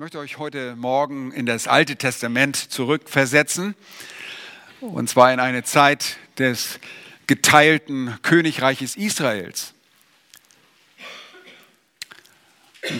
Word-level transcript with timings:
möchte 0.00 0.18
euch 0.18 0.38
heute 0.38 0.76
Morgen 0.76 1.30
in 1.30 1.44
das 1.44 1.68
Alte 1.68 1.94
Testament 1.94 2.56
zurückversetzen. 2.56 3.74
Und 4.80 5.10
zwar 5.10 5.30
in 5.30 5.40
eine 5.40 5.62
Zeit 5.62 6.16
des 6.38 6.80
geteilten 7.26 8.16
Königreiches 8.22 8.96
Israels. 8.96 9.74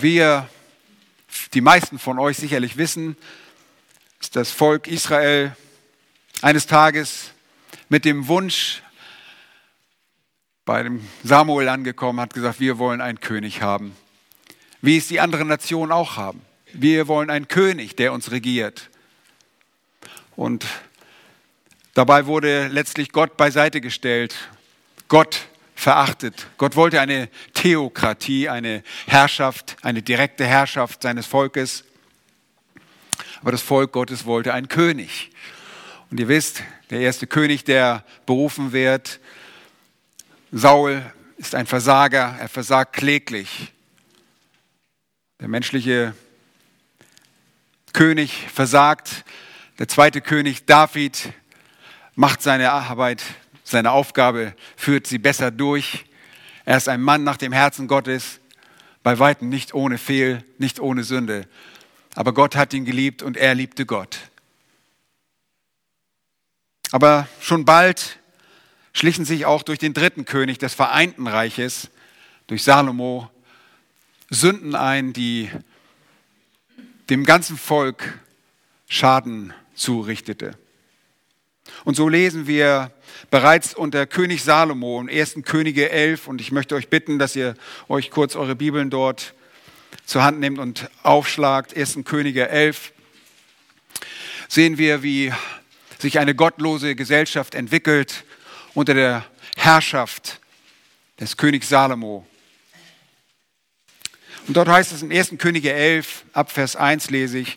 Wie 0.02 0.16
ihr, 0.16 0.46
die 1.54 1.62
meisten 1.62 1.98
von 1.98 2.18
euch 2.18 2.36
sicherlich 2.36 2.76
wissen, 2.76 3.16
ist 4.20 4.36
das 4.36 4.50
Volk 4.50 4.86
Israel 4.86 5.56
eines 6.42 6.66
Tages 6.66 7.30
mit 7.88 8.04
dem 8.04 8.28
Wunsch 8.28 8.82
bei 10.66 10.82
dem 10.82 11.08
Samuel 11.24 11.70
angekommen, 11.70 12.20
hat 12.20 12.34
gesagt, 12.34 12.60
wir 12.60 12.76
wollen 12.76 13.00
einen 13.00 13.20
König 13.20 13.62
haben, 13.62 13.96
wie 14.82 14.98
es 14.98 15.08
die 15.08 15.20
anderen 15.20 15.48
Nationen 15.48 15.92
auch 15.92 16.18
haben. 16.18 16.44
Wir 16.72 17.08
wollen 17.08 17.30
einen 17.30 17.48
König, 17.48 17.96
der 17.96 18.12
uns 18.12 18.30
regiert. 18.30 18.90
Und 20.36 20.64
dabei 21.94 22.26
wurde 22.26 22.68
letztlich 22.68 23.12
Gott 23.12 23.36
beiseite 23.36 23.80
gestellt, 23.80 24.34
Gott 25.08 25.48
verachtet. 25.74 26.46
Gott 26.58 26.76
wollte 26.76 27.00
eine 27.00 27.28
Theokratie, 27.54 28.48
eine 28.48 28.82
Herrschaft, 29.06 29.76
eine 29.82 30.02
direkte 30.02 30.46
Herrschaft 30.46 31.02
seines 31.02 31.26
Volkes. 31.26 31.84
Aber 33.40 33.52
das 33.52 33.62
Volk 33.62 33.92
Gottes 33.92 34.26
wollte 34.26 34.52
einen 34.52 34.68
König. 34.68 35.30
Und 36.10 36.20
ihr 36.20 36.28
wisst, 36.28 36.62
der 36.90 37.00
erste 37.00 37.26
König, 37.26 37.64
der 37.64 38.04
berufen 38.26 38.72
wird, 38.72 39.20
Saul 40.52 41.02
ist 41.36 41.54
ein 41.54 41.66
Versager, 41.66 42.36
er 42.38 42.48
versagt 42.48 42.94
kläglich. 42.94 43.72
Der 45.40 45.48
menschliche 45.48 46.14
König 47.92 48.46
versagt. 48.52 49.24
Der 49.78 49.88
zweite 49.88 50.20
König 50.20 50.66
David 50.66 51.32
macht 52.14 52.42
seine 52.42 52.72
Arbeit, 52.72 53.22
seine 53.64 53.92
Aufgabe, 53.92 54.54
führt 54.76 55.06
sie 55.06 55.18
besser 55.18 55.50
durch. 55.50 56.04
Er 56.64 56.76
ist 56.76 56.88
ein 56.88 57.00
Mann 57.00 57.24
nach 57.24 57.36
dem 57.36 57.52
Herzen 57.52 57.88
Gottes, 57.88 58.40
bei 59.02 59.18
weitem 59.18 59.48
nicht 59.48 59.74
ohne 59.74 59.98
Fehl, 59.98 60.44
nicht 60.58 60.80
ohne 60.80 61.04
Sünde. 61.04 61.48
Aber 62.14 62.34
Gott 62.34 62.56
hat 62.56 62.74
ihn 62.74 62.84
geliebt 62.84 63.22
und 63.22 63.36
er 63.36 63.54
liebte 63.54 63.86
Gott. 63.86 64.18
Aber 66.92 67.28
schon 67.40 67.64
bald 67.64 68.18
schlichen 68.92 69.24
sich 69.24 69.46
auch 69.46 69.62
durch 69.62 69.78
den 69.78 69.94
dritten 69.94 70.24
König 70.24 70.58
des 70.58 70.74
Vereinten 70.74 71.26
Reiches, 71.26 71.90
durch 72.46 72.64
Salomo, 72.64 73.30
Sünden 74.28 74.74
ein, 74.74 75.12
die 75.12 75.50
dem 77.10 77.24
ganzen 77.24 77.58
Volk 77.58 78.20
Schaden 78.88 79.52
zurichtete. 79.74 80.56
Und 81.84 81.96
so 81.96 82.08
lesen 82.08 82.46
wir 82.46 82.92
bereits 83.30 83.74
unter 83.74 84.06
König 84.06 84.42
Salomo 84.42 85.00
im 85.00 85.08
1. 85.08 85.38
Könige 85.44 85.90
11 85.90 86.28
und 86.28 86.40
ich 86.40 86.52
möchte 86.52 86.76
euch 86.76 86.88
bitten, 86.88 87.18
dass 87.18 87.34
ihr 87.36 87.54
euch 87.88 88.10
kurz 88.10 88.36
eure 88.36 88.54
Bibeln 88.54 88.90
dort 88.90 89.34
zur 90.06 90.22
Hand 90.22 90.38
nehmt 90.40 90.58
und 90.58 90.88
aufschlagt. 91.02 91.76
1. 91.76 91.98
Könige 92.04 92.48
11 92.48 92.92
sehen 94.48 94.78
wir, 94.78 95.02
wie 95.02 95.32
sich 95.98 96.18
eine 96.18 96.34
gottlose 96.34 96.94
Gesellschaft 96.94 97.54
entwickelt 97.54 98.24
unter 98.74 98.94
der 98.94 99.24
Herrschaft 99.56 100.40
des 101.18 101.36
Königs 101.36 101.68
Salomo. 101.68 102.26
Und 104.50 104.56
dort 104.56 104.68
heißt 104.68 104.90
es 104.90 105.02
in 105.02 105.12
1. 105.12 105.34
Könige 105.38 105.72
11, 105.72 106.24
ab 106.32 106.50
Vers 106.50 106.74
1 106.74 107.10
lese 107.10 107.38
ich, 107.38 107.56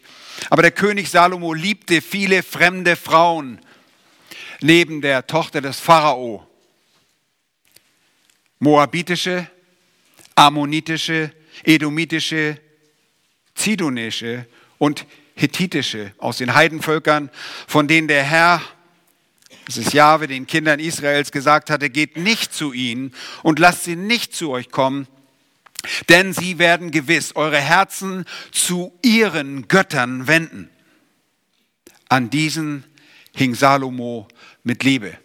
aber 0.52 0.62
der 0.62 0.70
König 0.70 1.10
Salomo 1.10 1.56
liebte 1.56 2.04
viele 2.04 2.44
fremde 2.44 2.96
Frauen 2.96 3.60
neben 4.62 5.02
der 5.02 5.26
Tochter 5.26 5.60
des 5.60 5.80
Pharao. 5.80 6.48
Moabitische, 8.60 9.50
ammonitische, 10.36 11.32
edomitische, 11.64 12.60
zidonische 13.56 14.46
und 14.78 15.08
hethitische 15.36 16.14
aus 16.20 16.38
den 16.38 16.54
Heidenvölkern, 16.54 17.32
von 17.66 17.88
denen 17.88 18.08
der 18.08 18.22
Herr, 18.22 18.62
das 19.66 19.78
ist 19.78 19.94
Jahwe, 19.94 20.28
den 20.28 20.46
Kindern 20.46 20.80
Israels 20.80 21.32
gesagt 21.32 21.72
hatte, 21.72 21.90
geht 21.90 22.18
nicht 22.18 22.54
zu 22.54 22.72
ihnen 22.72 23.16
und 23.42 23.58
lasst 23.58 23.84
sie 23.84 23.96
nicht 23.96 24.36
zu 24.36 24.52
euch 24.52 24.70
kommen, 24.70 25.08
denn 26.10 26.34
sie 26.34 26.60
werden 26.60 26.92
gewiss 26.92 27.36
eure 27.36 27.60
Herzen 27.60 28.26
zu 28.52 28.98
ihren 29.02 29.68
Göttern 29.68 30.28
wenden. 30.28 30.70
An 32.10 32.30
diesen 32.30 32.84
hing 33.36 33.56
Salomo 33.56 34.28
mit 34.64 34.84
Liebe. 34.84 35.18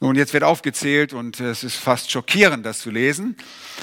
Nun, 0.00 0.16
jetzt 0.16 0.34
wird 0.34 0.44
aufgezählt 0.44 1.14
und 1.14 1.40
es 1.40 1.64
ist 1.64 1.76
fast 1.76 2.10
schockierend, 2.10 2.66
das 2.66 2.80
zu 2.80 2.90
lesen. 2.90 3.36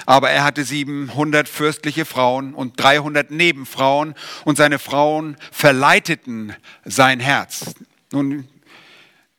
Aber 0.06 0.30
er 0.30 0.44
hatte 0.44 0.63
700 0.63 1.50
fürstliche 1.50 2.06
Frauen 2.06 2.53
und 2.53 2.80
300 2.80 3.31
Nebenfrauen 3.31 4.13
und 4.46 4.56
seine 4.56 4.78
Frauen 4.78 5.35
verleiteten 5.51 6.56
sein 6.85 7.19
Herz. 7.19 7.74
Nun, 8.12 8.47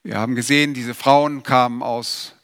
wir 0.02 0.18
haben 0.18 0.34
gesehen, 0.34 0.74
diese 0.74 0.94
Frauen 0.94 1.44
kamen 1.44 1.82
aus 1.82 2.34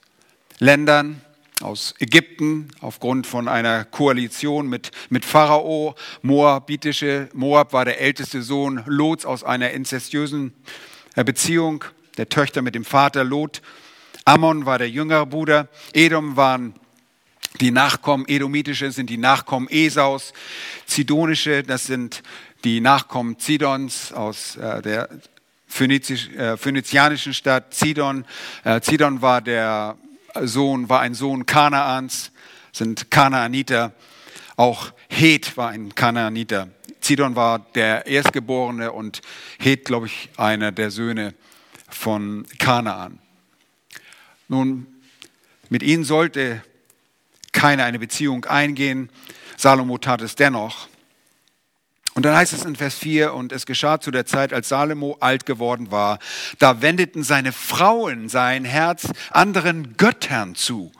Ländern, 0.60 1.20
aus 1.60 1.94
Ägypten 1.98 2.68
aufgrund 2.80 3.26
von 3.26 3.48
einer 3.48 3.84
Koalition 3.84 4.68
mit, 4.68 4.90
mit 5.10 5.24
Pharao. 5.24 5.94
Moabitische, 6.22 7.28
Moab 7.32 7.72
war 7.72 7.84
der 7.84 8.00
älteste 8.00 8.42
Sohn 8.42 8.82
Lots 8.86 9.24
aus 9.24 9.44
einer 9.44 9.70
inzestiösen 9.70 10.52
äh, 11.16 11.24
Beziehung 11.24 11.84
der 12.16 12.28
Töchter 12.28 12.62
mit 12.62 12.74
dem 12.74 12.84
Vater 12.84 13.24
Lot. 13.24 13.62
Ammon 14.24 14.66
war 14.66 14.78
der 14.78 14.90
jüngere 14.90 15.26
Bruder. 15.26 15.68
Edom 15.92 16.36
waren 16.36 16.74
die 17.60 17.70
Nachkommen, 17.70 18.26
Edomitische 18.28 18.92
sind 18.92 19.10
die 19.10 19.16
Nachkommen 19.16 19.68
Esaus. 19.68 20.32
Zidonische, 20.86 21.62
das 21.62 21.86
sind 21.86 22.22
die 22.64 22.80
Nachkommen 22.80 23.38
Zidons 23.38 24.12
aus 24.12 24.56
äh, 24.56 24.82
der 24.82 25.08
Phönizisch, 25.70 26.30
äh, 26.30 26.56
phönizianischen 26.56 27.34
Stadt 27.34 27.74
Zidon. 27.74 28.24
Äh, 28.64 28.80
Zidon 28.80 29.20
war 29.20 29.42
der 29.42 29.96
Sohn 30.46 30.88
war 30.88 31.00
ein 31.00 31.14
Sohn 31.14 31.46
Kanaans, 31.46 32.30
sind 32.72 33.10
Kanaaniter. 33.10 33.92
Auch 34.56 34.92
Het 35.08 35.56
war 35.56 35.70
ein 35.70 35.94
Kanaaniter. 35.94 36.68
Zidon 37.00 37.36
war 37.36 37.60
der 37.74 38.06
Erstgeborene 38.06 38.92
und 38.92 39.22
Het, 39.58 39.84
glaube 39.84 40.06
ich, 40.06 40.30
einer 40.36 40.72
der 40.72 40.90
Söhne 40.90 41.34
von 41.88 42.46
Kanaan. 42.58 43.18
Nun, 44.48 44.86
mit 45.68 45.82
ihnen 45.82 46.04
sollte 46.04 46.62
keiner 47.52 47.84
eine 47.84 47.98
Beziehung 47.98 48.44
eingehen. 48.44 49.10
Salomo 49.56 49.98
tat 49.98 50.22
es 50.22 50.34
dennoch. 50.34 50.88
Und 52.14 52.24
dann 52.24 52.34
heißt 52.34 52.52
es 52.52 52.64
in 52.64 52.74
Vers 52.74 52.96
4, 52.96 53.32
und 53.34 53.52
es 53.52 53.66
geschah 53.66 54.00
zu 54.00 54.10
der 54.10 54.26
Zeit, 54.26 54.52
als 54.52 54.68
Salomo 54.68 55.16
alt 55.20 55.46
geworden 55.46 55.90
war, 55.90 56.18
da 56.58 56.82
wendeten 56.82 57.22
seine 57.22 57.52
Frauen 57.52 58.28
sein 58.28 58.64
Herz 58.64 59.08
anderen 59.30 59.96
Göttern 59.96 60.54
zu, 60.54 60.90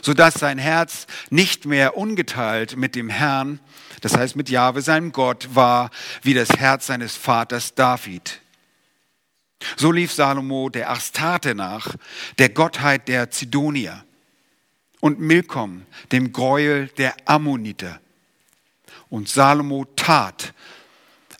sodass 0.00 0.34
sein 0.34 0.58
Herz 0.58 1.06
nicht 1.30 1.66
mehr 1.66 1.96
ungeteilt 1.96 2.76
mit 2.76 2.94
dem 2.94 3.10
Herrn, 3.10 3.60
das 4.00 4.16
heißt 4.16 4.34
mit 4.34 4.48
Jahwe, 4.48 4.82
seinem 4.82 5.12
Gott, 5.12 5.48
war, 5.52 5.90
wie 6.22 6.34
das 6.34 6.48
Herz 6.50 6.86
seines 6.86 7.16
Vaters 7.16 7.74
David. 7.74 8.40
So 9.76 9.92
lief 9.92 10.12
Salomo 10.12 10.70
der 10.70 10.90
Astarte 10.90 11.54
nach, 11.54 11.94
der 12.38 12.48
Gottheit 12.48 13.08
der 13.08 13.30
Zidonier, 13.30 14.04
und 15.00 15.18
Milkom, 15.18 15.82
dem 16.12 16.32
Gräuel 16.32 16.86
der 16.96 17.14
Ammoniter. 17.24 18.00
Und 19.12 19.28
Salomo 19.28 19.84
tat, 19.94 20.54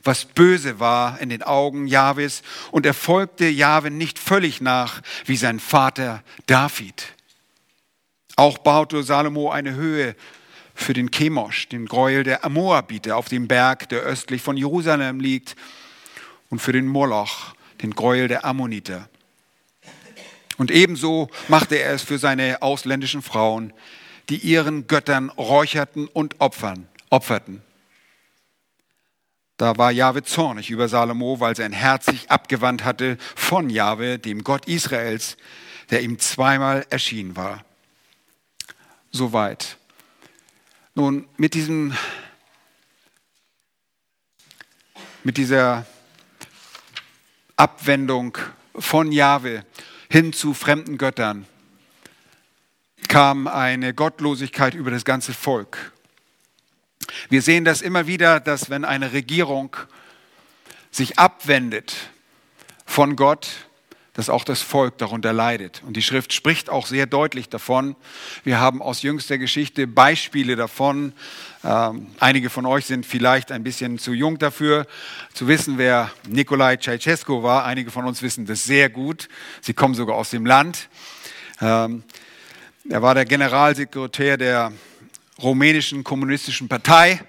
was 0.05 0.27
böse 0.27 0.79
war 0.79 1.19
in 1.23 1.31
den 1.31 1.43
Augen 1.43 1.87
Jahwes 1.87 2.43
und 2.71 2.85
er 2.85 2.93
folgte 2.93 3.49
Jahwe 3.49 3.91
nicht 3.91 4.19
völlig 4.19 4.61
nach 4.61 5.01
wie 5.25 5.39
sein 5.39 5.59
Vater 5.59 6.23
David. 6.45 7.15
Auch 8.37 8.59
baute 8.59 9.03
Salomo 9.03 9.51
eine 9.51 9.75
Höhe 9.75 10.15
für 10.75 10.93
den 10.93 11.11
Chemosh, 11.11 11.71
den 11.71 11.87
Gräuel 11.87 12.25
der 12.25 12.45
Amoabiter 12.45 13.17
auf 13.17 13.31
dem 13.31 13.49
Berg, 13.49 13.89
der 13.89 14.01
östlich 14.01 14.43
von 14.43 14.59
Jerusalem 14.59 15.19
liegt, 15.19 15.57
und 16.51 16.59
für 16.59 16.73
den 16.73 16.87
Moloch, 16.87 17.55
den 17.81 17.93
Gräuel 17.93 18.29
der 18.29 18.45
Ammoniter. 18.45 19.09
Und 20.59 20.71
ebenso 20.71 21.31
machte 21.49 21.77
er 21.77 21.95
es 21.95 22.03
für 22.03 22.19
seine 22.19 22.61
ausländischen 22.61 23.23
Frauen, 23.23 23.73
die 24.29 24.37
ihren 24.37 24.89
Göttern 24.89 25.31
räucherten 25.31 26.07
und 26.09 26.39
opfern 26.43 26.87
opferten. 27.13 27.63
Da 29.59 29.77
war 29.77 29.93
Jahwe 29.93 30.25
zornig 30.25 30.71
über 30.71 30.89
Salomo, 30.89 31.39
weil 31.39 31.55
sein 31.55 31.73
Herz 31.73 32.07
sich 32.07 32.31
abgewandt 32.31 32.85
hatte 32.85 33.19
von 33.37 33.71
Jahwe, 33.71 34.19
dem 34.19 34.43
Gott 34.43 34.67
Israels, 34.67 35.37
der 35.91 36.03
ihm 36.03 36.19
zweimal 36.19 36.87
erschienen 36.91 37.37
war. 37.37 37.65
Soweit. 39.13 39.77
Nun, 40.95 41.29
mit 41.37 41.55
diesem 41.55 41.97
mit 45.23 45.37
dieser 45.37 45.87
Abwendung 47.57 48.37
von 48.75 49.13
Jahwe 49.13 49.65
hin 50.11 50.33
zu 50.33 50.55
fremden 50.55 50.99
Göttern 50.99 51.47
kam 53.07 53.47
eine 53.47 53.95
Gottlosigkeit 53.95 54.75
über 54.75 54.91
das 54.91 55.05
ganze 55.05 55.35
Volk. 55.35 55.93
Wir 57.29 57.43
sehen 57.43 57.65
das 57.65 57.83
immer 57.83 58.07
wieder, 58.07 58.41
dass 58.41 58.71
wenn 58.71 58.85
eine 58.85 59.13
Regierung 59.13 59.77
sich 60.91 61.19
abwendet 61.19 61.95
von 62.85 63.17
Gott, 63.17 63.49
dass 64.15 64.29
auch 64.29 64.45
das 64.45 64.61
Volk 64.61 64.99
darunter 64.99 65.33
leidet. 65.33 65.83
Und 65.87 65.97
die 65.97 66.03
Schrift 66.03 66.35
spricht 66.35 66.69
auch 66.69 66.87
sehr 66.87 67.07
deutlich 67.07 67.49
davon. 67.49 67.97
Wir 68.45 68.61
haben 68.61 68.83
aus 68.83 69.01
jüngster 69.01 69.39
Geschichte 69.39 69.87
Beispiele 69.87 70.55
davon. 70.55 71.15
Ähm, 71.65 72.09
einige 72.21 72.51
von 72.51 72.67
euch 72.67 72.85
sind 72.85 73.07
vielleicht 73.07 73.51
ein 73.51 73.63
bisschen 73.63 73.99
zu 73.99 74.13
jung 74.13 74.39
dafür, 74.39 74.87
zu 75.33 75.49
wissen, 75.49 75.79
wer 75.79 76.11
Nikolai 76.29 76.77
Ceausescu 76.77 77.43
war. 77.43 77.65
Einige 77.65 77.91
von 77.91 78.05
uns 78.05 78.21
wissen 78.21 78.45
das 78.45 78.65
sehr 78.65 78.91
gut. 78.91 79.31
Sie 79.63 79.73
kommen 79.73 79.95
sogar 79.95 80.17
aus 80.17 80.29
dem 80.29 80.45
Land. 80.45 80.91
Ähm, 81.63 82.03
er 82.91 83.01
war 83.01 83.15
der 83.15 83.25
Generalsekretär 83.25 84.37
der 84.37 84.73
rumänischen 85.41 86.05
kommunistischen 86.05 86.69
Partei. 86.69 87.21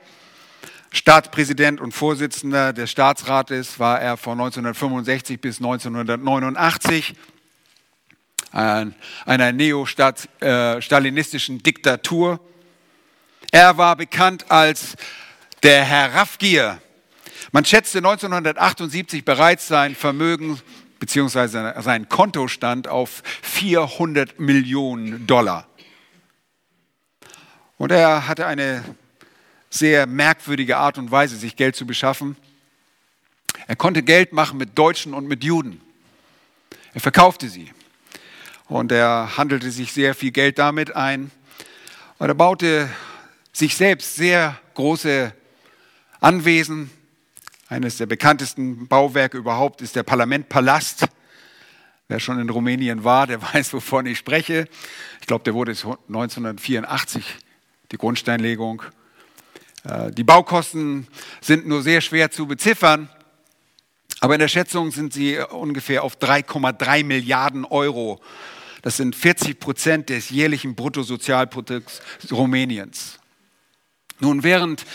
Staatspräsident 0.92 1.82
und 1.82 1.92
Vorsitzender 1.92 2.74
des 2.74 2.92
Staatsrates 2.92 3.80
war 3.80 4.00
er 4.00 4.18
von 4.18 4.34
1965 4.34 5.42
bis 5.42 5.58
1989 5.58 7.16
einer 8.52 9.52
neo-stalinistischen 9.52 11.64
Diktatur. 11.64 12.40
Er 13.52 13.78
war 13.78 13.96
bekannt 13.96 14.46
als 14.50 14.96
der 15.64 15.84
Herr 15.84 16.14
Raffgier. 16.14 16.80
Man 17.52 17.66
schätzte 17.66 17.98
1978 18.00 19.26
bereits 19.26 19.68
sein 19.68 19.96
Vermögen 19.96 20.60
bzw. 21.00 21.82
sein 21.82 22.08
Kontostand 22.10 22.88
auf 22.88 23.24
400 23.42 24.40
Millionen 24.40 25.26
Dollar. 25.26 25.68
Und 27.78 27.92
er 27.92 28.28
hatte 28.28 28.46
eine 28.46 28.84
sehr 29.70 30.06
merkwürdige 30.06 30.78
Art 30.78 30.98
und 30.98 31.12
Weise, 31.12 31.36
sich 31.36 31.56
Geld 31.56 31.76
zu 31.76 31.86
beschaffen. 31.88 32.36
Er 33.68 33.76
konnte 33.76 34.04
Geld 34.04 34.34
machen 34.34 34.58
mit 34.58 34.78
Deutschen 34.78 35.14
und 35.14 35.28
mit 35.28 35.44
Juden. 35.44 35.82
Er 36.94 37.02
verkaufte 37.02 37.50
sie. 37.50 37.72
Und 38.68 38.92
er 38.92 39.38
handelte 39.38 39.72
sich 39.72 39.92
sehr 39.94 40.16
viel 40.16 40.32
Geld 40.32 40.60
damit 40.60 40.96
ein. 40.96 41.32
Und 42.20 42.30
er 42.30 42.36
baute 42.36 42.90
sich 43.52 43.76
selbst 43.76 44.16
sehr 44.16 44.60
große 44.76 45.34
Anwesen. 46.20 46.90
Eines 47.68 47.98
der 47.98 48.06
bekanntesten 48.06 48.88
Bauwerke 48.88 49.38
überhaupt 49.38 49.82
ist 49.82 49.96
der 49.96 50.04
Parlamentpalast. 50.04 51.08
Wer 52.08 52.20
schon 52.20 52.40
in 52.40 52.50
Rumänien 52.50 53.04
war, 53.04 53.28
der 53.28 53.42
weiß, 53.54 53.74
wovon 53.74 54.06
ich 54.06 54.18
spreche. 54.18 54.68
Ich 55.22 55.28
glaube, 55.28 55.44
der 55.44 55.54
wurde 55.54 55.72
1984, 55.72 57.24
die 57.94 57.98
Grundsteinlegung. 57.98 58.82
Äh, 59.84 60.12
die 60.12 60.24
Baukosten 60.24 61.08
sind 61.42 61.68
nur 61.68 61.82
sehr 61.82 62.02
schwer 62.02 62.32
zu 62.32 62.48
beziffern, 62.48 63.08
aber 64.20 64.36
in 64.36 64.40
der 64.40 64.48
Schätzung 64.48 64.92
sind 64.92 65.14
sie 65.14 65.38
ungefähr 65.38 66.04
auf 66.04 66.18
3,3 66.18 67.04
Milliarden 67.04 67.66
Euro. 67.66 68.20
Das 68.82 68.98
sind 68.98 69.16
40 69.16 69.60
Prozent 69.60 70.10
des 70.10 70.30
jährlichen 70.30 70.76
Bruttosozialprodukts 70.76 72.02
Rumäniens. 72.32 73.20
Nun, 74.20 74.44
während 74.44 74.86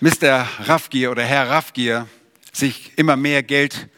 Mr. 0.00 0.46
Raffgier 0.60 1.10
oder 1.10 1.24
Herr 1.24 1.50
Raffgier 1.50 2.08
sich 2.52 2.92
immer 2.96 3.16
mehr 3.16 3.42
Geld 3.42 3.88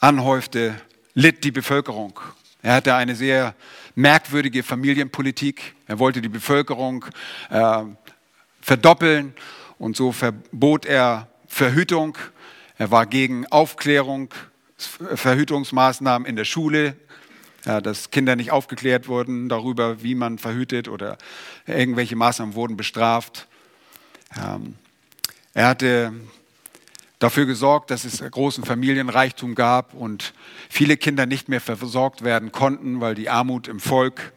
anhäufte, 0.00 0.80
litt 1.14 1.44
die 1.44 1.50
Bevölkerung. 1.50 2.20
Er 2.62 2.74
hatte 2.74 2.94
eine 2.94 3.16
sehr 3.16 3.54
merkwürdige 3.96 4.62
Familienpolitik. 4.62 5.74
Er 5.88 5.98
wollte 5.98 6.20
die 6.20 6.28
Bevölkerung 6.28 7.06
äh, 7.50 7.82
verdoppeln 8.60 9.34
und 9.78 9.96
so 9.96 10.12
verbot 10.12 10.86
er 10.86 11.28
Verhütung. 11.48 12.16
Er 12.78 12.90
war 12.90 13.06
gegen 13.06 13.46
Aufklärung, 13.46 14.28
Verhütungsmaßnahmen 14.76 16.28
in 16.28 16.36
der 16.36 16.44
Schule, 16.44 16.96
ja, 17.64 17.80
dass 17.80 18.10
Kinder 18.10 18.36
nicht 18.36 18.52
aufgeklärt 18.52 19.08
wurden 19.08 19.48
darüber, 19.48 20.02
wie 20.02 20.14
man 20.14 20.38
verhütet 20.38 20.88
oder 20.88 21.16
irgendwelche 21.66 22.14
Maßnahmen 22.14 22.54
wurden 22.54 22.76
bestraft. 22.76 23.48
Ähm, 24.36 24.74
er 25.54 25.68
hatte 25.68 26.12
dafür 27.18 27.46
gesorgt, 27.46 27.90
dass 27.90 28.04
es 28.04 28.20
großen 28.20 28.64
Familienreichtum 28.64 29.54
gab 29.54 29.94
und 29.94 30.34
viele 30.68 30.96
Kinder 30.96 31.26
nicht 31.26 31.48
mehr 31.48 31.60
versorgt 31.60 32.22
werden 32.22 32.52
konnten, 32.52 33.00
weil 33.00 33.14
die 33.14 33.30
Armut 33.30 33.68
im 33.68 33.80
Volk 33.80 34.32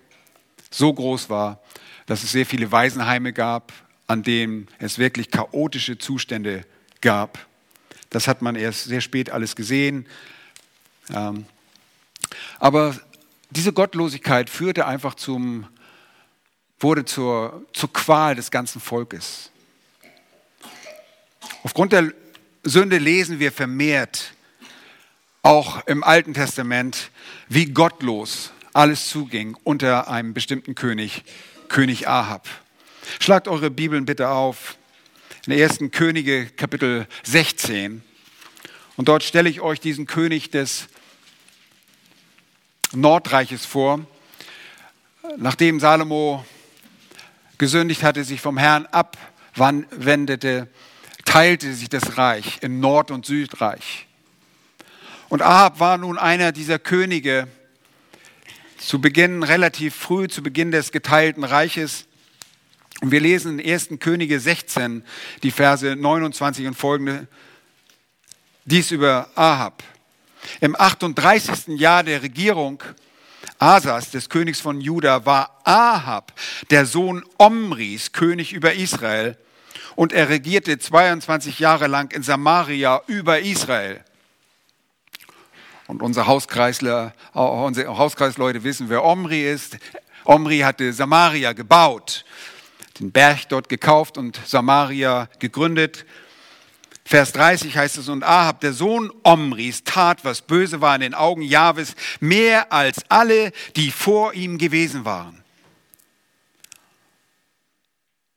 so 0.71 0.93
groß 0.93 1.29
war, 1.29 1.61
dass 2.05 2.23
es 2.23 2.31
sehr 2.31 2.45
viele 2.45 2.71
Waisenheime 2.71 3.33
gab, 3.33 3.73
an 4.07 4.23
dem 4.23 4.67
es 4.79 4.97
wirklich 4.97 5.29
chaotische 5.29 5.97
Zustände 5.97 6.65
gab. 7.01 7.47
Das 8.09 8.27
hat 8.27 8.41
man 8.41 8.55
erst 8.55 8.85
sehr 8.85 9.01
spät 9.01 9.29
alles 9.29 9.55
gesehen. 9.55 10.07
Ähm, 11.13 11.45
aber 12.59 12.95
diese 13.51 13.73
Gottlosigkeit 13.73 14.49
führte 14.49 14.85
einfach 14.85 15.15
zum, 15.15 15.67
wurde 16.79 17.05
zur, 17.05 17.65
zur 17.73 17.91
Qual 17.91 18.35
des 18.35 18.51
ganzen 18.51 18.79
Volkes. 18.79 19.51
Aufgrund 21.63 21.93
der 21.93 22.13
Sünde 22.63 22.97
lesen 22.97 23.39
wir 23.39 23.51
vermehrt, 23.51 24.33
auch 25.43 25.85
im 25.87 26.03
Alten 26.03 26.33
Testament, 26.33 27.09
wie 27.47 27.67
gottlos 27.67 28.51
alles 28.73 29.07
zuging 29.09 29.55
unter 29.63 30.09
einem 30.09 30.33
bestimmten 30.33 30.75
König, 30.75 31.23
König 31.69 32.07
Ahab. 32.07 32.47
Schlagt 33.19 33.47
eure 33.47 33.71
Bibeln 33.71 34.05
bitte 34.05 34.29
auf. 34.29 34.77
In 35.45 35.51
der 35.51 35.59
ersten 35.59 35.91
Könige 35.91 36.47
Kapitel 36.47 37.07
16. 37.23 38.03
Und 38.97 39.07
dort 39.07 39.23
stelle 39.23 39.49
ich 39.49 39.61
euch 39.61 39.79
diesen 39.79 40.05
König 40.05 40.51
des 40.51 40.87
Nordreiches 42.93 43.65
vor. 43.65 44.05
Nachdem 45.37 45.79
Salomo 45.79 46.45
gesündigt 47.57 48.03
hatte, 48.03 48.25
sich 48.25 48.41
vom 48.41 48.57
Herrn 48.57 48.85
abwendete, 48.87 50.67
teilte 51.29 51.71
sich 51.75 51.89
das 51.89 52.17
Reich 52.17 52.57
in 52.61 52.79
Nord- 52.79 53.11
und 53.11 53.23
Südreich. 53.23 54.07
Und 55.29 55.43
Ahab 55.43 55.79
war 55.79 55.99
nun 55.99 56.17
einer 56.17 56.51
dieser 56.51 56.79
Könige, 56.79 57.47
zu 58.79 58.99
Beginn, 58.99 59.43
relativ 59.43 59.93
früh, 59.93 60.27
zu 60.27 60.41
Beginn 60.41 60.71
des 60.71 60.91
geteilten 60.91 61.43
Reiches, 61.43 62.05
und 63.01 63.11
wir 63.11 63.19
lesen 63.19 63.59
in 63.59 63.71
1. 63.71 63.89
Könige 63.99 64.39
16 64.39 65.03
die 65.43 65.51
Verse 65.51 65.95
29 65.95 66.65
und 66.65 66.73
folgende, 66.73 67.27
dies 68.65 68.89
über 68.89 69.29
Ahab. 69.35 69.83
Im 70.61 70.75
38. 70.75 71.79
Jahr 71.79 72.03
der 72.03 72.23
Regierung 72.23 72.83
Asas, 73.59 74.09
des 74.09 74.29
Königs 74.29 74.61
von 74.61 74.81
Juda, 74.81 75.27
war 75.27 75.61
Ahab, 75.63 76.33
der 76.71 76.87
Sohn 76.87 77.23
Omris, 77.37 78.13
König 78.13 78.51
über 78.51 78.73
Israel. 78.73 79.37
Und 79.95 80.13
er 80.13 80.29
regierte 80.29 80.77
22 80.77 81.59
Jahre 81.59 81.87
lang 81.87 82.11
in 82.11 82.23
Samaria 82.23 83.01
über 83.07 83.39
Israel. 83.39 84.03
Und 85.87 86.01
unsere, 86.01 86.27
Hauskreisler, 86.27 87.13
unsere 87.33 87.97
Hauskreisleute 87.97 88.63
wissen, 88.63 88.89
wer 88.89 89.03
Omri 89.03 89.51
ist. 89.51 89.77
Omri 90.23 90.59
hatte 90.59 90.93
Samaria 90.93 91.53
gebaut 91.53 92.25
den 92.99 93.11
Berg 93.11 93.49
dort 93.49 93.69
gekauft 93.69 94.17
und 94.17 94.39
Samaria 94.45 95.29
gegründet. 95.39 96.05
Vers 97.05 97.31
30 97.31 97.75
heißt 97.75 97.97
es, 97.97 98.09
und 98.09 98.23
Ahab, 98.23 98.61
der 98.61 98.73
Sohn 98.73 99.11
Omris, 99.23 99.83
tat, 99.83 100.23
was 100.25 100.41
böse 100.41 100.81
war 100.81 100.95
in 100.95 101.01
den 101.01 101.13
Augen 101.15 101.41
Jahwes, 101.41 101.95
mehr 102.19 102.71
als 102.71 103.01
alle, 103.09 103.51
die 103.75 103.89
vor 103.89 104.33
ihm 104.33 104.57
gewesen 104.57 105.05
waren. 105.05 105.38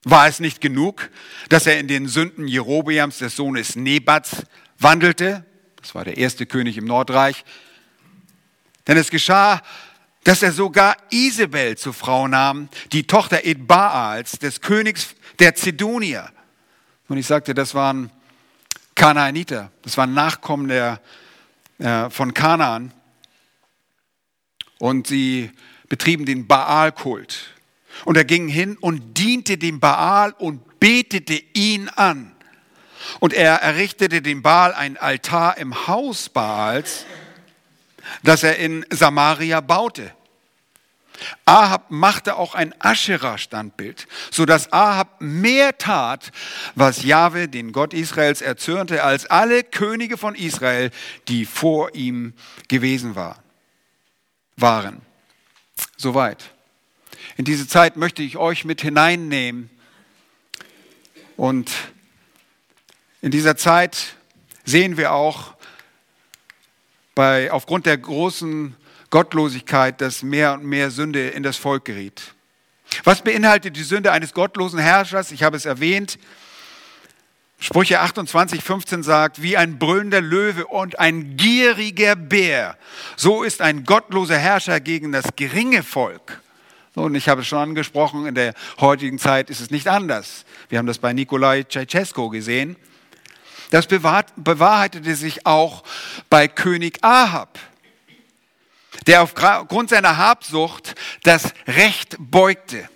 War 0.03 0.27
es 0.27 0.39
nicht 0.39 0.61
genug, 0.61 1.09
dass 1.49 1.65
er 1.65 1.79
in 1.79 1.87
den 1.87 2.07
Sünden 2.07 2.47
Jerobeams 2.47 3.19
des 3.19 3.35
Sohnes 3.35 3.75
Nebats 3.75 4.43
wandelte? 4.79 5.45
Das 5.77 5.95
war 5.95 6.03
der 6.03 6.17
erste 6.17 6.45
König 6.45 6.77
im 6.77 6.85
Nordreich. 6.85 7.45
Denn 8.87 8.97
es 8.97 9.09
geschah 9.09 9.61
dass 10.23 10.41
er 10.41 10.51
sogar 10.51 10.95
Isabel 11.09 11.77
zur 11.77 11.93
Frau 11.93 12.27
nahm, 12.27 12.69
die 12.91 13.05
Tochter 13.05 13.43
Edbaals, 13.43 14.39
des 14.39 14.61
Königs 14.61 15.15
der 15.39 15.55
Zedonier. 15.55 16.31
Und 17.07 17.17
ich 17.17 17.27
sagte, 17.27 17.53
das 17.53 17.75
waren 17.75 18.09
Kanaaniter, 18.95 19.71
das 19.81 19.97
waren 19.97 20.13
Nachkommen 20.13 20.67
der, 20.67 21.01
äh, 21.79 22.09
von 22.09 22.33
Kanaan. 22.33 22.93
Und 24.79 25.07
sie 25.07 25.51
betrieben 25.89 26.25
den 26.25 26.47
Baalkult. 26.47 27.52
Und 28.05 28.17
er 28.17 28.25
ging 28.25 28.47
hin 28.47 28.77
und 28.79 29.17
diente 29.17 29.57
dem 29.57 29.79
Baal 29.79 30.33
und 30.37 30.79
betete 30.79 31.41
ihn 31.53 31.89
an. 31.89 32.33
Und 33.19 33.33
er 33.33 33.55
errichtete 33.55 34.21
dem 34.21 34.41
Baal 34.41 34.73
ein 34.73 34.97
Altar 34.97 35.57
im 35.57 35.87
Haus 35.87 36.29
Baals, 36.29 37.05
das 38.23 38.43
er 38.43 38.57
in 38.57 38.85
Samaria 38.89 39.61
baute. 39.61 40.11
Ahab 41.45 41.91
machte 41.91 42.35
auch 42.35 42.55
ein 42.55 42.73
Aschera-Standbild, 42.79 44.07
sodass 44.31 44.73
Ahab 44.73 45.21
mehr 45.21 45.77
tat, 45.77 46.31
was 46.75 47.03
Jahwe, 47.03 47.47
den 47.47 47.71
Gott 47.71 47.93
Israels, 47.93 48.41
erzürnte, 48.41 49.03
als 49.03 49.25
alle 49.27 49.63
Könige 49.63 50.17
von 50.17 50.35
Israel, 50.35 50.91
die 51.27 51.45
vor 51.45 51.93
ihm 51.95 52.33
gewesen 52.67 53.15
war, 53.15 53.41
waren. 54.57 55.01
Soweit. 55.97 56.51
In 57.37 57.45
diese 57.45 57.67
Zeit 57.67 57.97
möchte 57.97 58.23
ich 58.23 58.37
euch 58.37 58.65
mit 58.65 58.81
hineinnehmen. 58.81 59.69
Und 61.37 61.71
in 63.21 63.31
dieser 63.31 63.57
Zeit 63.57 64.15
sehen 64.65 64.97
wir 64.97 65.13
auch, 65.13 65.53
bei, 67.15 67.51
aufgrund 67.51 67.85
der 67.85 67.97
großen 67.97 68.75
Gottlosigkeit, 69.09 70.01
dass 70.01 70.23
mehr 70.23 70.53
und 70.53 70.65
mehr 70.65 70.89
Sünde 70.89 71.29
in 71.29 71.43
das 71.43 71.57
Volk 71.57 71.85
geriet. 71.85 72.33
Was 73.03 73.21
beinhaltet 73.21 73.75
die 73.75 73.83
Sünde 73.83 74.11
eines 74.11 74.33
gottlosen 74.33 74.79
Herrschers? 74.79 75.31
Ich 75.31 75.43
habe 75.43 75.57
es 75.57 75.65
erwähnt. 75.65 76.17
Sprüche 77.59 78.01
28, 78.01 78.61
15 78.61 79.03
sagt, 79.03 79.41
wie 79.41 79.55
ein 79.55 79.79
brüllender 79.79 80.19
Löwe 80.19 80.67
und 80.67 80.99
ein 80.99 81.37
gieriger 81.37 82.17
Bär, 82.17 82.77
so 83.15 83.41
ist 83.41 83.61
ein 83.61 83.85
gottloser 83.85 84.37
Herrscher 84.37 84.81
gegen 84.81 85.13
das 85.13 85.23
geringe 85.37 85.81
Volk. 85.81 86.41
Und 86.95 87.15
ich 87.15 87.27
habe 87.29 87.41
es 87.41 87.47
schon 87.47 87.59
angesprochen, 87.59 88.27
in 88.27 88.35
der 88.35 88.53
heutigen 88.79 89.17
Zeit 89.17 89.49
ist 89.49 89.59
es 89.59 89.71
nicht 89.71 89.87
anders. 89.87 90.45
Wir 90.69 90.77
haben 90.77 90.85
das 90.85 90.99
bei 90.99 91.13
Nikolai 91.13 91.63
Ceausescu 91.63 92.29
gesehen. 92.29 92.75
Das 93.71 93.87
bewahrheitete 93.87 95.15
sich 95.15 95.45
auch 95.45 95.83
bei 96.29 96.47
König 96.47 97.03
Ahab 97.03 97.57
der 99.07 99.21
aufgrund 99.21 99.89
seiner 99.89 100.17
Habsucht 100.17 100.95
das 101.23 101.53
Recht 101.67 102.15
beugte. 102.19 102.87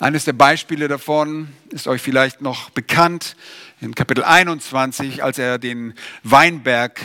Eines 0.00 0.24
der 0.24 0.32
Beispiele 0.32 0.88
davon 0.88 1.52
ist 1.70 1.88
euch 1.88 2.00
vielleicht 2.00 2.40
noch 2.40 2.70
bekannt 2.70 3.36
in 3.80 3.94
Kapitel 3.94 4.24
21, 4.24 5.22
als 5.22 5.38
er 5.38 5.58
den 5.58 5.94
Weinberg 6.22 7.00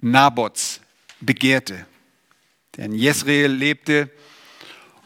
Nabots 0.00 0.80
begehrte, 1.20 1.86
der 2.76 2.86
in 2.86 2.94
Jezreel 2.94 3.50
lebte. 3.50 4.10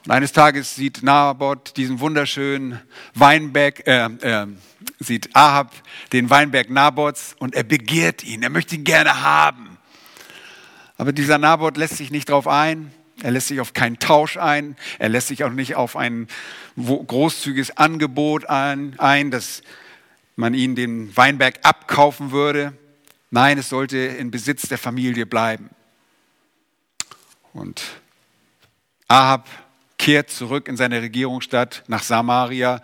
Und 0.05 0.13
eines 0.13 0.33
Tages 0.33 0.75
sieht 0.75 1.03
Nabot 1.03 1.77
diesen 1.77 2.01
wunderschönen 2.01 2.81
Weinberg, 3.15 3.87
äh, 3.87 4.07
äh, 4.07 4.47
sieht 4.99 5.35
Ahab 5.35 5.73
den 6.13 6.31
Weinberg 6.31 6.71
Nabots 6.71 7.37
und 7.39 7.55
er 7.55 7.65
begehrt 7.65 8.25
ihn, 8.25 8.43
er 8.43 8.51
möchte 8.51 8.77
ihn 8.77 8.85
gerne 8.85 9.23
haben. 9.23 9.79
Aber 10.97 11.13
dieser 11.13 11.39
Nabot 11.39 11.77
lässt 11.77 11.97
sich 11.97 12.11
nicht 12.11 12.29
darauf 12.29 12.47
ein. 12.47 12.93
Er 13.23 13.31
lässt 13.31 13.49
sich 13.49 13.61
auf 13.61 13.75
keinen 13.75 13.99
Tausch 13.99 14.37
ein. 14.37 14.77
Er 14.99 15.11
lässt 15.11 15.29
sich 15.29 15.45
auch 15.45 15.51
nicht 15.51 15.75
auf 15.75 15.97
ein 15.97 16.29
großzügiges 16.77 17.77
Angebot 17.77 18.47
ein, 18.47 18.99
ein, 18.99 19.31
dass 19.31 19.63
man 20.37 20.55
ihn 20.55 20.75
den 20.75 21.15
Weinberg 21.17 21.61
abkaufen 21.63 22.33
würde. 22.33 22.73
Nein, 23.31 23.59
es 23.59 23.69
sollte 23.69 23.99
in 23.99 24.31
Besitz 24.31 24.69
der 24.69 24.79
Familie 24.79 25.27
bleiben. 25.27 25.71
Und 27.53 27.83
Ahab 29.09 29.49
kehrt 29.99 30.31
zurück 30.31 30.69
in 30.69 30.77
seine 30.77 31.03
Regierungsstadt 31.03 31.83
nach 31.89 32.03
Samaria. 32.03 32.81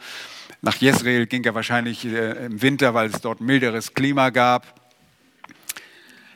Nach 0.60 0.76
Jezreel 0.76 1.26
ging 1.26 1.44
er 1.44 1.54
wahrscheinlich 1.54 2.04
äh, 2.04 2.46
im 2.46 2.60
Winter, 2.60 2.92
weil 2.94 3.08
es 3.08 3.20
dort 3.20 3.40
milderes 3.40 3.94
Klima 3.94 4.30
gab. 4.30 4.80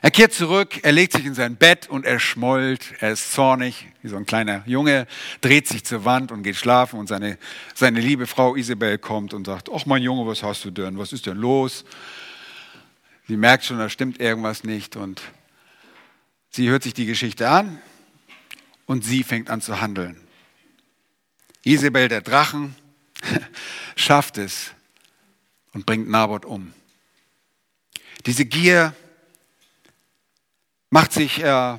Er 0.03 0.11
kehrt 0.11 0.33
zurück, 0.33 0.81
er 0.83 0.93
legt 0.93 1.13
sich 1.13 1.27
in 1.27 1.35
sein 1.35 1.57
Bett 1.57 1.91
und 1.91 2.07
er 2.07 2.19
schmollt, 2.19 2.95
er 3.01 3.13
ist 3.13 3.33
zornig, 3.33 3.87
wie 4.01 4.09
so 4.09 4.17
ein 4.17 4.25
kleiner 4.25 4.63
Junge, 4.65 5.07
dreht 5.43 5.69
sich 5.69 5.85
zur 5.85 6.07
Wand 6.07 6.33
und 6.33 6.43
geht 6.43 6.57
schlafen 6.57 6.99
und 6.99 7.07
seine, 7.07 7.37
seine 7.75 8.01
liebe 8.01 8.27
Frau 8.27 8.57
Isabel 8.57 8.97
kommt 8.97 9.35
und 9.35 9.45
sagt, 9.45 9.69
ach 9.75 9.85
mein 9.85 10.03
Junge, 10.03 10.27
was 10.27 10.43
hast 10.43 10.65
du 10.65 10.71
denn, 10.71 10.97
was 10.97 11.13
ist 11.13 11.27
denn 11.27 11.37
los? 11.37 11.85
Sie 13.29 13.37
merkt 13.37 13.65
schon, 13.65 13.79
da 13.79 13.91
stimmt 13.91 14.19
irgendwas 14.21 14.65
nicht 14.65 14.97
und 14.97 15.21
sie 16.49 16.71
hört 16.71 16.83
sich 16.83 16.95
die 16.95 17.07
Geschichte 17.07 17.51
an 17.51 17.79
und 18.91 19.05
sie 19.05 19.23
fängt 19.23 19.51
an 19.51 19.61
zu 19.61 19.81
handeln. 19.81 20.21
Isabel, 21.63 22.09
der 22.09 22.23
Drachen, 22.23 22.75
schafft 23.95 24.37
es 24.37 24.73
und 25.73 25.87
bringt 25.87 26.09
Naboth 26.11 26.45
um. 26.45 26.75
Diese 28.27 28.45
Gier, 28.45 28.93
macht 30.91 31.13
sich 31.13 31.41
äh, 31.41 31.79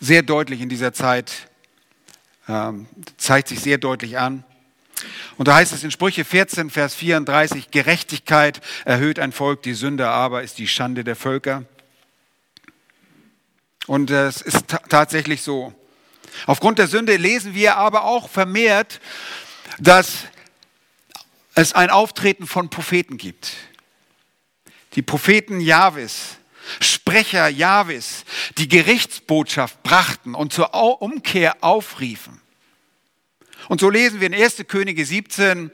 sehr 0.00 0.22
deutlich 0.22 0.62
in 0.62 0.70
dieser 0.70 0.94
Zeit, 0.94 1.50
äh, 2.48 2.72
zeigt 3.18 3.48
sich 3.48 3.60
sehr 3.60 3.76
deutlich 3.76 4.16
an. 4.16 4.44
Und 5.36 5.48
da 5.48 5.56
heißt 5.56 5.74
es 5.74 5.84
in 5.84 5.90
Sprüche 5.90 6.24
14, 6.24 6.70
Vers 6.70 6.94
34, 6.94 7.70
Gerechtigkeit 7.70 8.62
erhöht 8.86 9.18
ein 9.18 9.32
Volk, 9.32 9.62
die 9.62 9.74
Sünde 9.74 10.08
aber 10.08 10.42
ist 10.42 10.56
die 10.56 10.68
Schande 10.68 11.04
der 11.04 11.16
Völker. 11.16 11.66
Und 13.86 14.10
äh, 14.10 14.26
es 14.28 14.40
ist 14.40 14.68
tatsächlich 14.88 15.42
so. 15.42 15.74
Aufgrund 16.46 16.78
der 16.78 16.88
Sünde 16.88 17.16
lesen 17.16 17.54
wir 17.54 17.76
aber 17.76 18.04
auch 18.04 18.28
vermehrt, 18.28 19.00
dass 19.78 20.24
es 21.54 21.72
ein 21.72 21.90
Auftreten 21.90 22.46
von 22.46 22.68
Propheten 22.68 23.16
gibt. 23.16 23.52
Die 24.94 25.02
Propheten 25.02 25.60
Jahwes, 25.60 26.36
Sprecher 26.80 27.48
Jahwes, 27.48 28.24
die 28.58 28.68
Gerichtsbotschaft 28.68 29.82
brachten 29.82 30.34
und 30.34 30.52
zur 30.52 30.74
Umkehr 31.02 31.56
aufriefen. 31.62 32.40
Und 33.68 33.80
so 33.80 33.90
lesen 33.90 34.20
wir 34.20 34.26
in 34.26 34.34
1. 34.34 34.64
Könige 34.68 35.04
17 35.04 35.70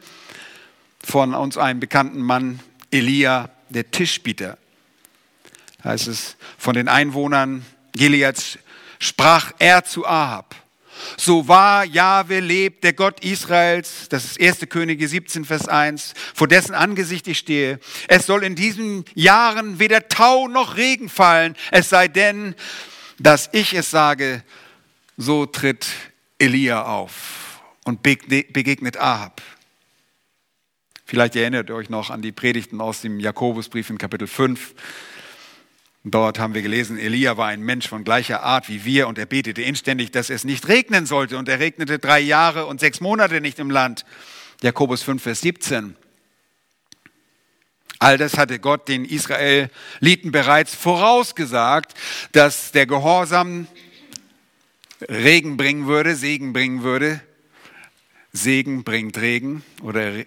von 1.02 1.34
uns 1.34 1.56
einem 1.56 1.80
bekannten 1.80 2.20
Mann, 2.20 2.60
Elia, 2.90 3.50
der 3.68 3.90
Tischbieter. 3.90 4.58
Da 5.82 5.90
heißt 5.90 6.08
es, 6.08 6.36
von 6.58 6.74
den 6.74 6.88
Einwohnern 6.88 7.64
Gileads 7.92 8.58
sprach 9.00 9.52
er 9.58 9.82
zu 9.82 10.06
Ahab, 10.06 10.54
so 11.16 11.48
wahr 11.48 11.84
Jahwe 11.84 12.38
lebt, 12.38 12.84
der 12.84 12.92
Gott 12.92 13.24
Israels, 13.24 14.08
das 14.08 14.24
ist 14.24 14.40
1. 14.40 14.68
Könige 14.68 15.08
17, 15.08 15.44
Vers 15.44 15.66
1, 15.66 16.14
vor 16.34 16.46
dessen 16.46 16.74
Angesicht 16.74 17.26
ich 17.26 17.38
stehe. 17.38 17.80
Es 18.06 18.26
soll 18.26 18.44
in 18.44 18.54
diesen 18.54 19.04
Jahren 19.14 19.80
weder 19.80 20.08
Tau 20.08 20.46
noch 20.46 20.76
Regen 20.76 21.08
fallen, 21.08 21.56
es 21.72 21.88
sei 21.88 22.06
denn, 22.06 22.54
dass 23.18 23.48
ich 23.52 23.74
es 23.74 23.90
sage, 23.90 24.44
so 25.16 25.46
tritt 25.46 25.86
Elia 26.38 26.84
auf 26.84 27.60
und 27.84 28.02
begegnet 28.02 28.98
Ahab. 28.98 29.42
Vielleicht 31.04 31.34
erinnert 31.34 31.68
ihr 31.68 31.74
euch 31.74 31.90
noch 31.90 32.10
an 32.10 32.22
die 32.22 32.32
Predigten 32.32 32.80
aus 32.80 33.00
dem 33.00 33.18
Jakobusbrief 33.18 33.90
in 33.90 33.98
Kapitel 33.98 34.28
5. 34.28 34.74
Dort 36.02 36.38
haben 36.38 36.54
wir 36.54 36.62
gelesen, 36.62 36.98
Elia 36.98 37.36
war 37.36 37.48
ein 37.48 37.60
Mensch 37.60 37.86
von 37.86 38.04
gleicher 38.04 38.42
Art 38.42 38.70
wie 38.70 38.86
wir 38.86 39.06
und 39.06 39.18
er 39.18 39.26
betete 39.26 39.60
inständig, 39.60 40.10
dass 40.10 40.30
es 40.30 40.44
nicht 40.44 40.66
regnen 40.68 41.04
sollte. 41.04 41.36
Und 41.36 41.46
er 41.48 41.58
regnete 41.58 41.98
drei 41.98 42.20
Jahre 42.20 42.64
und 42.64 42.80
sechs 42.80 43.00
Monate 43.00 43.42
nicht 43.42 43.58
im 43.58 43.70
Land. 43.70 44.06
Jakobus 44.62 45.02
5, 45.02 45.22
Vers 45.22 45.42
17. 45.42 45.94
All 47.98 48.16
das 48.16 48.38
hatte 48.38 48.58
Gott 48.58 48.88
den 48.88 49.04
Israeliten 49.04 50.32
bereits 50.32 50.74
vorausgesagt, 50.74 51.92
dass 52.32 52.72
der 52.72 52.86
Gehorsam 52.86 53.66
Regen 55.06 55.58
bringen 55.58 55.86
würde, 55.86 56.16
Segen 56.16 56.54
bringen 56.54 56.82
würde. 56.82 57.20
Segen 58.32 58.84
bringt 58.84 59.18
Regen 59.18 59.62
oder 59.82 60.12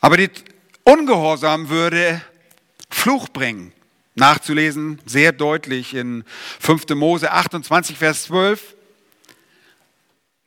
aber 0.00 0.16
die 0.16 0.30
Ungehorsam 0.84 1.70
würde 1.70 2.20
Fluch 2.94 3.28
bringen. 3.28 3.72
Nachzulesen, 4.14 5.00
sehr 5.06 5.32
deutlich 5.32 5.94
in 5.94 6.24
5. 6.60 6.90
Mose 6.90 7.32
28, 7.32 7.96
Vers 7.96 8.24
12. 8.24 8.76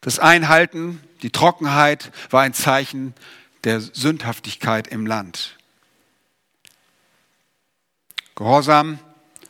Das 0.02 0.20
Einhalten, 0.20 1.02
die 1.24 1.32
Trockenheit 1.32 2.12
war 2.30 2.44
ein 2.44 2.54
Zeichen 2.54 3.16
der 3.64 3.82
Sündhaftigkeit 3.82 4.88
im 4.88 5.08
Land. 5.08 5.58
Gehorsam 8.36 9.00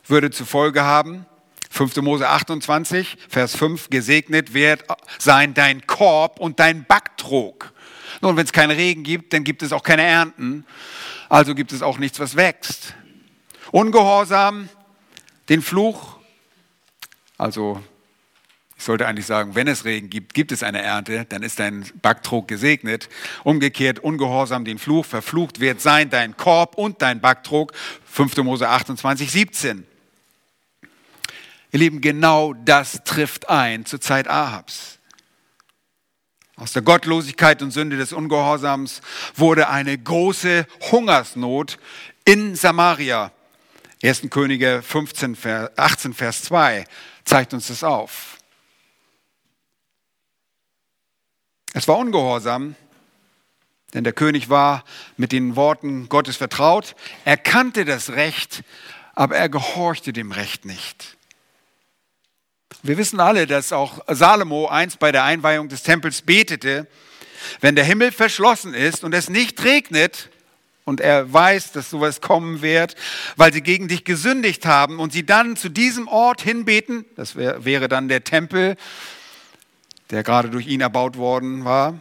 würde 0.06 0.30
zur 0.30 0.46
Folge 0.46 0.82
haben, 0.82 1.26
5. 1.70 1.96
Mose 1.96 2.26
28, 2.26 3.18
Vers 3.28 3.54
5, 3.54 3.90
gesegnet 3.90 4.54
wird 4.54 4.84
sein 5.18 5.52
dein 5.52 5.86
Korb 5.86 6.40
und 6.40 6.58
dein 6.58 6.86
Backtrog. 6.86 7.74
Nun, 8.22 8.36
wenn 8.36 8.46
es 8.46 8.52
keinen 8.52 8.70
Regen 8.70 9.02
gibt, 9.02 9.34
dann 9.34 9.44
gibt 9.44 9.62
es 9.62 9.72
auch 9.72 9.82
keine 9.82 10.02
Ernten 10.02 10.64
also 11.28 11.54
gibt 11.54 11.72
es 11.72 11.82
auch 11.82 11.98
nichts, 11.98 12.20
was 12.20 12.36
wächst. 12.36 12.94
Ungehorsam, 13.72 14.68
den 15.48 15.62
Fluch, 15.62 16.16
also 17.38 17.82
Ich 18.78 18.84
sollte 18.84 19.06
eigentlich 19.06 19.24
sagen, 19.24 19.54
wenn 19.54 19.68
es 19.68 19.86
Regen 19.86 20.10
gibt, 20.10 20.34
gibt 20.34 20.52
es 20.52 20.62
eine 20.62 20.82
Ernte, 20.82 21.24
dann 21.28 21.42
ist 21.42 21.58
dein 21.58 21.86
Backtrog 22.02 22.46
gesegnet. 22.46 23.08
Umgekehrt, 23.42 24.00
ungehorsam 24.00 24.66
den 24.66 24.78
Fluch, 24.78 25.06
verflucht 25.06 25.60
wird 25.60 25.80
sein 25.80 26.10
dein 26.10 26.36
Korb 26.36 26.76
und 26.76 27.00
dein 27.00 27.20
Backtrog. 27.20 27.72
5. 28.04 28.36
Mose 28.38 28.68
28, 28.68 29.30
17. 29.30 29.86
Ihr 31.72 31.78
Lieben, 31.78 32.00
genau 32.02 32.52
das 32.52 33.02
trifft 33.04 33.48
ein 33.48 33.86
zur 33.86 34.00
Zeit 34.00 34.28
Ahabs. 34.28 34.95
Aus 36.58 36.72
der 36.72 36.80
Gottlosigkeit 36.80 37.60
und 37.60 37.70
Sünde 37.70 37.98
des 37.98 38.14
Ungehorsams 38.14 39.02
wurde 39.34 39.68
eine 39.68 39.96
große 39.96 40.66
Hungersnot 40.90 41.78
in 42.24 42.56
Samaria. 42.56 43.30
1. 44.02 44.22
Könige 44.30 44.82
15, 44.82 45.36
18, 45.76 46.14
Vers 46.14 46.42
2 46.44 46.86
zeigt 47.26 47.52
uns 47.52 47.68
das 47.68 47.84
auf. 47.84 48.38
Es 51.74 51.86
war 51.88 51.98
ungehorsam, 51.98 52.74
denn 53.92 54.04
der 54.04 54.14
König 54.14 54.48
war 54.48 54.82
mit 55.18 55.32
den 55.32 55.56
Worten 55.56 56.08
Gottes 56.08 56.38
vertraut. 56.38 56.96
Er 57.26 57.36
kannte 57.36 57.84
das 57.84 58.10
Recht, 58.10 58.62
aber 59.14 59.36
er 59.36 59.50
gehorchte 59.50 60.14
dem 60.14 60.32
Recht 60.32 60.64
nicht. 60.64 61.15
Wir 62.82 62.98
wissen 62.98 63.20
alle, 63.20 63.46
dass 63.46 63.72
auch 63.72 64.04
Salomo 64.08 64.68
einst 64.68 64.98
bei 64.98 65.12
der 65.12 65.24
Einweihung 65.24 65.68
des 65.68 65.82
Tempels 65.82 66.22
betete, 66.22 66.86
wenn 67.60 67.76
der 67.76 67.84
Himmel 67.84 68.12
verschlossen 68.12 68.74
ist 68.74 69.04
und 69.04 69.14
es 69.14 69.28
nicht 69.28 69.62
regnet, 69.64 70.30
und 70.86 71.00
er 71.00 71.32
weiß, 71.32 71.72
dass 71.72 71.90
sowas 71.90 72.20
kommen 72.20 72.62
wird, 72.62 72.94
weil 73.34 73.52
sie 73.52 73.60
gegen 73.60 73.88
dich 73.88 74.04
gesündigt 74.04 74.64
haben 74.66 75.00
und 75.00 75.12
sie 75.12 75.26
dann 75.26 75.56
zu 75.56 75.68
diesem 75.68 76.06
Ort 76.06 76.40
hinbeten, 76.40 77.04
das 77.16 77.34
wär, 77.34 77.64
wäre 77.64 77.88
dann 77.88 78.08
der 78.08 78.22
Tempel, 78.22 78.76
der 80.10 80.22
gerade 80.22 80.48
durch 80.48 80.68
ihn 80.68 80.80
erbaut 80.80 81.16
worden 81.16 81.64
war, 81.64 81.98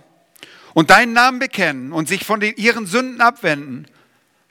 und 0.76 0.92
deinen 0.92 1.14
Namen 1.14 1.40
bekennen 1.40 1.94
und 1.94 2.08
sich 2.08 2.26
von 2.26 2.40
den, 2.40 2.56
ihren 2.58 2.86
Sünden 2.86 3.22
abwenden, 3.22 3.88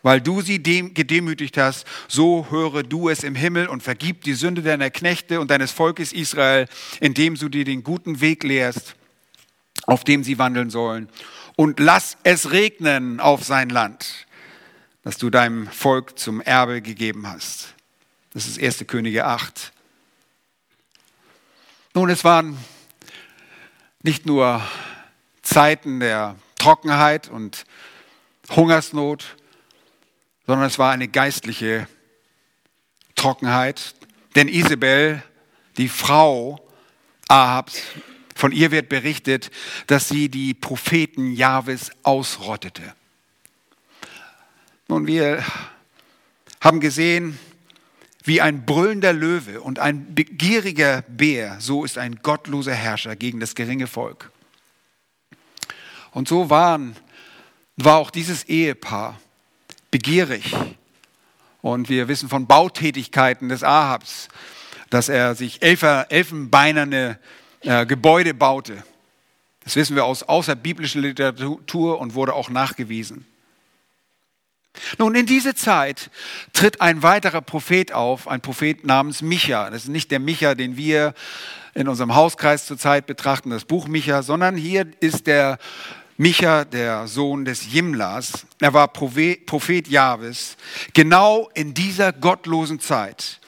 weil 0.04 0.20
du 0.20 0.42
sie 0.42 0.62
dem, 0.62 0.92
gedemütigt 0.92 1.56
hast, 1.56 1.86
so 2.08 2.46
höre 2.50 2.82
du 2.82 3.08
es 3.08 3.24
im 3.24 3.34
Himmel 3.34 3.66
und 3.66 3.82
vergib 3.82 4.22
die 4.22 4.34
Sünde 4.34 4.60
deiner 4.60 4.90
Knechte 4.90 5.40
und 5.40 5.50
deines 5.50 5.72
Volkes 5.72 6.12
Israel, 6.12 6.68
indem 7.00 7.36
du 7.36 7.48
dir 7.48 7.64
den 7.64 7.82
guten 7.82 8.20
Weg 8.20 8.44
lehrst, 8.44 8.96
auf 9.86 10.04
dem 10.04 10.22
sie 10.22 10.38
wandeln 10.38 10.68
sollen. 10.68 11.08
Und 11.56 11.80
lass 11.80 12.18
es 12.22 12.50
regnen 12.50 13.18
auf 13.18 13.44
sein 13.44 13.70
Land, 13.70 14.26
das 15.04 15.16
du 15.16 15.30
deinem 15.30 15.68
Volk 15.68 16.18
zum 16.18 16.42
Erbe 16.42 16.82
gegeben 16.82 17.26
hast. 17.26 17.72
Das 18.34 18.46
ist 18.46 18.62
1. 18.62 18.86
Könige 18.86 19.24
8. 19.24 19.72
Nun, 21.94 22.10
es 22.10 22.24
waren 22.24 22.58
nicht 24.02 24.26
nur 24.26 24.60
Zeiten 25.40 26.00
der 26.00 26.36
Trockenheit 26.58 27.28
und 27.28 27.64
Hungersnot, 28.50 29.36
sondern 30.46 30.66
es 30.66 30.78
war 30.78 30.92
eine 30.92 31.08
geistliche 31.08 31.88
Trockenheit. 33.14 33.94
Denn 34.34 34.48
Isabel, 34.48 35.22
die 35.76 35.88
Frau 35.88 36.60
Ahabs, 37.28 37.82
von 38.34 38.52
ihr 38.52 38.70
wird 38.70 38.88
berichtet, 38.88 39.50
dass 39.86 40.08
sie 40.08 40.28
die 40.28 40.54
Propheten 40.54 41.32
Jahwes 41.32 41.90
ausrottete. 42.02 42.94
Nun, 44.88 45.06
wir 45.06 45.44
haben 46.60 46.80
gesehen, 46.80 47.38
wie 48.24 48.40
ein 48.40 48.66
brüllender 48.66 49.12
Löwe 49.12 49.60
und 49.60 49.78
ein 49.78 50.14
begieriger 50.14 51.02
Bär, 51.02 51.60
so 51.60 51.84
ist 51.84 51.98
ein 51.98 52.16
gottloser 52.22 52.74
Herrscher 52.74 53.16
gegen 53.16 53.38
das 53.38 53.54
geringe 53.54 53.86
Volk. 53.86 54.30
Und 56.10 56.26
so 56.26 56.50
waren, 56.50 56.96
war 57.76 57.98
auch 57.98 58.10
dieses 58.10 58.44
Ehepaar 58.44 59.20
begierig. 59.94 60.56
Und 61.62 61.88
wir 61.88 62.08
wissen 62.08 62.28
von 62.28 62.48
Bautätigkeiten 62.48 63.48
des 63.48 63.62
Ahabs, 63.62 64.26
dass 64.90 65.08
er 65.08 65.36
sich 65.36 65.62
elfenbeinerne 65.62 67.20
äh, 67.60 67.86
Gebäude 67.86 68.34
baute. 68.34 68.82
Das 69.62 69.76
wissen 69.76 69.94
wir 69.94 70.04
aus 70.04 70.24
außerbiblischer 70.24 70.98
Literatur 70.98 72.00
und 72.00 72.14
wurde 72.14 72.34
auch 72.34 72.50
nachgewiesen. 72.50 73.24
Nun, 74.98 75.14
in 75.14 75.26
diese 75.26 75.54
Zeit 75.54 76.10
tritt 76.52 76.80
ein 76.80 77.04
weiterer 77.04 77.40
Prophet 77.40 77.92
auf, 77.92 78.26
ein 78.26 78.40
Prophet 78.40 78.84
namens 78.84 79.22
Micha. 79.22 79.70
Das 79.70 79.84
ist 79.84 79.90
nicht 79.90 80.10
der 80.10 80.18
Micha, 80.18 80.56
den 80.56 80.76
wir 80.76 81.14
in 81.74 81.86
unserem 81.86 82.16
Hauskreis 82.16 82.66
zurzeit 82.66 83.06
betrachten, 83.06 83.50
das 83.50 83.64
Buch 83.64 83.86
Micha, 83.86 84.24
sondern 84.24 84.56
hier 84.56 84.88
ist 84.98 85.28
der 85.28 85.58
Micha, 86.16 86.64
der 86.64 87.08
Sohn 87.08 87.44
des 87.44 87.72
Jimlas, 87.72 88.46
er 88.60 88.72
war 88.72 88.88
Prophet 88.88 89.88
Jahwes, 89.88 90.56
genau 90.92 91.50
in 91.54 91.74
dieser 91.74 92.12
gottlosen 92.12 92.78
Zeit. 92.78 93.40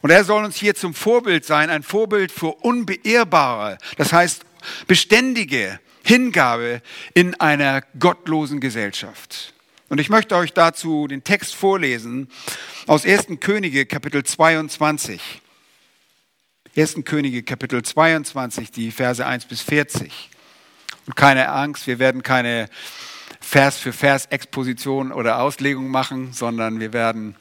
Und 0.00 0.10
er 0.10 0.24
soll 0.24 0.42
uns 0.44 0.56
hier 0.56 0.74
zum 0.74 0.94
Vorbild 0.94 1.44
sein, 1.44 1.68
ein 1.68 1.82
Vorbild 1.82 2.32
für 2.32 2.54
unbeirrbare, 2.62 3.76
das 3.98 4.12
heißt 4.12 4.44
beständige 4.86 5.80
Hingabe 6.02 6.80
in 7.14 7.34
einer 7.34 7.82
gottlosen 7.98 8.60
Gesellschaft. 8.60 9.52
Und 9.90 9.98
ich 9.98 10.08
möchte 10.08 10.34
euch 10.36 10.54
dazu 10.54 11.06
den 11.06 11.22
Text 11.22 11.54
vorlesen 11.54 12.30
aus 12.86 13.04
1. 13.04 13.26
Könige 13.40 13.84
Kapitel 13.84 14.24
22. 14.24 15.20
1. 16.74 16.96
Könige 17.04 17.42
Kapitel 17.42 17.82
22, 17.82 18.70
die 18.70 18.90
Verse 18.90 19.24
1 19.24 19.44
bis 19.44 19.60
40. 19.60 20.30
Und 21.06 21.16
keine 21.16 21.48
Angst, 21.48 21.86
wir 21.86 21.98
werden 21.98 22.22
keine 22.22 22.68
Vers 23.40 23.78
für 23.78 23.92
Vers 23.92 24.26
Exposition 24.26 25.12
oder 25.12 25.40
Auslegung 25.40 25.88
machen, 25.88 26.32
sondern 26.32 26.80
wir 26.80 26.92
werden 26.92 27.36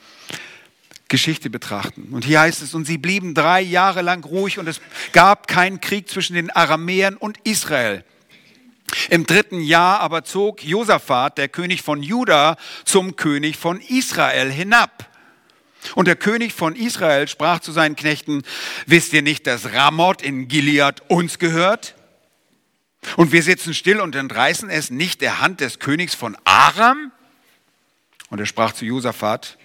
Geschichte 1.08 1.50
betrachten. 1.50 2.10
Und 2.12 2.26
hier 2.26 2.40
heißt 2.40 2.62
es, 2.62 2.74
und 2.74 2.86
sie 2.86 2.98
blieben 2.98 3.34
drei 3.34 3.62
Jahre 3.62 4.02
lang 4.02 4.24
ruhig 4.24 4.58
und 4.58 4.68
es 4.68 4.82
gab 5.12 5.48
keinen 5.48 5.82
Krieg 5.82 6.10
zwischen 6.10 6.36
den 6.36 6.50
Aramäern 6.50 7.18
und 7.18 7.38
Israel. 7.44 8.04
Im 9.10 9.26
dritten 9.26 9.62
Jahr 9.62 10.00
aber 10.00 10.24
zog 10.24 10.64
Josaphat, 10.64 11.38
der 11.38 11.50
König 11.50 11.82
von 11.82 12.02
Juda, 12.02 12.58
zum 12.86 13.16
König 13.16 13.58
von 13.58 13.80
Israel 13.82 14.52
hinab. 14.52 15.08
Und 15.96 16.08
der 16.08 16.16
König 16.16 16.54
von 16.54 16.76
Israel 16.76 17.28
sprach 17.28 17.60
zu 17.60 17.72
seinen 17.72 17.96
Knechten, 17.96 18.44
wisst 18.86 19.14
ihr 19.14 19.22
nicht, 19.22 19.48
dass 19.48 19.74
Ramoth 19.74 20.22
in 20.22 20.48
Gilead 20.48 21.02
uns 21.08 21.40
gehört? 21.40 21.96
Und 23.18 23.32
wir 23.32 23.44
sitzen 23.44 23.74
still 23.74 24.00
und 24.00 24.16
entreißen 24.16 24.70
es 24.70 24.90
nicht 24.92 25.22
der 25.22 25.40
Hand 25.40 25.60
des 25.60 25.80
Königs 25.80 26.16
von 26.16 26.38
Aram? 26.44 27.12
Und 28.30 28.40
er 28.40 28.46
sprach 28.46 28.74
zu 28.74 28.86
Josaphat, 28.86 29.58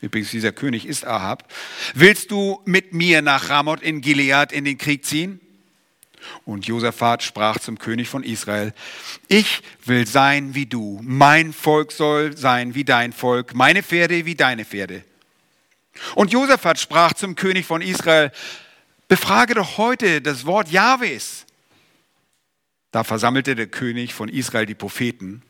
übrigens 0.00 0.30
dieser 0.30 0.52
König 0.52 0.86
ist 0.86 1.06
Ahab, 1.06 1.52
willst 1.94 2.30
du 2.30 2.60
mit 2.64 2.92
mir 2.92 3.20
nach 3.20 3.50
Ramoth 3.50 3.82
in 3.82 4.00
Gilead 4.00 4.52
in 4.52 4.64
den 4.64 4.78
Krieg 4.78 5.04
ziehen? 5.04 5.40
Und 6.44 6.66
Josaphat 6.66 7.22
sprach 7.22 7.58
zum 7.58 7.78
König 7.78 8.08
von 8.08 8.22
Israel, 8.22 8.72
ich 9.28 9.62
will 9.84 10.06
sein 10.06 10.54
wie 10.54 10.66
du, 10.66 11.00
mein 11.02 11.52
Volk 11.52 11.92
soll 11.92 12.36
sein 12.36 12.74
wie 12.74 12.84
dein 12.84 13.12
Volk, 13.12 13.54
meine 13.54 13.82
Pferde 13.82 14.24
wie 14.24 14.34
deine 14.34 14.64
Pferde. 14.64 15.04
Und 16.14 16.32
Josaphat 16.32 16.78
sprach 16.78 17.12
zum 17.12 17.34
König 17.34 17.66
von 17.66 17.82
Israel, 17.82 18.32
befrage 19.06 19.54
doch 19.54 19.78
heute 19.78 20.20
das 20.20 20.46
Wort 20.46 20.70
Jahwes. 20.70 21.43
Da 22.94 23.02
versammelte 23.02 23.56
der 23.56 23.66
König 23.66 24.14
von 24.14 24.28
Israel 24.28 24.66
die 24.66 24.76
Propheten, 24.76 25.42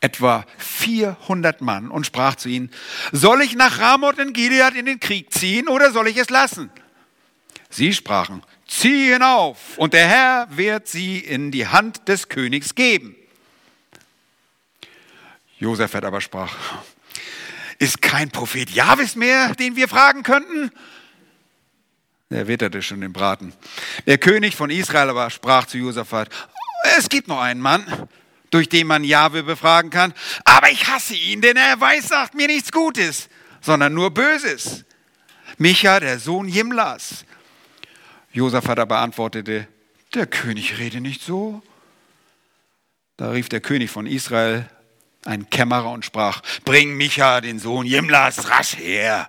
etwa 0.00 0.46
400 0.58 1.62
Mann, 1.62 1.90
und 1.90 2.06
sprach 2.06 2.36
zu 2.36 2.48
ihnen, 2.48 2.70
soll 3.10 3.42
ich 3.42 3.56
nach 3.56 3.80
Ramoth 3.80 4.20
in 4.20 4.32
Gilead 4.32 4.76
in 4.76 4.86
den 4.86 5.00
Krieg 5.00 5.34
ziehen 5.34 5.66
oder 5.66 5.90
soll 5.90 6.06
ich 6.06 6.16
es 6.16 6.30
lassen? 6.30 6.70
Sie 7.70 7.92
sprachen, 7.92 8.44
zieh 8.68 9.12
hinauf 9.12 9.78
und 9.78 9.94
der 9.94 10.06
Herr 10.06 10.46
wird 10.56 10.86
sie 10.86 11.18
in 11.18 11.50
die 11.50 11.66
Hand 11.66 12.06
des 12.06 12.28
Königs 12.28 12.76
geben. 12.76 13.16
Josaphat 15.58 16.04
aber 16.04 16.20
sprach, 16.20 16.56
ist 17.80 18.00
kein 18.00 18.30
Prophet 18.30 18.70
Jahwes 18.70 19.16
mehr, 19.16 19.56
den 19.56 19.74
wir 19.74 19.88
fragen 19.88 20.22
könnten? 20.22 20.70
Er 22.32 22.46
witterte 22.46 22.80
schon 22.80 23.00
den 23.00 23.12
Braten. 23.12 23.52
Der 24.06 24.18
König 24.18 24.54
von 24.54 24.70
Israel 24.70 25.10
aber 25.10 25.30
sprach 25.30 25.66
zu 25.66 25.78
Josaphat, 25.78 26.30
es 26.96 27.08
gibt 27.08 27.28
noch 27.28 27.40
einen 27.40 27.60
Mann, 27.60 28.08
durch 28.50 28.68
den 28.68 28.86
man 28.86 29.04
Jahwe 29.04 29.42
befragen 29.42 29.90
kann, 29.90 30.12
aber 30.44 30.70
ich 30.70 30.88
hasse 30.88 31.14
ihn, 31.14 31.40
denn 31.40 31.56
er 31.56 31.80
weiß, 31.80 32.08
sagt 32.08 32.34
mir 32.34 32.46
nichts 32.46 32.72
Gutes, 32.72 33.28
sondern 33.60 33.94
nur 33.94 34.12
Böses. 34.12 34.84
Micha, 35.58 36.00
der 36.00 36.18
Sohn 36.18 36.48
Jimlas. 36.48 37.24
Josaphat 38.32 38.78
aber 38.78 38.98
antwortete, 38.98 39.68
der 40.14 40.26
König 40.26 40.78
rede 40.78 41.00
nicht 41.00 41.22
so. 41.22 41.62
Da 43.16 43.30
rief 43.30 43.48
der 43.48 43.60
König 43.60 43.90
von 43.90 44.06
Israel 44.06 44.68
einen 45.24 45.50
Kämmerer 45.50 45.90
und 45.90 46.04
sprach, 46.04 46.42
bring 46.64 46.96
Micha, 46.96 47.40
den 47.40 47.58
Sohn 47.58 47.86
Jimlas, 47.86 48.48
rasch 48.48 48.76
her. 48.76 49.28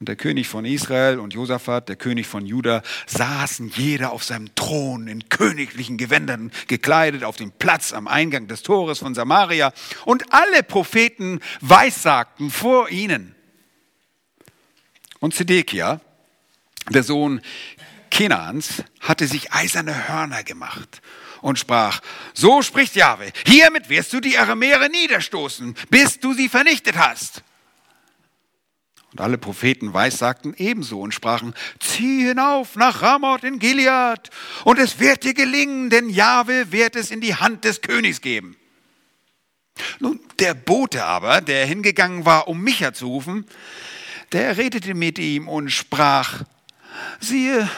Und 0.00 0.08
der 0.08 0.16
König 0.16 0.46
von 0.46 0.64
Israel 0.64 1.18
und 1.18 1.34
Josaphat, 1.34 1.88
der 1.88 1.96
König 1.96 2.28
von 2.28 2.46
Juda, 2.46 2.82
saßen 3.06 3.72
jeder 3.74 4.12
auf 4.12 4.22
seinem 4.22 4.54
Thron 4.54 5.08
in 5.08 5.28
königlichen 5.28 5.96
Gewändern 5.96 6.52
gekleidet 6.68 7.24
auf 7.24 7.34
dem 7.34 7.50
Platz 7.50 7.92
am 7.92 8.06
Eingang 8.06 8.46
des 8.46 8.62
Tores 8.62 9.00
von 9.00 9.16
Samaria. 9.16 9.72
Und 10.04 10.32
alle 10.32 10.62
Propheten 10.62 11.40
weissagten 11.60 12.52
vor 12.52 12.90
ihnen. 12.90 13.34
Und 15.18 15.34
Zedekia, 15.34 16.00
der 16.90 17.02
Sohn 17.02 17.40
Kenans, 18.10 18.84
hatte 19.00 19.26
sich 19.26 19.52
eiserne 19.52 20.08
Hörner 20.08 20.44
gemacht 20.44 21.02
und 21.40 21.58
sprach, 21.58 22.00
so 22.34 22.62
spricht 22.62 22.94
Jahwe, 22.94 23.32
hiermit 23.44 23.88
wirst 23.88 24.12
du 24.12 24.20
die 24.20 24.38
Aramäer 24.38 24.88
niederstoßen, 24.88 25.74
bis 25.90 26.20
du 26.20 26.34
sie 26.34 26.48
vernichtet 26.48 26.96
hast. 26.96 27.42
Und 29.18 29.24
alle 29.24 29.38
Propheten 29.38 29.94
weissagten 29.94 30.54
ebenso 30.58 31.00
und 31.00 31.12
sprachen, 31.12 31.52
zieh 31.80 32.28
hinauf 32.28 32.76
nach 32.76 33.02
Ramoth 33.02 33.42
in 33.42 33.58
Gilead, 33.58 34.30
und 34.64 34.78
es 34.78 35.00
wird 35.00 35.24
dir 35.24 35.34
gelingen, 35.34 35.90
denn 35.90 36.08
Jahwe 36.08 36.70
wird 36.70 36.94
es 36.94 37.10
in 37.10 37.20
die 37.20 37.34
Hand 37.34 37.64
des 37.64 37.80
Königs 37.80 38.20
geben. 38.20 38.56
Nun, 39.98 40.20
der 40.38 40.54
Bote 40.54 41.04
aber, 41.04 41.40
der 41.40 41.66
hingegangen 41.66 42.26
war, 42.26 42.46
um 42.46 42.60
Micha 42.60 42.92
zu 42.92 43.08
rufen, 43.08 43.44
der 44.30 44.56
redete 44.56 44.94
mit 44.94 45.18
ihm 45.18 45.48
und 45.48 45.70
sprach, 45.70 46.44
siehe, 47.18 47.68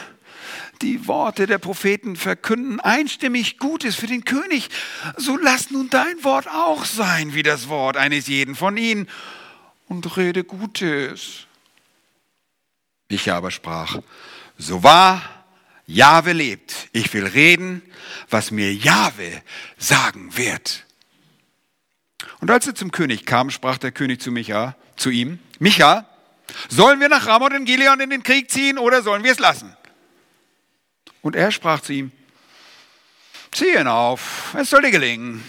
die 0.83 1.07
Worte 1.07 1.47
der 1.47 1.57
Propheten 1.57 2.17
verkünden 2.17 2.79
einstimmig 2.79 3.57
Gutes 3.57 3.95
für 3.95 4.07
den 4.07 4.25
König, 4.25 4.69
so 5.17 5.37
lass 5.37 5.71
nun 5.71 5.89
dein 5.89 6.23
Wort 6.23 6.47
auch 6.47 6.85
sein 6.85 7.33
wie 7.33 7.43
das 7.43 7.67
Wort 7.67 7.97
eines 7.97 8.27
jeden 8.27 8.53
von 8.53 8.77
ihnen 8.77 9.07
und 9.91 10.15
rede 10.15 10.45
Gutes. 10.45 11.47
Ich 13.09 13.29
aber 13.29 13.51
sprach, 13.51 13.99
so 14.57 14.83
wahr 14.83 15.21
Jahwe 15.85 16.31
lebt, 16.31 16.87
ich 16.93 17.13
will 17.13 17.27
reden, 17.27 17.81
was 18.29 18.51
mir 18.51 18.73
Jahwe 18.73 19.43
sagen 19.77 20.37
wird. 20.37 20.85
Und 22.39 22.49
als 22.49 22.67
er 22.67 22.73
zum 22.73 22.93
König 22.93 23.25
kam, 23.25 23.49
sprach 23.49 23.77
der 23.77 23.91
König 23.91 24.21
zu 24.21 24.31
Micha, 24.31 24.77
zu 24.95 25.09
ihm, 25.09 25.39
Micha, 25.59 26.07
sollen 26.69 27.01
wir 27.01 27.09
nach 27.09 27.27
Ramoth 27.27 27.51
in 27.51 27.65
Gileon 27.65 27.99
in 27.99 28.11
den 28.11 28.23
Krieg 28.23 28.49
ziehen 28.49 28.77
oder 28.77 29.01
sollen 29.01 29.25
wir 29.25 29.33
es 29.33 29.39
lassen? 29.39 29.75
Und 31.21 31.35
er 31.35 31.51
sprach 31.51 31.81
zu 31.81 31.91
ihm, 31.91 32.13
zieh 33.51 33.75
ihn 33.75 33.87
auf, 33.87 34.55
es 34.57 34.69
soll 34.69 34.83
dir 34.83 34.91
gelingen, 34.91 35.43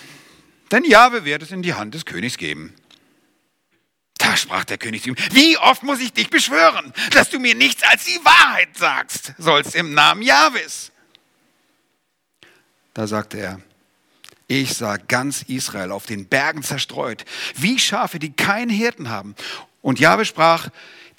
denn 0.73 0.83
Jahwe 0.83 1.25
wird 1.25 1.43
es 1.45 1.53
in 1.53 1.63
die 1.63 1.75
Hand 1.75 1.95
des 1.95 2.05
Königs 2.05 2.39
geben. 2.39 2.75
Da 4.23 4.37
sprach 4.37 4.65
der 4.65 4.79
König 4.79 5.03
zu 5.03 5.09
ihm, 5.11 5.17
wie 5.33 5.59
oft 5.59 5.83
muss 5.83 5.99
ich 5.99 6.13
dich 6.13 6.31
beschwören, 6.31 6.93
dass 7.11 7.29
du 7.29 7.41
mir 7.41 7.57
nichts 7.57 7.83
als 7.83 8.05
die 8.05 8.25
Wahrheit 8.25 8.69
sagst, 8.77 9.35
sollst 9.37 9.75
im 9.75 9.95
Namen 9.95 10.23
Jahwes. 10.23 10.93
Da 12.95 13.09
sagte 13.09 13.39
er, 13.39 13.61
ich 14.47 14.75
sah 14.75 14.97
ganz 14.97 15.43
Israel 15.43 15.91
auf 15.91 16.07
den 16.07 16.29
Bergen 16.29 16.63
zerstreut, 16.63 17.25
wie 17.57 17.81
Schafe, 17.81 18.21
die 18.21 18.33
keinen 18.33 18.71
Hirten 18.71 19.09
haben. 19.09 19.35
Und 19.81 19.99
Jahwe 19.99 20.25
sprach, 20.25 20.69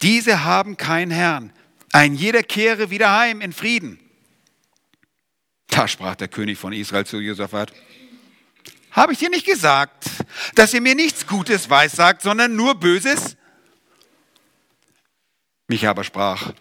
diese 0.02 0.46
haben 0.46 0.78
keinen 0.78 1.12
Herrn. 1.12 1.52
Ein 1.92 2.16
jeder 2.16 2.42
kehre 2.42 2.90
wieder 2.90 3.18
heim 3.18 3.42
in 3.42 3.52
Frieden. 3.52 4.00
Da 5.68 5.90
sprach 5.90 6.16
der 6.16 6.30
König 6.30 6.58
von 6.58 6.72
Israel 6.72 7.06
zu 7.06 7.20
Josaphat, 7.20 7.74
habe 8.94 9.14
ich 9.14 9.20
dir 9.20 9.30
nicht 9.30 9.46
gesagt, 9.46 10.06
dass 10.56 10.74
ihr 10.74 10.82
mir 10.82 10.96
nichts 10.96 11.28
Gutes 11.28 11.70
weissagt, 11.70 12.22
sondern 12.22 12.56
nur 12.56 12.76
Böses? 12.76 13.36
Mich 15.68 15.88
aber 15.88 16.04
sprach, 16.04 16.54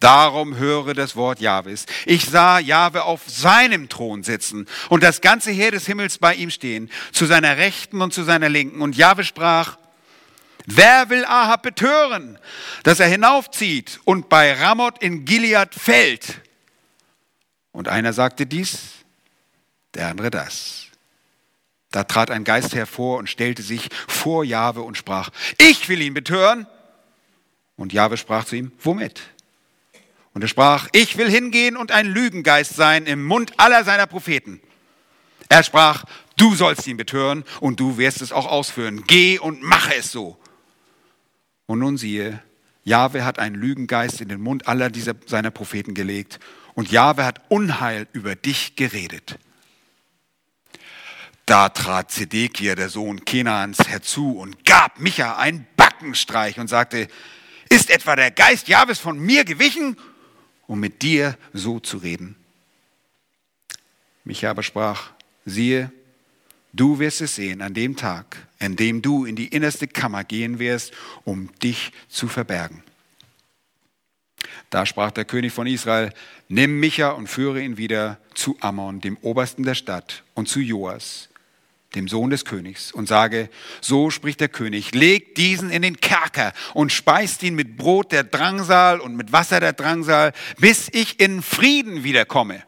darum 0.00 0.56
höre 0.56 0.94
das 0.94 1.14
Wort 1.14 1.40
Jahwes. 1.40 1.86
Ich 2.04 2.26
sah 2.26 2.58
Jahwe 2.58 3.04
auf 3.04 3.22
seinem 3.26 3.88
Thron 3.88 4.24
sitzen 4.24 4.66
und 4.88 5.02
das 5.02 5.20
ganze 5.20 5.52
Heer 5.52 5.70
des 5.70 5.86
Himmels 5.86 6.18
bei 6.18 6.34
ihm 6.34 6.50
stehen, 6.50 6.90
zu 7.12 7.26
seiner 7.26 7.56
Rechten 7.56 8.02
und 8.02 8.12
zu 8.12 8.24
seiner 8.24 8.48
Linken. 8.48 8.82
Und 8.82 8.96
Jahwe 8.96 9.24
sprach, 9.24 9.78
wer 10.66 11.08
will 11.10 11.24
Ahab 11.24 11.62
betören, 11.62 12.38
dass 12.82 12.98
er 12.98 13.06
hinaufzieht 13.06 14.00
und 14.04 14.28
bei 14.28 14.52
Ramoth 14.52 15.00
in 15.02 15.24
Gilead 15.24 15.74
fällt? 15.74 16.40
Und 17.70 17.88
einer 17.88 18.12
sagte 18.12 18.46
dies, 18.46 18.78
der 19.94 20.08
andere 20.08 20.30
das. 20.30 20.85
Da 21.96 22.04
trat 22.04 22.30
ein 22.30 22.44
Geist 22.44 22.74
hervor 22.74 23.16
und 23.16 23.30
stellte 23.30 23.62
sich 23.62 23.88
vor 24.06 24.44
Jahwe 24.44 24.82
und 24.82 24.98
sprach, 24.98 25.30
ich 25.56 25.88
will 25.88 26.02
ihn 26.02 26.12
betören. 26.12 26.66
Und 27.74 27.94
Jahwe 27.94 28.18
sprach 28.18 28.44
zu 28.44 28.54
ihm, 28.54 28.70
womit? 28.82 29.22
Und 30.34 30.42
er 30.42 30.48
sprach, 30.48 30.88
ich 30.92 31.16
will 31.16 31.30
hingehen 31.30 31.74
und 31.74 31.92
ein 31.92 32.04
Lügengeist 32.04 32.76
sein 32.76 33.06
im 33.06 33.24
Mund 33.24 33.54
aller 33.56 33.82
seiner 33.82 34.06
Propheten. 34.06 34.60
Er 35.48 35.62
sprach, 35.62 36.04
du 36.36 36.54
sollst 36.54 36.86
ihn 36.86 36.98
betören 36.98 37.44
und 37.60 37.80
du 37.80 37.96
wirst 37.96 38.20
es 38.20 38.30
auch 38.30 38.44
ausführen. 38.44 39.04
Geh 39.06 39.38
und 39.38 39.62
mache 39.62 39.94
es 39.94 40.12
so. 40.12 40.36
Und 41.64 41.78
nun 41.78 41.96
siehe, 41.96 42.42
Jahwe 42.84 43.24
hat 43.24 43.38
einen 43.38 43.56
Lügengeist 43.56 44.20
in 44.20 44.28
den 44.28 44.42
Mund 44.42 44.68
aller 44.68 44.90
dieser, 44.90 45.14
seiner 45.24 45.50
Propheten 45.50 45.94
gelegt 45.94 46.40
und 46.74 46.92
Jahwe 46.92 47.24
hat 47.24 47.40
Unheil 47.48 48.06
über 48.12 48.34
dich 48.34 48.76
geredet. 48.76 49.38
Da 51.46 51.68
trat 51.68 52.10
Zedekia, 52.10 52.74
der 52.74 52.88
Sohn 52.88 53.24
Kenans, 53.24 53.78
herzu 53.86 54.32
und 54.32 54.64
gab 54.64 54.98
Micha 54.98 55.36
einen 55.36 55.64
Backenstreich 55.76 56.58
und 56.58 56.66
sagte, 56.66 57.06
ist 57.68 57.88
etwa 57.90 58.16
der 58.16 58.32
Geist 58.32 58.66
Jahwes 58.66 58.98
von 58.98 59.16
mir 59.16 59.44
gewichen, 59.44 59.96
um 60.66 60.80
mit 60.80 61.02
dir 61.02 61.38
so 61.52 61.78
zu 61.78 61.98
reden? 61.98 62.34
Micha 64.24 64.50
aber 64.50 64.64
sprach, 64.64 65.12
siehe, 65.44 65.92
du 66.72 66.98
wirst 66.98 67.20
es 67.20 67.36
sehen 67.36 67.62
an 67.62 67.74
dem 67.74 67.94
Tag, 67.94 68.48
an 68.58 68.74
dem 68.74 69.00
du 69.00 69.24
in 69.24 69.36
die 69.36 69.46
innerste 69.46 69.86
Kammer 69.86 70.24
gehen 70.24 70.58
wirst, 70.58 70.92
um 71.22 71.56
dich 71.60 71.92
zu 72.08 72.26
verbergen. 72.26 72.82
Da 74.70 74.84
sprach 74.84 75.12
der 75.12 75.24
König 75.24 75.52
von 75.52 75.68
Israel, 75.68 76.12
nimm 76.48 76.80
Micha 76.80 77.10
und 77.10 77.28
führe 77.28 77.62
ihn 77.62 77.76
wieder 77.76 78.18
zu 78.34 78.56
Ammon, 78.60 79.00
dem 79.00 79.16
Obersten 79.18 79.62
der 79.62 79.76
Stadt, 79.76 80.24
und 80.34 80.48
zu 80.48 80.58
Joas, 80.58 81.28
dem 81.96 82.06
Sohn 82.08 82.30
des 82.30 82.44
Königs, 82.44 82.92
und 82.92 83.08
sage, 83.08 83.50
so 83.80 84.10
spricht 84.10 84.40
der 84.40 84.48
König, 84.48 84.94
leg 84.94 85.34
diesen 85.34 85.70
in 85.70 85.82
den 85.82 86.00
Kerker 86.00 86.52
und 86.74 86.92
speist 86.92 87.42
ihn 87.42 87.54
mit 87.54 87.76
Brot 87.76 88.12
der 88.12 88.22
Drangsal 88.22 89.00
und 89.00 89.16
mit 89.16 89.32
Wasser 89.32 89.58
der 89.58 89.72
Drangsal, 89.72 90.32
bis 90.58 90.88
ich 90.92 91.18
in 91.18 91.42
Frieden 91.42 92.04
wiederkomme. 92.04 92.62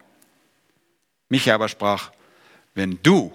Micha 1.28 1.54
aber 1.54 1.68
sprach, 1.68 2.10
wenn 2.74 2.98
du 3.02 3.32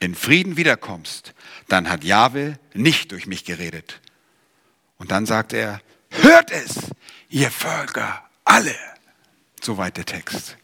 in 0.00 0.14
Frieden 0.14 0.56
wiederkommst, 0.56 1.32
dann 1.68 1.88
hat 1.88 2.04
Jahwe 2.04 2.58
nicht 2.74 3.12
durch 3.12 3.26
mich 3.26 3.44
geredet. 3.44 4.00
Und 4.98 5.10
dann 5.10 5.26
sagt 5.26 5.52
er, 5.52 5.80
hört 6.10 6.50
es, 6.50 6.90
ihr 7.28 7.50
Völker, 7.50 8.24
alle. 8.44 8.74
Soweit 9.62 9.96
der 9.96 10.04
Text. 10.04 10.56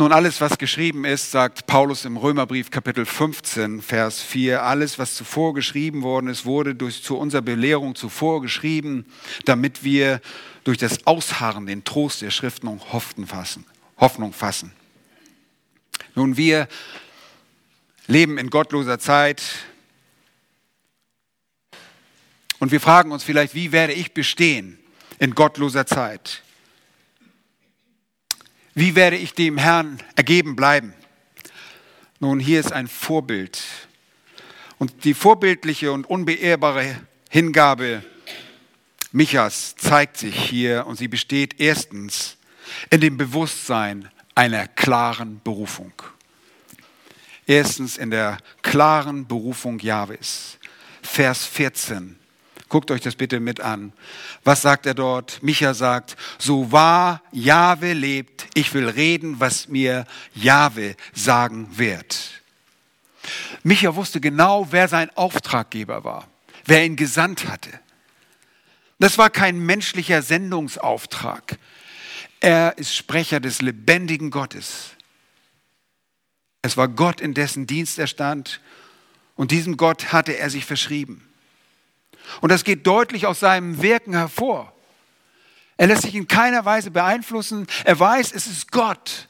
Nun, 0.00 0.12
alles, 0.12 0.40
was 0.40 0.56
geschrieben 0.56 1.04
ist, 1.04 1.30
sagt 1.30 1.66
Paulus 1.66 2.06
im 2.06 2.16
Römerbrief 2.16 2.70
Kapitel 2.70 3.04
15, 3.04 3.82
Vers 3.82 4.22
4, 4.22 4.62
alles, 4.62 4.98
was 4.98 5.14
zuvor 5.14 5.52
geschrieben 5.52 6.00
worden 6.00 6.28
ist, 6.28 6.46
wurde 6.46 6.74
durch, 6.74 7.02
zu 7.02 7.18
unserer 7.18 7.42
Belehrung 7.42 7.94
zuvor 7.94 8.40
geschrieben, 8.40 9.04
damit 9.44 9.84
wir 9.84 10.22
durch 10.64 10.78
das 10.78 11.06
Ausharren 11.06 11.66
den 11.66 11.84
Trost 11.84 12.22
der 12.22 12.30
Schriften 12.30 12.80
fassen. 13.26 13.66
Hoffnung 13.98 14.32
fassen. 14.32 14.72
Nun, 16.14 16.38
wir 16.38 16.66
leben 18.06 18.38
in 18.38 18.48
gottloser 18.48 18.98
Zeit 18.98 19.42
und 22.58 22.72
wir 22.72 22.80
fragen 22.80 23.12
uns 23.12 23.22
vielleicht, 23.22 23.54
wie 23.54 23.70
werde 23.70 23.92
ich 23.92 24.14
bestehen 24.14 24.78
in 25.18 25.34
gottloser 25.34 25.84
Zeit? 25.84 26.42
Wie 28.74 28.94
werde 28.94 29.16
ich 29.16 29.34
dem 29.34 29.58
Herrn 29.58 30.00
ergeben 30.14 30.54
bleiben? 30.54 30.94
Nun, 32.20 32.38
hier 32.38 32.60
ist 32.60 32.72
ein 32.72 32.86
Vorbild. 32.86 33.60
Und 34.78 35.04
die 35.04 35.14
vorbildliche 35.14 35.92
und 35.92 36.08
unbeehrbare 36.08 37.00
Hingabe 37.28 38.04
Michas 39.12 39.74
zeigt 39.76 40.18
sich 40.18 40.36
hier 40.36 40.86
und 40.86 40.96
sie 40.96 41.08
besteht 41.08 41.58
erstens 41.58 42.36
in 42.90 43.00
dem 43.00 43.16
Bewusstsein 43.16 44.08
einer 44.36 44.68
klaren 44.68 45.40
Berufung. 45.42 45.92
Erstens 47.46 47.96
in 47.96 48.10
der 48.10 48.38
klaren 48.62 49.26
Berufung 49.26 49.80
Jahwes. 49.80 50.58
Vers 51.02 51.44
14. 51.46 52.19
Guckt 52.70 52.90
euch 52.90 53.02
das 53.02 53.16
bitte 53.16 53.40
mit 53.40 53.60
an. 53.60 53.92
Was 54.44 54.62
sagt 54.62 54.86
er 54.86 54.94
dort? 54.94 55.42
Micha 55.42 55.74
sagt, 55.74 56.16
so 56.38 56.72
wahr 56.72 57.20
Jahwe 57.32 57.92
lebt, 57.92 58.46
ich 58.54 58.72
will 58.72 58.88
reden, 58.88 59.40
was 59.40 59.68
mir 59.68 60.06
Jahwe 60.34 60.96
sagen 61.12 61.68
wird. 61.76 62.40
Micha 63.62 63.94
wusste 63.94 64.20
genau, 64.20 64.68
wer 64.70 64.88
sein 64.88 65.10
Auftraggeber 65.16 66.04
war. 66.04 66.26
wer 66.64 66.84
ihn 66.84 66.96
gesandt 66.96 67.48
hatte. 67.48 67.70
Das 69.00 69.18
war 69.18 69.30
kein 69.30 69.58
menschlicher 69.58 70.22
Sendungsauftrag. 70.22 71.58
Er 72.38 72.78
ist 72.78 72.94
Sprecher 72.94 73.40
des 73.40 73.60
lebendigen 73.60 74.30
Gottes. 74.30 74.90
Es 76.62 76.76
war 76.76 76.86
Gott, 76.88 77.20
in 77.20 77.34
dessen 77.34 77.66
Dienst 77.66 77.98
er 77.98 78.06
stand, 78.06 78.60
und 79.34 79.50
diesem 79.50 79.76
Gott 79.76 80.12
hatte 80.12 80.36
er 80.36 80.50
sich 80.50 80.66
verschrieben. 80.66 81.29
Und 82.40 82.50
das 82.50 82.64
geht 82.64 82.86
deutlich 82.86 83.26
aus 83.26 83.40
seinem 83.40 83.82
Wirken 83.82 84.14
hervor. 84.14 84.72
Er 85.76 85.86
lässt 85.86 86.02
sich 86.02 86.14
in 86.14 86.28
keiner 86.28 86.64
Weise 86.64 86.90
beeinflussen. 86.90 87.66
Er 87.84 87.98
weiß, 87.98 88.32
es 88.32 88.46
ist 88.46 88.70
Gott, 88.70 89.28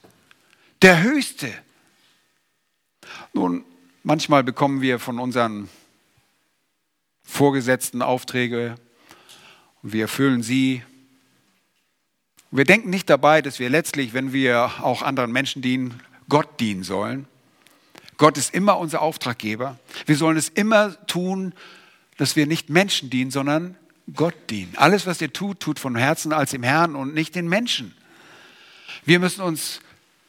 der 0.82 1.02
Höchste. 1.02 1.52
Nun, 3.32 3.64
manchmal 4.02 4.42
bekommen 4.42 4.80
wir 4.80 4.98
von 4.98 5.18
unseren 5.18 5.68
Vorgesetzten 7.22 8.02
Aufträge 8.02 8.74
und 9.82 9.92
wir 9.92 10.02
erfüllen 10.02 10.42
sie. 10.42 10.82
Wir 12.50 12.64
denken 12.64 12.90
nicht 12.90 13.08
dabei, 13.08 13.42
dass 13.42 13.60
wir 13.60 13.70
letztlich, 13.70 14.12
wenn 14.12 14.32
wir 14.32 14.72
auch 14.82 15.02
anderen 15.02 15.30
Menschen 15.30 15.62
dienen, 15.62 16.00
Gott 16.28 16.58
dienen 16.58 16.82
sollen. 16.82 17.28
Gott 18.16 18.36
ist 18.36 18.52
immer 18.52 18.78
unser 18.78 19.02
Auftraggeber. 19.02 19.78
Wir 20.06 20.16
sollen 20.16 20.36
es 20.36 20.48
immer 20.48 21.06
tun, 21.06 21.54
dass 22.20 22.36
wir 22.36 22.46
nicht 22.46 22.68
Menschen 22.68 23.08
dienen, 23.08 23.30
sondern 23.30 23.76
Gott 24.14 24.34
dienen. 24.50 24.74
Alles, 24.76 25.06
was 25.06 25.22
ihr 25.22 25.32
tut, 25.32 25.58
tut 25.58 25.78
von 25.78 25.96
Herzen 25.96 26.34
als 26.34 26.52
im 26.52 26.62
Herrn 26.62 26.94
und 26.94 27.14
nicht 27.14 27.34
den 27.34 27.48
Menschen. 27.48 27.94
Wir 29.06 29.18
müssen 29.18 29.40
uns 29.40 29.80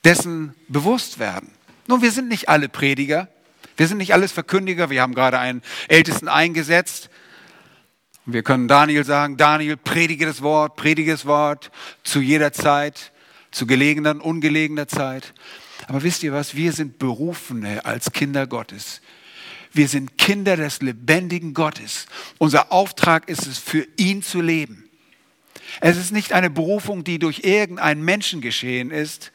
dessen 0.06 0.56
bewusst 0.69 1.19
werden. 1.19 1.51
Nun, 1.88 2.01
wir 2.01 2.13
sind 2.13 2.30
nicht 2.30 2.47
alle 2.47 2.69
Prediger. 2.69 3.27
Wir 3.75 3.89
sind 3.89 3.97
nicht 3.97 4.13
alles 4.13 4.32
Verkündiger. 4.32 4.89
Wir 4.89 5.01
haben 5.01 5.13
gerade 5.13 5.38
einen 5.38 5.62
Ältesten 5.89 6.30
eingesetzt. 6.30 7.10
Wir 8.25 8.41
können 8.41 8.69
Daniel 8.69 9.04
sagen, 9.04 9.36
Daniel, 9.36 9.75
predige 9.75 10.25
das 10.25 10.41
Wort, 10.41 10.77
predige 10.77 11.12
das 11.12 11.25
Wort 11.25 11.71
zu 12.06 12.21
jeder 12.21 12.54
Zeit, 12.54 13.12
zu 13.51 13.67
gelegener 13.67 14.23
ungelegener 14.23 14.88
Zeit. 14.88 15.34
Aber 15.89 16.04
wisst 16.04 16.23
ihr 16.23 16.32
was? 16.32 16.56
Wir 16.56 16.71
sind 16.71 16.99
Berufene 16.99 17.84
als 17.84 18.13
Kinder 18.13 18.47
Gottes. 18.47 19.01
Wir 19.74 19.88
sind 19.88 20.18
Kinder 20.18 20.58
des 20.58 20.82
lebendigen 20.82 21.54
Gottes. 21.54 22.06
Unser 22.38 22.72
Auftrag 22.72 23.30
ist 23.30 23.48
es, 23.48 23.58
für 23.58 23.88
ihn 23.98 24.22
zu 24.22 24.42
leben. 24.42 24.90
Es 25.80 25.98
ist 25.98 26.12
nicht 26.12 26.34
eine 26.34 26.50
Berufung, 26.50 27.04
die 27.04 27.20
durch 27.20 27.44
irgendeinen 27.44 28.04
Menschen 28.04 28.42
geschehen 28.42 28.92
ist, 28.92 29.32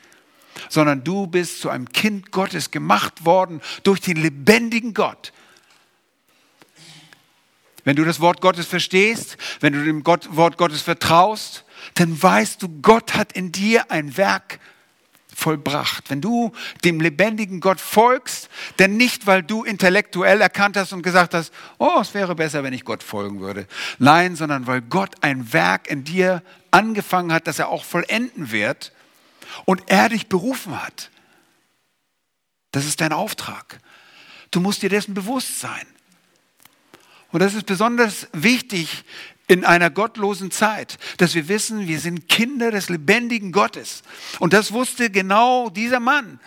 sondern 0.69 1.05
du 1.05 1.27
bist 1.27 1.61
zu 1.61 1.71
einem 1.71 1.89
Kind 1.89 2.33
Gottes 2.33 2.71
gemacht 2.71 3.25
worden 3.25 3.61
durch 3.83 4.01
den 4.01 4.17
lebendigen 4.17 4.93
Gott. 4.93 5.33
Wenn 7.85 7.97
du 7.97 8.05
das 8.05 8.21
Wort 8.21 8.41
Gottes 8.41 8.67
verstehst, 8.67 9.37
wenn 9.61 9.73
du 9.73 9.85
dem 9.85 10.03
Gott, 10.03 10.29
Wort 10.35 10.59
Gottes 10.59 10.83
vertraust, 10.83 11.65
dann 11.95 12.21
weißt 12.21 12.63
du, 12.63 12.69
Gott 12.83 13.15
hat 13.15 13.33
in 13.33 13.53
dir 13.53 13.91
ein 13.91 14.17
Werk 14.17 14.59
vollbracht. 15.37 16.09
Wenn 16.09 16.21
du 16.21 16.53
dem 16.83 17.01
lebendigen 17.01 17.61
Gott 17.61 17.81
folgst, 17.81 18.49
denn 18.79 18.97
nicht, 18.97 19.27
weil 19.27 19.43
du 19.43 19.65
intellektuell 19.65 20.41
erkannt 20.41 20.77
hast 20.77 20.93
und 20.93 21.03
gesagt 21.03 21.35
hast, 21.35 21.53
oh, 21.79 21.99
es 22.01 22.15
wäre 22.15 22.35
besser, 22.35 22.65
wenn 22.65 22.73
ich 22.73 22.85
Gott 22.85 23.03
folgen 23.03 23.41
würde. 23.41 23.67
Nein, 23.99 24.35
sondern 24.35 24.67
weil 24.67 24.81
Gott 24.81 25.15
ein 25.21 25.53
Werk 25.53 25.89
in 25.89 26.05
dir 26.05 26.43
angefangen 26.71 27.33
hat, 27.33 27.47
das 27.47 27.59
er 27.59 27.69
auch 27.69 27.85
vollenden 27.85 28.51
wird 28.51 28.93
und 29.67 29.83
er 29.87 30.09
dich 30.09 30.29
berufen 30.29 30.83
hat. 30.83 31.11
Das 32.73 32.87
ist 32.87 33.01
dein 33.01 33.13
Auftrag. 33.13 33.79
Du 34.51 34.61
musst 34.61 34.83
dir 34.83 34.89
dessen 34.89 35.15
bewusst 35.15 35.61
sein. 35.61 35.87
Und 37.31 37.41
das 37.41 37.55
ist 37.55 37.67
besonders 37.67 38.29
wichtig 38.33 39.05
in 39.49 39.65
einer 39.65 39.91
gottlosen 39.91 40.51
Zeit, 40.51 40.99
dass 41.19 41.35
wir 41.35 41.49
wissen, 41.49 41.87
wir 41.87 42.01
sind 42.01 42.29
Kinder 42.29 42.71
des 42.71 42.89
lebendigen 42.89 43.53
Gottes. 43.53 44.03
Und 44.39 44.53
das 44.53 44.73
wusste 44.73 45.11
genau 45.11 45.71
dieser 45.71 46.01
Mann. 46.01 46.41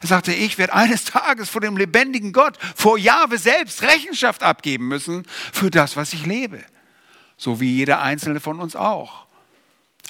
Er 0.00 0.08
sagte, 0.08 0.32
ich 0.32 0.56
werde 0.56 0.74
eines 0.74 1.04
Tages 1.06 1.50
vor 1.50 1.60
dem 1.60 1.76
lebendigen 1.76 2.32
Gott, 2.32 2.58
vor 2.74 2.98
Jahwe 2.98 3.38
selbst 3.38 3.82
Rechenschaft 3.82 4.42
abgeben 4.42 4.88
müssen 4.88 5.24
für 5.52 5.70
das, 5.70 5.96
was 5.96 6.12
ich 6.12 6.24
lebe. 6.24 6.64
So 7.36 7.60
wie 7.60 7.74
jeder 7.74 8.00
einzelne 8.00 8.40
von 8.40 8.60
uns 8.60 8.76
auch. 8.76 9.26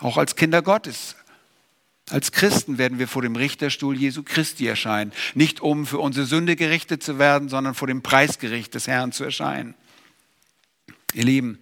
Auch 0.01 0.17
als 0.17 0.37
Kinder 0.37 0.63
Gottes. 0.63 1.17
Als 2.09 2.33
Christen 2.33 2.79
werden 2.79 2.99
wir 2.99 3.07
vor 3.07 3.23
dem 3.23 3.37
Richterstuhl 3.37 3.97
Jesu 3.97 4.23
Christi 4.25 4.67
erscheinen. 4.67 5.13
Nicht 5.35 5.61
um 5.61 5.87
für 5.87 5.99
unsere 5.99 6.27
Sünde 6.27 6.57
gerichtet 6.57 7.03
zu 7.03 7.19
werden, 7.19 7.49
sondern 7.49 7.75
vor 7.75 7.87
dem 7.87 8.03
Preisgericht 8.03 8.75
des 8.75 8.89
Herrn 8.89 9.13
zu 9.13 9.23
erscheinen. 9.23 9.75
Ihr 11.15 11.25
Lieben, 11.25 11.59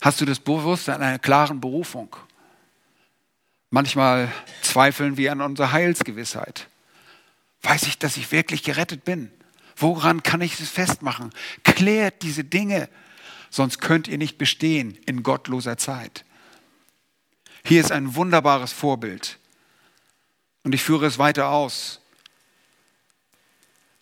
Hast 0.00 0.20
du 0.20 0.24
das 0.24 0.38
Bewusstsein 0.38 1.02
einer 1.02 1.18
klaren 1.18 1.60
Berufung? 1.60 2.14
Manchmal 3.70 4.32
zweifeln 4.62 5.16
wir 5.16 5.32
an 5.32 5.40
unserer 5.40 5.72
Heilsgewissheit. 5.72 6.68
Weiß 7.62 7.82
ich, 7.84 7.98
dass 7.98 8.16
ich 8.16 8.30
wirklich 8.30 8.62
gerettet 8.62 9.04
bin? 9.04 9.30
Woran 9.76 10.22
kann 10.22 10.40
ich 10.40 10.58
es 10.58 10.70
festmachen? 10.70 11.32
Klärt 11.64 12.22
diese 12.22 12.44
Dinge, 12.44 12.88
sonst 13.50 13.80
könnt 13.80 14.08
ihr 14.08 14.18
nicht 14.18 14.38
bestehen 14.38 14.96
in 15.06 15.22
gottloser 15.22 15.76
Zeit. 15.76 16.24
Hier 17.64 17.80
ist 17.80 17.92
ein 17.92 18.14
wunderbares 18.14 18.72
Vorbild 18.72 19.38
und 20.62 20.74
ich 20.74 20.82
führe 20.82 21.06
es 21.06 21.18
weiter 21.18 21.50
aus. 21.50 22.00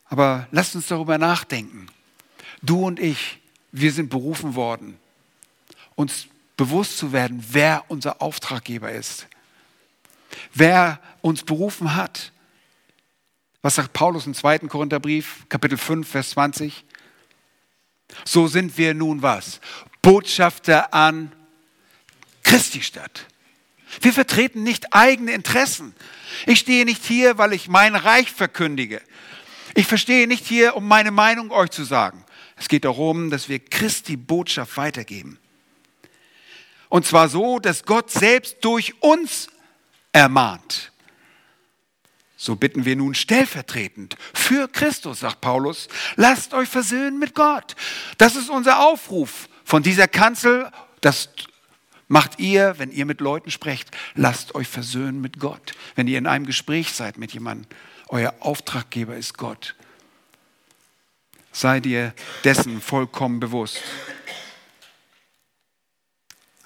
Aber 0.04 0.46
lasst 0.50 0.76
uns 0.76 0.86
darüber 0.86 1.18
nachdenken. 1.18 1.86
Du 2.62 2.86
und 2.86 3.00
ich, 3.00 3.40
wir 3.72 3.92
sind 3.92 4.10
berufen 4.10 4.54
worden 4.54 4.98
uns 5.96 6.28
bewusst 6.56 6.98
zu 6.98 7.12
werden, 7.12 7.44
wer 7.50 7.84
unser 7.88 8.22
Auftraggeber 8.22 8.92
ist, 8.92 9.26
wer 10.54 11.00
uns 11.20 11.42
berufen 11.42 11.96
hat. 11.96 12.32
Was 13.62 13.74
sagt 13.74 13.92
Paulus 13.92 14.26
im 14.26 14.34
2. 14.34 14.60
Korintherbrief, 14.60 15.46
Kapitel 15.48 15.76
5, 15.76 16.08
Vers 16.08 16.30
20? 16.30 16.84
So 18.24 18.46
sind 18.46 18.78
wir 18.78 18.94
nun 18.94 19.22
was? 19.22 19.60
Botschafter 20.02 20.94
an 20.94 21.32
Christi 22.44 22.80
Stadt. 22.80 23.26
Wir 24.00 24.12
vertreten 24.12 24.62
nicht 24.62 24.92
eigene 24.94 25.32
Interessen. 25.32 25.94
Ich 26.46 26.60
stehe 26.60 26.84
nicht 26.84 27.04
hier, 27.04 27.38
weil 27.38 27.52
ich 27.52 27.68
mein 27.68 27.96
Reich 27.96 28.30
verkündige. 28.30 29.00
Ich 29.74 29.86
verstehe 29.86 30.26
nicht 30.26 30.46
hier, 30.46 30.76
um 30.76 30.86
meine 30.86 31.10
Meinung 31.10 31.50
euch 31.50 31.70
zu 31.70 31.84
sagen. 31.84 32.24
Es 32.56 32.68
geht 32.68 32.84
darum, 32.84 33.30
dass 33.30 33.48
wir 33.48 33.58
Christi 33.58 34.16
Botschaft 34.16 34.76
weitergeben. 34.76 35.38
Und 36.96 37.04
zwar 37.04 37.28
so, 37.28 37.58
dass 37.58 37.84
Gott 37.84 38.10
selbst 38.10 38.56
durch 38.62 38.94
uns 39.02 39.48
ermahnt. 40.12 40.92
So 42.38 42.56
bitten 42.56 42.86
wir 42.86 42.96
nun 42.96 43.14
stellvertretend 43.14 44.16
für 44.32 44.66
Christus, 44.66 45.20
sagt 45.20 45.42
Paulus, 45.42 45.88
lasst 46.14 46.54
euch 46.54 46.70
versöhnen 46.70 47.18
mit 47.18 47.34
Gott. 47.34 47.76
Das 48.16 48.34
ist 48.34 48.48
unser 48.48 48.80
Aufruf 48.80 49.50
von 49.62 49.82
dieser 49.82 50.08
Kanzel. 50.08 50.70
Das 51.02 51.28
macht 52.08 52.38
ihr, 52.38 52.78
wenn 52.78 52.90
ihr 52.90 53.04
mit 53.04 53.20
Leuten 53.20 53.50
sprecht. 53.50 53.90
Lasst 54.14 54.54
euch 54.54 54.66
versöhnen 54.66 55.20
mit 55.20 55.38
Gott. 55.38 55.72
Wenn 55.96 56.08
ihr 56.08 56.16
in 56.16 56.26
einem 56.26 56.46
Gespräch 56.46 56.94
seid 56.94 57.18
mit 57.18 57.30
jemandem, 57.32 57.66
euer 58.08 58.34
Auftraggeber 58.40 59.16
ist 59.16 59.36
Gott. 59.36 59.74
Seid 61.52 61.84
ihr 61.84 62.14
dessen 62.42 62.80
vollkommen 62.80 63.38
bewusst. 63.38 63.82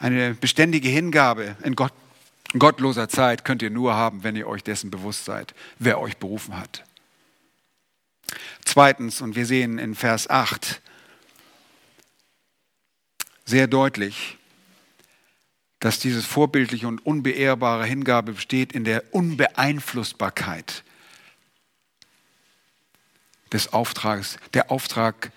Eine 0.01 0.33
beständige 0.33 0.89
Hingabe 0.89 1.57
in 1.63 1.77
Gott, 1.77 1.93
gottloser 2.59 3.11
Zeit 3.11 3.45
könnt 3.45 3.61
ihr 3.61 3.69
nur 3.69 3.95
haben, 3.95 4.25
wenn 4.25 4.35
ihr 4.35 4.49
euch 4.49 4.65
dessen 4.65 4.91
bewusst 4.91 5.27
seid, 5.27 5.55
wer 5.79 6.01
euch 6.01 6.17
berufen 6.17 6.57
hat. 6.57 6.85
Zweitens, 8.65 9.21
und 9.21 9.37
wir 9.37 9.45
sehen 9.45 9.79
in 9.79 9.95
Vers 9.95 10.31
8 10.31 10.81
sehr 13.45 13.67
deutlich, 13.67 14.39
dass 15.81 15.99
dieses 15.99 16.25
vorbildliche 16.25 16.89
und 16.89 17.05
unbeehrbare 17.05 17.85
Hingabe 17.85 18.33
besteht 18.33 18.73
in 18.73 18.85
der 18.85 19.15
Unbeeinflussbarkeit 19.15 20.83
des 23.53 23.71
Auftrags. 23.75 24.39
Der 24.55 24.71
Auftrag 24.71 25.31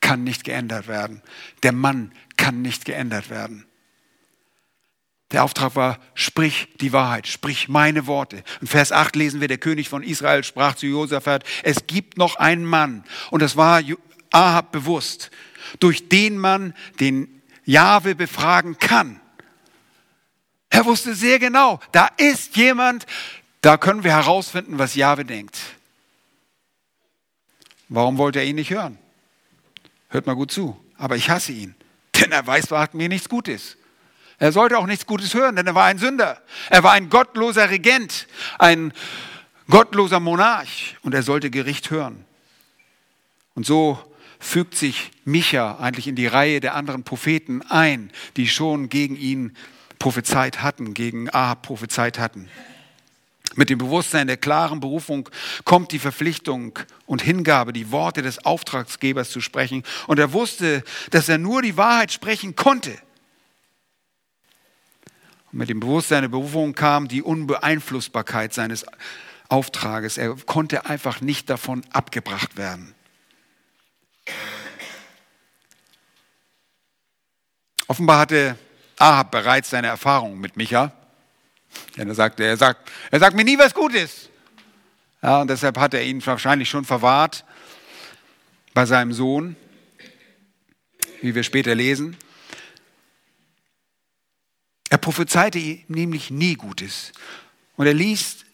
kann 0.00 0.22
nicht 0.22 0.44
geändert 0.44 0.86
werden. 0.86 1.22
Der 1.62 1.72
Mann 1.72 2.12
kann 2.36 2.60
nicht 2.60 2.84
geändert 2.84 3.30
werden. 3.30 3.66
Der 5.32 5.44
Auftrag 5.44 5.74
war, 5.76 5.98
sprich 6.14 6.68
die 6.80 6.92
Wahrheit, 6.92 7.26
sprich 7.26 7.68
meine 7.68 8.06
Worte. 8.06 8.44
In 8.60 8.66
Vers 8.66 8.92
8 8.92 9.16
lesen 9.16 9.40
wir, 9.40 9.48
der 9.48 9.58
König 9.58 9.88
von 9.88 10.02
Israel 10.02 10.44
sprach 10.44 10.74
zu 10.74 10.86
Josaphat, 10.86 11.44
es 11.62 11.86
gibt 11.86 12.18
noch 12.18 12.36
einen 12.36 12.66
Mann. 12.66 13.04
Und 13.30 13.40
das 13.40 13.56
war 13.56 13.82
Ahab 14.30 14.72
bewusst. 14.72 15.30
Durch 15.80 16.08
den 16.08 16.36
Mann, 16.36 16.74
den 17.00 17.42
Jahwe 17.64 18.14
befragen 18.14 18.78
kann. 18.78 19.20
Er 20.68 20.84
wusste 20.84 21.14
sehr 21.14 21.38
genau, 21.38 21.80
da 21.92 22.08
ist 22.16 22.56
jemand, 22.56 23.06
da 23.60 23.76
können 23.76 24.04
wir 24.04 24.12
herausfinden, 24.12 24.78
was 24.78 24.94
Jahwe 24.94 25.24
denkt. 25.24 25.58
Warum 27.88 28.18
wollte 28.18 28.38
er 28.38 28.46
ihn 28.46 28.56
nicht 28.56 28.70
hören? 28.70 28.98
hört 30.12 30.26
mal 30.26 30.34
gut 30.34 30.52
zu, 30.52 30.78
aber 30.98 31.16
ich 31.16 31.30
hasse 31.30 31.52
ihn, 31.52 31.74
denn 32.20 32.32
er 32.32 32.46
weiß, 32.46 32.70
was 32.70 32.92
mir 32.92 33.08
nichts 33.08 33.28
Gutes. 33.28 33.76
Er 34.42 34.50
sollte 34.50 34.76
auch 34.76 34.86
nichts 34.86 35.06
Gutes 35.06 35.34
hören, 35.34 35.54
denn 35.54 35.68
er 35.68 35.76
war 35.76 35.84
ein 35.84 35.98
Sünder. 35.98 36.42
Er 36.68 36.82
war 36.82 36.90
ein 36.90 37.10
gottloser 37.10 37.70
Regent, 37.70 38.26
ein 38.58 38.92
gottloser 39.70 40.18
Monarch 40.18 40.96
und 41.02 41.14
er 41.14 41.22
sollte 41.22 41.48
Gericht 41.48 41.92
hören. 41.92 42.24
Und 43.54 43.64
so 43.64 44.00
fügt 44.40 44.74
sich 44.74 45.12
Micha 45.24 45.76
eigentlich 45.78 46.08
in 46.08 46.16
die 46.16 46.26
Reihe 46.26 46.58
der 46.58 46.74
anderen 46.74 47.04
Propheten 47.04 47.62
ein, 47.68 48.10
die 48.36 48.48
schon 48.48 48.88
gegen 48.88 49.14
ihn 49.14 49.56
prophezeit 50.00 50.60
hatten, 50.60 50.92
gegen 50.92 51.30
Ahab 51.32 51.62
prophezeit 51.62 52.18
hatten. 52.18 52.48
Mit 53.54 53.70
dem 53.70 53.78
Bewusstsein 53.78 54.26
der 54.26 54.38
klaren 54.38 54.80
Berufung 54.80 55.28
kommt 55.64 55.92
die 55.92 56.00
Verpflichtung 56.00 56.80
und 57.06 57.22
Hingabe, 57.22 57.72
die 57.72 57.92
Worte 57.92 58.22
des 58.22 58.44
Auftragsgebers 58.44 59.30
zu 59.30 59.40
sprechen. 59.40 59.84
Und 60.08 60.18
er 60.18 60.32
wusste, 60.32 60.82
dass 61.10 61.28
er 61.28 61.38
nur 61.38 61.62
die 61.62 61.76
Wahrheit 61.76 62.10
sprechen 62.10 62.56
konnte. 62.56 62.98
Und 65.52 65.58
mit 65.58 65.68
dem 65.68 65.80
Bewusstsein 65.80 66.22
der 66.22 66.28
Berufung 66.28 66.74
kam 66.74 67.08
die 67.08 67.22
Unbeeinflussbarkeit 67.22 68.54
seines 68.54 68.86
Auftrages. 69.48 70.16
Er 70.16 70.34
konnte 70.46 70.86
einfach 70.86 71.20
nicht 71.20 71.50
davon 71.50 71.82
abgebracht 71.92 72.56
werden. 72.56 72.94
Offenbar 77.86 78.20
hatte 78.20 78.56
Ahab 78.98 79.30
bereits 79.30 79.68
seine 79.68 79.88
Erfahrungen 79.88 80.40
mit 80.40 80.56
Micha. 80.56 80.92
Denn 81.96 82.08
er 82.08 82.14
sagte, 82.14 82.44
er 82.44 82.56
sagt, 82.56 82.90
er 83.10 83.18
sagt 83.18 83.36
mir 83.36 83.44
nie 83.44 83.58
was 83.58 83.74
Gutes. 83.74 84.30
Ja, 85.22 85.42
und 85.42 85.48
deshalb 85.48 85.78
hat 85.78 85.92
er 85.94 86.02
ihn 86.02 86.24
wahrscheinlich 86.24 86.70
schon 86.70 86.84
verwahrt 86.84 87.44
bei 88.74 88.86
seinem 88.86 89.12
Sohn, 89.12 89.56
wie 91.20 91.34
wir 91.34 91.42
später 91.42 91.74
lesen. 91.74 92.16
Er 94.92 94.98
prophezeite 94.98 95.58
ihm 95.58 95.80
nämlich 95.88 96.30
nie 96.30 96.54
Gutes. 96.54 97.12
Und 97.76 97.86
er 97.86 97.94
ließ 97.94 98.44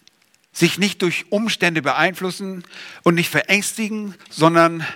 sich 0.53 0.79
nicht 0.79 1.03
durch 1.03 1.33
Umstände 1.33 1.83
beeinflussen 1.83 2.63
und 3.03 3.17
nicht 3.17 3.29
verängstigen, 3.29 4.15
sondern 4.31 4.87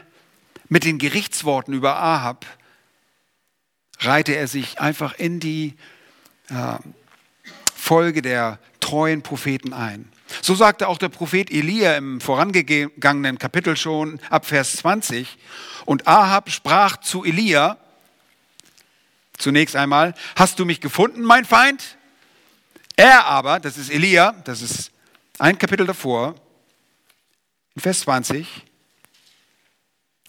mit 0.69 0.85
den 0.85 0.99
Gerichtsworten 0.99 1.75
über 1.75 1.97
Ahab 1.97 2.47
reihte 3.99 4.37
er 4.37 4.47
sich 4.47 4.81
einfach 4.81 5.15
in 5.19 5.41
die 5.41 5.75
äh, 6.49 6.79
Folge 7.75 8.23
der 8.23 8.61
treuen 8.79 9.23
Propheten 9.23 9.73
ein. 9.73 10.13
So 10.43 10.55
sagte 10.55 10.87
auch 10.87 10.99
der 10.99 11.09
Prophet 11.09 11.51
Elia 11.51 11.97
im 11.97 12.21
vorangegangenen 12.21 13.41
Kapitel 13.41 13.77
schon 13.77 14.21
ab 14.31 14.47
Vers 14.47 14.77
20. 14.77 15.39
Und 15.87 16.07
Ahab 16.07 16.51
sprach 16.51 16.99
zu 16.99 17.25
Elia, 17.25 17.79
zunächst 19.39 19.77
einmal, 19.77 20.15
hast 20.37 20.59
du 20.59 20.65
mich 20.65 20.81
gefunden, 20.81 21.23
mein 21.23 21.45
Feind? 21.45 21.97
Er 22.97 23.27
aber, 23.27 23.61
das 23.61 23.79
ist 23.79 23.91
Elia, 23.91 24.33
das 24.45 24.63
ist 24.63 24.91
ein 25.39 25.59
Kapitel 25.59 25.87
davor, 25.87 26.35
in 27.75 27.83
Vers 27.83 28.01
20, 28.01 28.47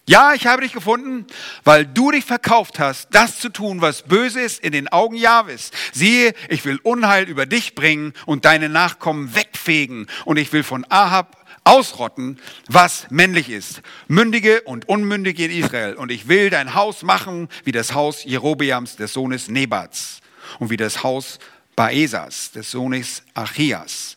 ja, 0.06 0.34
ich 0.34 0.48
habe 0.48 0.64
dich 0.64 0.74
gefunden, 0.74 1.26
weil 1.64 1.86
du 1.86 2.12
dich 2.12 2.26
verkauft 2.26 2.78
hast, 2.78 3.08
das 3.12 3.40
zu 3.40 3.48
tun, 3.48 3.80
was 3.80 4.02
böse 4.02 4.42
ist 4.42 4.62
in 4.62 4.74
den 4.74 4.90
Augen 4.90 5.16
Jahwes. 5.16 5.72
Siehe, 5.94 6.34
ich 6.50 6.66
will 6.66 6.80
Unheil 6.84 7.24
über 7.30 7.46
dich 7.46 7.74
bringen 7.74 8.14
und 8.26 8.44
deine 8.44 8.68
Nachkommen 8.68 9.34
wegfegen 9.34 10.08
und 10.26 10.36
ich 10.36 10.52
will 10.52 10.64
von 10.64 10.86
Ahab 10.90 11.43
ausrotten, 11.64 12.40
was 12.68 13.08
männlich 13.10 13.50
ist, 13.50 13.82
mündige 14.08 14.62
und 14.62 14.88
unmündige 14.90 15.46
in 15.46 15.52
Israel. 15.52 15.96
Und 15.96 16.12
ich 16.12 16.28
will 16.28 16.50
dein 16.50 16.74
Haus 16.74 17.04
machen 17.04 17.50
wie 17.64 17.72
das 17.72 17.94
Haus 17.94 18.24
Jerobeams 18.24 18.96
des 18.96 19.14
Sohnes 19.14 19.48
Nebats 19.48 20.22
und 20.60 20.70
wie 20.70 20.78
das 20.78 21.04
Haus 21.04 21.40
Baesas 21.76 22.52
des 22.52 22.72
Sohnes 22.72 23.24
Achias. 23.34 24.16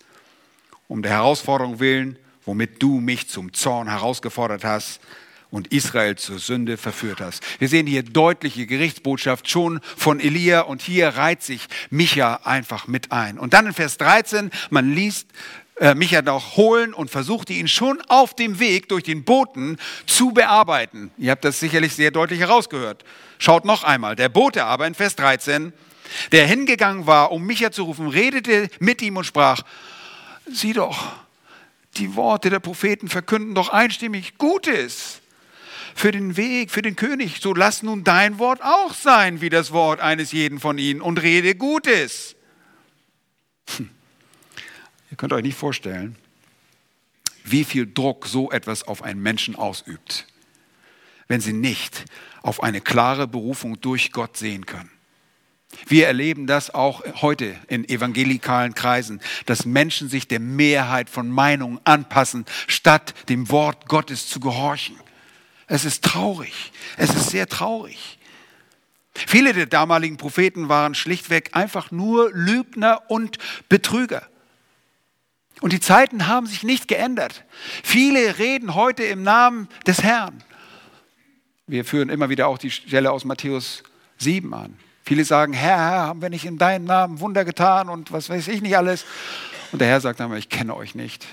Um 0.88 1.02
der 1.02 1.12
Herausforderung 1.12 1.80
willen, 1.80 2.18
womit 2.44 2.82
du 2.82 3.00
mich 3.00 3.28
zum 3.28 3.52
Zorn 3.52 3.88
herausgefordert 3.88 4.64
hast, 4.64 5.00
und 5.50 5.72
Israel 5.72 6.16
zur 6.16 6.38
Sünde 6.38 6.76
verführt 6.76 7.20
hast. 7.20 7.42
Wir 7.60 7.68
sehen 7.68 7.86
hier 7.86 8.02
deutliche 8.02 8.66
Gerichtsbotschaft 8.66 9.48
schon 9.48 9.80
von 9.96 10.20
Elia 10.20 10.62
und 10.62 10.82
hier 10.82 11.08
reiht 11.08 11.42
sich 11.42 11.66
Micha 11.88 12.40
einfach 12.44 12.88
mit 12.88 13.12
ein. 13.12 13.38
Und 13.38 13.54
dann 13.54 13.66
in 13.66 13.72
Vers 13.72 13.96
13, 13.98 14.50
man 14.70 14.92
liest 14.92 15.28
äh, 15.78 15.94
Micha 15.94 16.22
noch 16.22 16.56
holen 16.56 16.94
und 16.94 17.10
versuchte 17.10 17.52
ihn 17.52 17.68
schon 17.68 18.00
auf 18.08 18.34
dem 18.34 18.58
Weg 18.58 18.88
durch 18.88 19.04
den 19.04 19.24
Boten 19.24 19.76
zu 20.06 20.32
bearbeiten. 20.32 21.10
Ihr 21.18 21.30
habt 21.30 21.44
das 21.44 21.60
sicherlich 21.60 21.94
sehr 21.94 22.10
deutlich 22.10 22.40
herausgehört. 22.40 23.04
Schaut 23.38 23.64
noch 23.64 23.84
einmal. 23.84 24.16
Der 24.16 24.30
Bote 24.30 24.64
aber 24.64 24.86
in 24.86 24.94
Vers 24.94 25.16
13, 25.16 25.72
der 26.32 26.46
hingegangen 26.46 27.06
war, 27.06 27.30
um 27.30 27.44
Micha 27.44 27.70
zu 27.70 27.84
rufen, 27.84 28.08
redete 28.08 28.70
mit 28.78 29.02
ihm 29.02 29.18
und 29.18 29.24
sprach, 29.24 29.62
sieh 30.50 30.72
doch, 30.72 31.12
die 31.96 32.14
Worte 32.14 32.50
der 32.50 32.60
Propheten 32.60 33.08
verkünden 33.08 33.54
doch 33.54 33.68
einstimmig 33.68 34.38
Gutes 34.38 35.20
für 35.94 36.12
den 36.12 36.36
Weg, 36.36 36.70
für 36.70 36.82
den 36.82 36.96
König. 36.96 37.40
So 37.40 37.54
lass 37.54 37.82
nun 37.82 38.04
dein 38.04 38.38
Wort 38.38 38.62
auch 38.62 38.94
sein 38.94 39.40
wie 39.40 39.50
das 39.50 39.72
Wort 39.72 40.00
eines 40.00 40.32
jeden 40.32 40.60
von 40.60 40.78
ihnen 40.78 41.00
und 41.00 41.20
rede 41.22 41.54
Gutes. 41.54 42.36
Hm. 43.76 43.90
Ihr 45.10 45.16
könnt 45.16 45.32
euch 45.32 45.42
nicht 45.42 45.56
vorstellen, 45.56 46.16
wie 47.44 47.64
viel 47.64 47.92
Druck 47.92 48.26
so 48.26 48.50
etwas 48.50 48.82
auf 48.82 49.02
einen 49.02 49.22
Menschen 49.22 49.54
ausübt, 49.54 50.26
wenn 51.28 51.40
sie 51.40 51.52
nicht 51.52 52.04
auf 52.42 52.62
eine 52.62 52.80
klare 52.80 53.28
Berufung 53.28 53.80
durch 53.80 54.12
Gott 54.12 54.36
sehen 54.36 54.66
können. 54.66 54.90
Wir 55.86 56.06
erleben 56.06 56.46
das 56.46 56.72
auch 56.72 57.02
heute 57.20 57.56
in 57.68 57.88
evangelikalen 57.88 58.74
Kreisen, 58.74 59.20
dass 59.46 59.66
Menschen 59.66 60.08
sich 60.08 60.26
der 60.26 60.40
Mehrheit 60.40 61.10
von 61.10 61.28
Meinungen 61.28 61.80
anpassen, 61.84 62.46
statt 62.66 63.14
dem 63.28 63.50
Wort 63.50 63.88
Gottes 63.88 64.28
zu 64.28 64.40
gehorchen. 64.40 64.96
Es 65.66 65.84
ist 65.84 66.04
traurig. 66.04 66.72
Es 66.96 67.10
ist 67.10 67.30
sehr 67.30 67.48
traurig. 67.48 68.18
Viele 69.14 69.52
der 69.52 69.66
damaligen 69.66 70.16
Propheten 70.16 70.68
waren 70.68 70.94
schlichtweg 70.94 71.50
einfach 71.52 71.90
nur 71.90 72.30
Lügner 72.32 73.02
und 73.08 73.38
Betrüger. 73.68 74.28
Und 75.60 75.72
die 75.72 75.80
Zeiten 75.80 76.26
haben 76.26 76.46
sich 76.46 76.62
nicht 76.62 76.88
geändert. 76.88 77.44
Viele 77.82 78.38
reden 78.38 78.74
heute 78.74 79.04
im 79.04 79.22
Namen 79.22 79.68
des 79.86 80.02
Herrn. 80.02 80.42
Wir 81.66 81.84
führen 81.84 82.10
immer 82.10 82.28
wieder 82.28 82.46
auch 82.46 82.58
die 82.58 82.70
Stelle 82.70 83.10
aus 83.10 83.24
Matthäus 83.24 83.82
7 84.18 84.52
an. 84.54 84.78
Viele 85.04 85.24
sagen, 85.24 85.52
Herr, 85.52 85.78
Herr, 85.78 86.02
haben 86.06 86.22
wir 86.22 86.30
nicht 86.30 86.44
in 86.44 86.58
deinem 86.58 86.84
Namen 86.84 87.20
Wunder 87.20 87.44
getan 87.44 87.88
und 87.88 88.12
was 88.12 88.28
weiß 88.28 88.48
ich 88.48 88.60
nicht 88.60 88.76
alles. 88.76 89.04
Und 89.72 89.80
der 89.80 89.88
Herr 89.88 90.00
sagt 90.00 90.20
einmal, 90.20 90.38
ich 90.38 90.48
kenne 90.48 90.76
euch 90.76 90.94
nicht. 90.94 91.26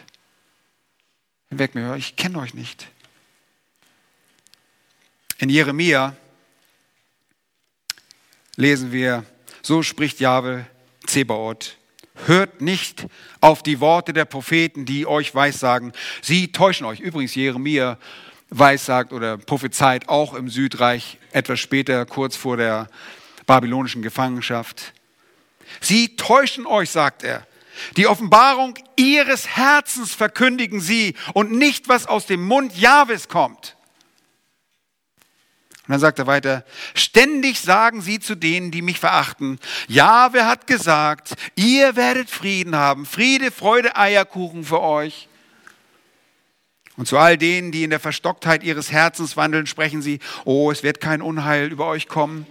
Hinweg 1.50 1.76
mir, 1.76 1.96
ich 1.96 2.16
kenne 2.16 2.40
euch 2.40 2.54
nicht. 2.54 2.88
In 5.38 5.50
Jeremia 5.50 6.16
lesen 8.56 8.92
wir, 8.92 9.26
so 9.62 9.84
spricht 9.84 10.20
Jahwe 10.20 10.66
Zebaoth, 11.06 11.78
hört 12.26 12.62
nicht 12.62 13.08
auf 13.42 13.64
die 13.64 13.80
Worte 13.80 14.14
der 14.14 14.26
Propheten, 14.26 14.86
die 14.86 15.06
euch 15.08 15.34
weissagen. 15.34 15.94
Sie 16.22 16.52
täuschen 16.52 16.86
euch. 16.86 17.00
Übrigens, 17.00 17.36
Jeremia 17.36 17.98
weissagt 18.50 19.14
oder 19.14 19.38
prophezeit 19.38 20.10
auch 20.10 20.34
im 20.34 20.50
Südreich 20.50 21.18
etwas 21.32 21.60
später, 21.60 22.06
kurz 22.06 22.36
vor 22.36 22.58
der 22.58 22.88
babylonischen 23.46 24.02
Gefangenschaft. 24.02 24.94
Sie 25.82 26.16
täuschen 26.16 26.66
euch, 26.66 26.90
sagt 26.90 27.24
er. 27.24 27.46
Die 27.98 28.08
Offenbarung 28.08 28.76
ihres 28.96 29.48
Herzens 29.48 30.14
verkündigen 30.14 30.80
sie 30.80 31.16
und 31.34 31.52
nicht, 31.52 31.90
was 31.90 32.06
aus 32.06 32.28
dem 32.28 32.46
Mund 32.46 32.78
Jahwes 32.78 33.28
kommt. 33.28 33.76
Und 35.86 35.92
dann 35.92 36.00
sagt 36.00 36.18
er 36.20 36.28
weiter, 36.28 36.64
ständig 36.96 37.60
sagen 37.60 38.02
sie 38.02 38.22
zu 38.22 38.36
denen, 38.36 38.72
die 38.72 38.82
mich 38.82 39.00
verachten, 39.00 39.60
ja, 39.90 40.32
wer 40.32 40.48
hat 40.48 40.66
gesagt, 40.66 41.34
ihr 41.56 41.98
werdet 41.98 42.30
Frieden 42.30 42.76
haben, 42.76 43.06
Friede, 43.06 43.52
Freude, 43.52 43.98
Eierkuchen 43.98 44.64
für 44.64 44.80
euch. 44.80 45.28
Und 46.96 47.08
zu 47.08 47.18
all 47.18 47.38
denen, 47.38 47.74
die 47.74 47.84
in 47.84 47.90
der 47.90 48.00
Verstocktheit 48.00 48.64
ihres 48.64 48.92
Herzens 48.94 49.36
wandeln, 49.36 49.68
sprechen 49.68 50.02
sie, 50.02 50.20
oh, 50.46 50.72
es 50.72 50.84
wird 50.84 51.02
kein 51.02 51.22
Unheil 51.22 51.70
über 51.70 51.88
euch 51.88 52.08
kommen. 52.08 52.46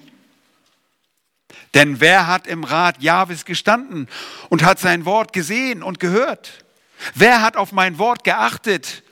Denn 1.72 2.00
wer 2.00 2.26
hat 2.26 2.46
im 2.46 2.64
Rat 2.64 3.02
Jahwes 3.02 3.46
gestanden 3.46 4.08
und 4.50 4.62
hat 4.62 4.78
sein 4.78 5.06
Wort 5.06 5.32
gesehen 5.32 5.82
und 5.82 6.00
gehört? 6.00 6.64
Wer 7.14 7.40
hat 7.40 7.56
auf 7.56 7.72
mein 7.72 7.98
Wort 7.98 8.24
geachtet 8.24 9.02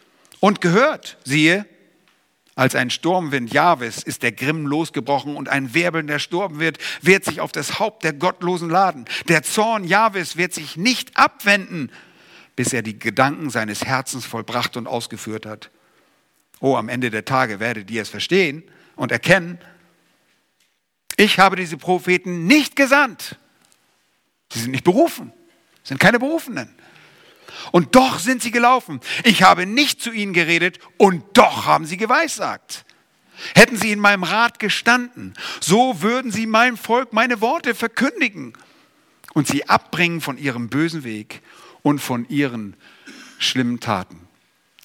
und 0.41 0.61
gehört? 0.61 1.17
Siehe, 1.25 1.65
als 2.61 2.75
ein 2.75 2.91
Sturmwind 2.91 3.55
Jahwes 3.55 4.03
ist 4.03 4.23
der 4.23 4.33
Grimm 4.33 4.67
losgebrochen 4.67 5.35
und 5.35 5.49
ein 5.49 5.73
wirbelnder 5.73 6.19
Sturmwind 6.19 6.77
wird 7.01 7.25
sich 7.25 7.41
auf 7.41 7.53
das 7.53 7.79
Haupt 7.79 8.05
der 8.05 8.13
Gottlosen 8.13 8.69
laden. 8.69 9.07
Der 9.29 9.43
Zorn 9.43 9.85
Jahwes 9.85 10.37
wird 10.37 10.53
sich 10.53 10.77
nicht 10.77 11.17
abwenden, 11.17 11.91
bis 12.57 12.75
er 12.75 12.83
die 12.83 12.99
Gedanken 12.99 13.49
seines 13.49 13.87
Herzens 13.87 14.27
vollbracht 14.27 14.77
und 14.77 14.87
ausgeführt 14.87 15.47
hat. 15.47 15.71
Oh, 16.61 16.77
am 16.77 16.91
Ende 16.91 17.09
der 17.09 17.25
Tage 17.25 17.61
werdet 17.61 17.91
ihr 17.91 18.03
es 18.03 18.11
verstehen 18.11 18.63
und 18.95 19.11
erkennen, 19.11 19.59
ich 21.17 21.39
habe 21.39 21.57
diese 21.57 21.79
Propheten 21.79 22.47
nicht 22.47 22.77
gesandt. 22.77 23.39
Sie 24.53 24.61
sind 24.61 24.73
nicht 24.73 24.85
berufen, 24.85 25.33
sind 25.83 25.99
keine 25.99 26.19
Berufenen. 26.19 26.69
Und 27.73 27.95
doch 27.95 28.19
sind 28.19 28.43
sie 28.43 28.51
gelaufen. 28.51 29.01
Ich 29.25 29.43
habe 29.43 29.67
nicht 29.67 30.03
zu 30.03 30.11
ihnen 30.11 30.33
geredet 30.33 30.79
und 30.97 31.25
doch 31.35 31.67
haben 31.67 31.87
sie 31.87 31.97
geweissagt. 31.97 32.85
Hätten 33.55 33.77
sie 33.77 33.93
in 33.93 34.01
meinem 34.01 34.23
Rat 34.23 34.59
gestanden, 34.59 35.35
so 35.61 36.03
würden 36.03 36.31
sie 36.31 36.47
meinem 36.47 36.77
Volk 36.77 37.13
meine 37.13 37.41
Worte 37.41 37.75
verkündigen 37.75 38.53
und 39.33 39.47
sie 39.47 39.69
abbringen 39.69 40.21
von 40.21 40.37
ihrem 40.37 40.69
bösen 40.69 41.05
Weg 41.05 41.41
und 41.83 42.01
von 42.01 42.29
ihren 42.29 42.77
schlimmen 43.39 43.81
Taten. 43.81 44.29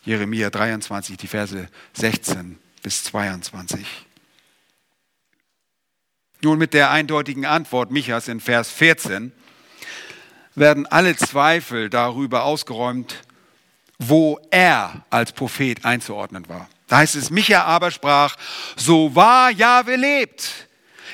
Jeremia 0.06 0.50
23, 0.50 1.18
die 1.18 1.28
Verse 1.28 1.68
16 1.94 2.58
bis 2.82 3.04
22. 3.06 3.86
Nun 6.42 6.60
mit 6.60 6.74
der 6.74 6.92
eindeutigen 6.92 7.46
Antwort 7.46 7.92
Michas 7.92 8.28
in 8.28 8.40
Vers 8.40 8.70
14 8.70 9.32
werden 10.56 10.86
alle 10.88 11.16
Zweifel 11.16 11.90
darüber 11.90 12.44
ausgeräumt, 12.44 13.24
wo 14.00 14.40
er 14.52 15.06
als 15.10 15.32
Prophet 15.32 15.86
einzuordnen 15.86 16.48
war. 16.50 16.70
Da 16.88 16.98
heißt 16.98 17.16
es, 17.16 17.30
Micha 17.30 17.64
aber 17.64 17.92
sprach, 17.92 18.36
so 18.76 19.16
wahr 19.16 19.52
Jahwe 19.52 19.96
lebt. 19.96 20.68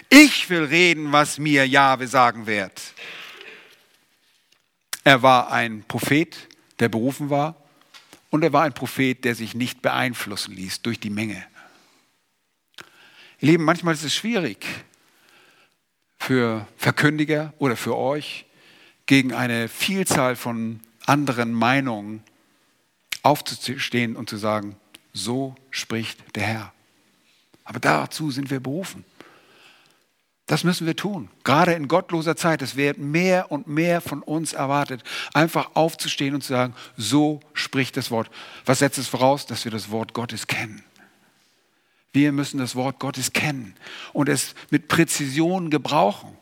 Ich 0.09 0.49
will 0.49 0.63
reden, 0.63 1.11
was 1.11 1.37
mir 1.37 1.67
Jahwe 1.67 2.07
sagen 2.07 2.45
wird. 2.45 2.81
Er 5.03 5.23
war 5.23 5.51
ein 5.51 5.83
Prophet, 5.87 6.37
der 6.79 6.89
berufen 6.89 7.29
war, 7.29 7.55
und 8.29 8.43
er 8.43 8.53
war 8.53 8.63
ein 8.63 8.73
Prophet, 8.73 9.23
der 9.25 9.35
sich 9.35 9.55
nicht 9.55 9.81
beeinflussen 9.81 10.55
ließ 10.55 10.81
durch 10.81 10.99
die 10.99 11.09
Menge. 11.09 11.45
Ihr 13.39 13.51
Lieben, 13.51 13.63
manchmal 13.63 13.93
ist 13.93 14.03
es 14.03 14.13
schwierig 14.13 14.65
für 16.19 16.67
Verkündiger 16.77 17.53
oder 17.57 17.75
für 17.75 17.97
euch, 17.97 18.45
gegen 19.11 19.33
eine 19.33 19.67
Vielzahl 19.67 20.37
von 20.37 20.79
anderen 21.05 21.51
Meinungen 21.51 22.23
aufzustehen 23.23 24.15
und 24.15 24.29
zu 24.29 24.37
sagen, 24.37 24.77
so 25.11 25.53
spricht 25.69 26.33
der 26.37 26.43
Herr. 26.43 26.73
Aber 27.65 27.81
dazu 27.81 28.31
sind 28.31 28.49
wir 28.49 28.61
berufen. 28.61 29.03
Das 30.45 30.63
müssen 30.63 30.87
wir 30.87 30.95
tun. 30.95 31.27
Gerade 31.43 31.73
in 31.73 31.89
gottloser 31.89 32.37
Zeit. 32.37 32.61
Es 32.61 32.77
wird 32.77 32.99
mehr 32.99 33.51
und 33.51 33.67
mehr 33.67 33.99
von 33.99 34.23
uns 34.23 34.53
erwartet, 34.53 35.03
einfach 35.33 35.71
aufzustehen 35.73 36.33
und 36.33 36.41
zu 36.41 36.53
sagen, 36.53 36.73
so 36.95 37.41
spricht 37.53 37.97
das 37.97 38.11
Wort. 38.11 38.31
Was 38.63 38.79
setzt 38.79 38.97
es 38.97 39.09
voraus? 39.09 39.45
Dass 39.45 39.65
wir 39.65 39.73
das 39.73 39.91
Wort 39.91 40.13
Gottes 40.13 40.47
kennen. 40.47 40.85
Wir 42.13 42.31
müssen 42.31 42.59
das 42.59 42.77
Wort 42.77 42.97
Gottes 42.99 43.33
kennen 43.33 43.75
und 44.13 44.29
es 44.29 44.55
mit 44.69 44.87
Präzision 44.87 45.69
gebrauchen. 45.69 46.37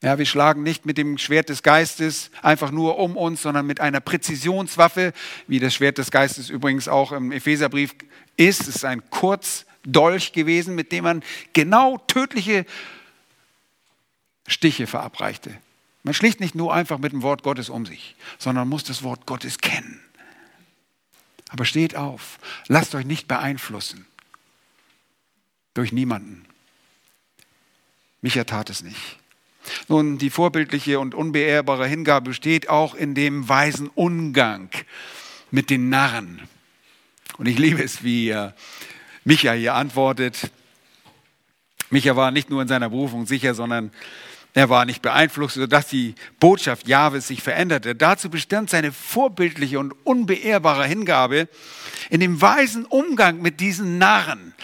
Ja, 0.00 0.16
wir 0.16 0.26
schlagen 0.26 0.62
nicht 0.62 0.86
mit 0.86 0.96
dem 0.96 1.18
Schwert 1.18 1.48
des 1.48 1.64
Geistes 1.64 2.30
einfach 2.40 2.70
nur 2.70 2.98
um 2.98 3.16
uns, 3.16 3.42
sondern 3.42 3.66
mit 3.66 3.80
einer 3.80 4.00
Präzisionswaffe, 4.00 5.12
wie 5.48 5.58
das 5.58 5.74
Schwert 5.74 5.98
des 5.98 6.12
Geistes 6.12 6.50
übrigens 6.50 6.86
auch 6.86 7.10
im 7.10 7.32
Epheserbrief 7.32 7.94
ist. 8.36 8.62
Es 8.62 8.68
ist 8.68 8.84
ein 8.84 9.10
Kurzdolch 9.10 10.32
gewesen, 10.32 10.76
mit 10.76 10.92
dem 10.92 11.02
man 11.02 11.24
genau 11.52 11.98
tödliche 11.98 12.64
Stiche 14.46 14.86
verabreichte. 14.86 15.58
Man 16.04 16.14
schlicht 16.14 16.38
nicht 16.38 16.54
nur 16.54 16.72
einfach 16.72 16.98
mit 16.98 17.12
dem 17.12 17.22
Wort 17.22 17.42
Gottes 17.42 17.68
um 17.68 17.84
sich, 17.84 18.14
sondern 18.38 18.68
muss 18.68 18.84
das 18.84 19.02
Wort 19.02 19.26
Gottes 19.26 19.58
kennen. 19.58 20.00
Aber 21.48 21.64
steht 21.64 21.96
auf, 21.96 22.38
lasst 22.68 22.94
euch 22.94 23.04
nicht 23.04 23.26
beeinflussen 23.26 24.06
durch 25.74 25.92
niemanden. 25.92 26.46
Micha 28.20 28.44
tat 28.44 28.70
es 28.70 28.82
nicht. 28.82 29.18
Nun, 29.88 30.18
die 30.18 30.30
vorbildliche 30.30 31.00
und 31.00 31.14
unbeehrbare 31.14 31.86
Hingabe 31.86 32.30
besteht 32.30 32.68
auch 32.68 32.94
in 32.94 33.14
dem 33.14 33.48
weisen 33.48 33.90
Umgang 33.94 34.70
mit 35.50 35.70
den 35.70 35.88
Narren. 35.88 36.42
Und 37.38 37.46
ich 37.46 37.58
liebe 37.58 37.82
es, 37.82 38.02
wie 38.02 38.30
äh, 38.30 38.50
Micha 39.24 39.52
hier 39.52 39.74
antwortet. 39.74 40.50
Micha 41.90 42.16
war 42.16 42.30
nicht 42.30 42.50
nur 42.50 42.62
in 42.62 42.68
seiner 42.68 42.90
Berufung 42.90 43.26
sicher, 43.26 43.54
sondern 43.54 43.90
er 44.54 44.68
war 44.68 44.84
nicht 44.84 45.02
beeinflusst, 45.02 45.54
sodass 45.54 45.88
die 45.88 46.14
Botschaft 46.40 46.88
Jahwes 46.88 47.28
sich 47.28 47.42
veränderte. 47.42 47.94
Dazu 47.94 48.28
bestand 48.30 48.70
seine 48.70 48.92
vorbildliche 48.92 49.78
und 49.78 49.92
unbeehrbare 50.04 50.84
Hingabe 50.84 51.48
in 52.10 52.20
dem 52.20 52.40
weisen 52.40 52.84
Umgang 52.84 53.40
mit 53.40 53.60
diesen 53.60 53.98
Narren. 53.98 54.54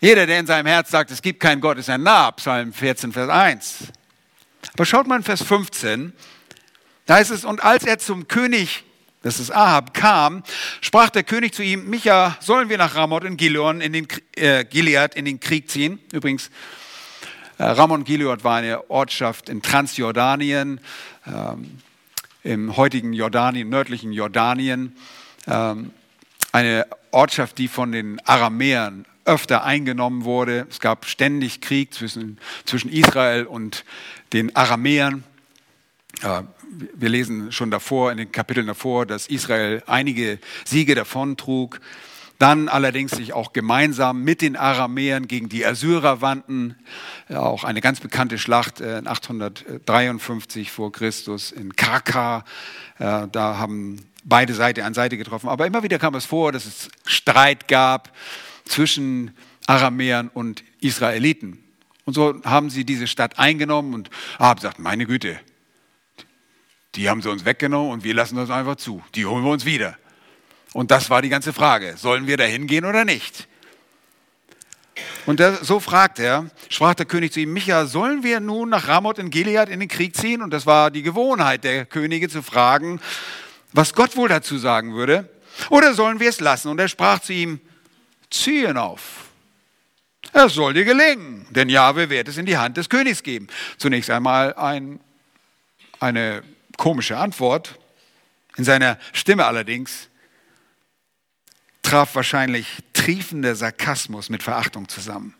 Jeder, 0.00 0.26
der 0.26 0.40
in 0.40 0.46
seinem 0.46 0.66
Herz 0.66 0.90
sagt, 0.90 1.10
es 1.10 1.22
gibt 1.22 1.40
keinen 1.40 1.60
Gott, 1.60 1.78
ist 1.78 1.90
ein 1.90 2.02
Narr, 2.02 2.32
Psalm 2.32 2.72
14, 2.72 3.12
Vers 3.12 3.28
1. 3.28 3.78
Aber 4.74 4.86
schaut 4.86 5.06
mal 5.06 5.16
in 5.16 5.22
Vers 5.22 5.42
15, 5.42 6.12
da 7.06 7.16
heißt 7.16 7.30
es, 7.30 7.44
und 7.44 7.62
als 7.62 7.84
er 7.84 7.98
zum 7.98 8.28
König, 8.28 8.84
das 9.22 9.38
ist 9.38 9.50
Ahab, 9.50 9.92
kam, 9.92 10.42
sprach 10.80 11.10
der 11.10 11.24
König 11.24 11.54
zu 11.54 11.62
ihm, 11.62 11.90
Micha, 11.90 12.36
sollen 12.40 12.68
wir 12.68 12.78
nach 12.78 12.94
Ramoth 12.94 13.24
in 13.24 13.36
Gileon 13.36 13.80
in 13.80 13.92
den, 13.92 14.08
äh, 14.36 14.64
Gilead 14.64 15.14
in 15.14 15.24
den 15.24 15.40
Krieg 15.40 15.68
ziehen? 15.70 16.00
Übrigens, 16.12 16.50
äh, 17.58 17.64
Ramon 17.64 18.04
Gilead 18.04 18.44
war 18.44 18.56
eine 18.56 18.90
Ortschaft 18.90 19.48
in 19.48 19.62
Transjordanien, 19.62 20.80
ähm, 21.26 21.78
im 22.42 22.76
heutigen 22.76 23.12
Jordanien, 23.12 23.68
nördlichen 23.68 24.12
Jordanien. 24.12 24.96
Ähm, 25.46 25.92
eine 26.50 26.86
Ortschaft, 27.10 27.58
die 27.58 27.68
von 27.68 27.92
den 27.92 28.20
Aramäern 28.26 29.04
öfter 29.24 29.64
eingenommen 29.64 30.24
wurde. 30.24 30.66
Es 30.70 30.80
gab 30.80 31.06
ständig 31.06 31.60
Krieg 31.60 31.94
zwischen, 31.94 32.38
zwischen 32.64 32.90
Israel 32.90 33.44
und 33.44 33.84
den 34.32 34.54
Aramäern. 34.56 35.24
Wir 36.94 37.08
lesen 37.08 37.52
schon 37.52 37.70
davor, 37.70 38.10
in 38.12 38.18
den 38.18 38.32
Kapiteln 38.32 38.66
davor, 38.66 39.06
dass 39.06 39.26
Israel 39.26 39.82
einige 39.86 40.38
Siege 40.64 40.94
davontrug. 40.94 41.80
Dann 42.38 42.68
allerdings 42.68 43.12
sich 43.12 43.34
auch 43.34 43.52
gemeinsam 43.52 44.24
mit 44.24 44.42
den 44.42 44.56
Aramäern 44.56 45.28
gegen 45.28 45.48
die 45.48 45.64
Assyrer 45.64 46.20
wandten. 46.20 46.74
Auch 47.28 47.62
eine 47.62 47.80
ganz 47.80 48.00
bekannte 48.00 48.36
Schlacht 48.36 48.80
äh, 48.80 48.98
in 48.98 49.06
853 49.06 50.72
vor 50.72 50.90
Christus 50.90 51.52
in 51.52 51.76
Karka. 51.76 52.44
Äh, 52.98 53.28
da 53.30 53.58
haben 53.58 54.04
beide 54.24 54.54
Seiten 54.54 54.80
an 54.80 54.92
Seite 54.92 55.16
getroffen. 55.18 55.48
Aber 55.48 55.66
immer 55.66 55.84
wieder 55.84 56.00
kam 56.00 56.16
es 56.16 56.24
vor, 56.24 56.50
dass 56.50 56.64
es 56.64 56.88
Streit 57.04 57.68
gab 57.68 58.10
zwischen 58.72 59.36
Aramäern 59.66 60.28
und 60.28 60.64
Israeliten. 60.80 61.62
Und 62.04 62.14
so 62.14 62.40
haben 62.44 62.70
sie 62.70 62.84
diese 62.84 63.06
Stadt 63.06 63.38
eingenommen 63.38 63.94
und 63.94 64.10
haben 64.38 64.56
gesagt, 64.58 64.78
meine 64.78 65.06
Güte, 65.06 65.38
die 66.94 67.08
haben 67.08 67.22
sie 67.22 67.30
uns 67.30 67.44
weggenommen 67.44 67.92
und 67.92 68.04
wir 68.04 68.14
lassen 68.14 68.36
das 68.36 68.50
einfach 68.50 68.76
zu. 68.76 69.02
Die 69.14 69.26
holen 69.26 69.44
wir 69.44 69.50
uns 69.50 69.64
wieder. 69.64 69.96
Und 70.72 70.90
das 70.90 71.10
war 71.10 71.22
die 71.22 71.28
ganze 71.28 71.52
Frage. 71.52 71.96
Sollen 71.96 72.26
wir 72.26 72.36
da 72.36 72.44
hingehen 72.44 72.84
oder 72.84 73.04
nicht? 73.04 73.46
Und 75.26 75.38
der, 75.38 75.62
so 75.62 75.78
fragt 75.78 76.18
er, 76.18 76.50
sprach 76.68 76.94
der 76.94 77.06
König 77.06 77.32
zu 77.32 77.40
ihm, 77.40 77.52
Micha, 77.52 77.86
sollen 77.86 78.22
wir 78.22 78.40
nun 78.40 78.70
nach 78.70 78.88
Ramoth 78.88 79.18
in 79.18 79.30
Gilead 79.30 79.68
in 79.68 79.80
den 79.80 79.88
Krieg 79.88 80.16
ziehen? 80.16 80.42
Und 80.42 80.50
das 80.50 80.66
war 80.66 80.90
die 80.90 81.02
Gewohnheit 81.02 81.64
der 81.64 81.84
Könige 81.84 82.28
zu 82.28 82.42
fragen, 82.42 83.00
was 83.72 83.94
Gott 83.94 84.16
wohl 84.16 84.28
dazu 84.28 84.56
sagen 84.56 84.94
würde. 84.94 85.28
Oder 85.68 85.92
sollen 85.92 86.20
wir 86.20 86.30
es 86.30 86.40
lassen? 86.40 86.68
Und 86.68 86.80
er 86.80 86.88
sprach 86.88 87.20
zu 87.20 87.32
ihm, 87.34 87.60
zieh 88.32 88.64
ihn 88.64 88.76
auf. 88.76 89.30
Es 90.32 90.54
soll 90.54 90.74
dir 90.74 90.84
gelingen, 90.84 91.46
denn 91.50 91.68
Jahwe 91.68 92.08
wird 92.08 92.28
es 92.28 92.38
in 92.38 92.46
die 92.46 92.56
Hand 92.56 92.76
des 92.76 92.88
Königs 92.88 93.22
geben. 93.22 93.48
Zunächst 93.76 94.10
einmal 94.10 94.54
ein, 94.54 95.00
eine 96.00 96.42
komische 96.76 97.18
Antwort. 97.18 97.78
In 98.56 98.64
seiner 98.64 98.98
Stimme 99.12 99.44
allerdings 99.44 100.08
traf 101.82 102.14
wahrscheinlich 102.14 102.78
triefender 102.92 103.54
Sarkasmus 103.54 104.30
mit 104.30 104.42
Verachtung 104.42 104.88
zusammen. 104.88 105.34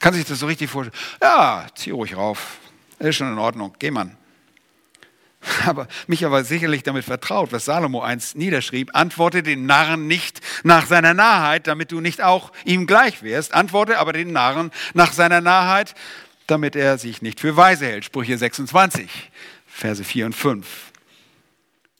Kann 0.00 0.14
sich 0.14 0.24
das 0.24 0.40
so 0.40 0.46
richtig 0.46 0.70
vorstellen? 0.70 1.02
Ja, 1.20 1.66
zieh 1.74 1.90
ruhig 1.90 2.16
rauf. 2.16 2.58
Ist 2.98 3.16
schon 3.16 3.32
in 3.32 3.38
Ordnung. 3.38 3.74
Geh, 3.78 3.90
Mann. 3.90 4.16
aber 5.66 5.88
mich 6.06 6.24
aber 6.24 6.44
sicherlich 6.44 6.82
damit 6.82 7.04
vertraut, 7.04 7.52
was 7.52 7.64
Salomo 7.64 8.02
einst 8.02 8.36
niederschrieb, 8.36 8.90
antworte 8.94 9.42
den 9.42 9.66
Narren 9.66 10.06
nicht 10.06 10.40
nach 10.62 10.86
seiner 10.86 11.14
Nahheit, 11.14 11.66
damit 11.66 11.92
du 11.92 12.00
nicht 12.00 12.22
auch 12.22 12.52
ihm 12.64 12.86
gleich 12.86 13.22
wirst, 13.22 13.54
antworte 13.54 13.98
aber 13.98 14.12
den 14.12 14.32
Narren 14.32 14.70
nach 14.94 15.12
seiner 15.12 15.40
Nahheit, 15.40 15.94
damit 16.46 16.76
er 16.76 16.98
sich 16.98 17.22
nicht 17.22 17.40
für 17.40 17.56
weise 17.56 17.86
hält. 17.86 18.04
Sprüche 18.04 18.36
26, 18.36 19.08
Verse 19.66 20.04
4 20.04 20.26
und 20.26 20.34
5. 20.34 20.66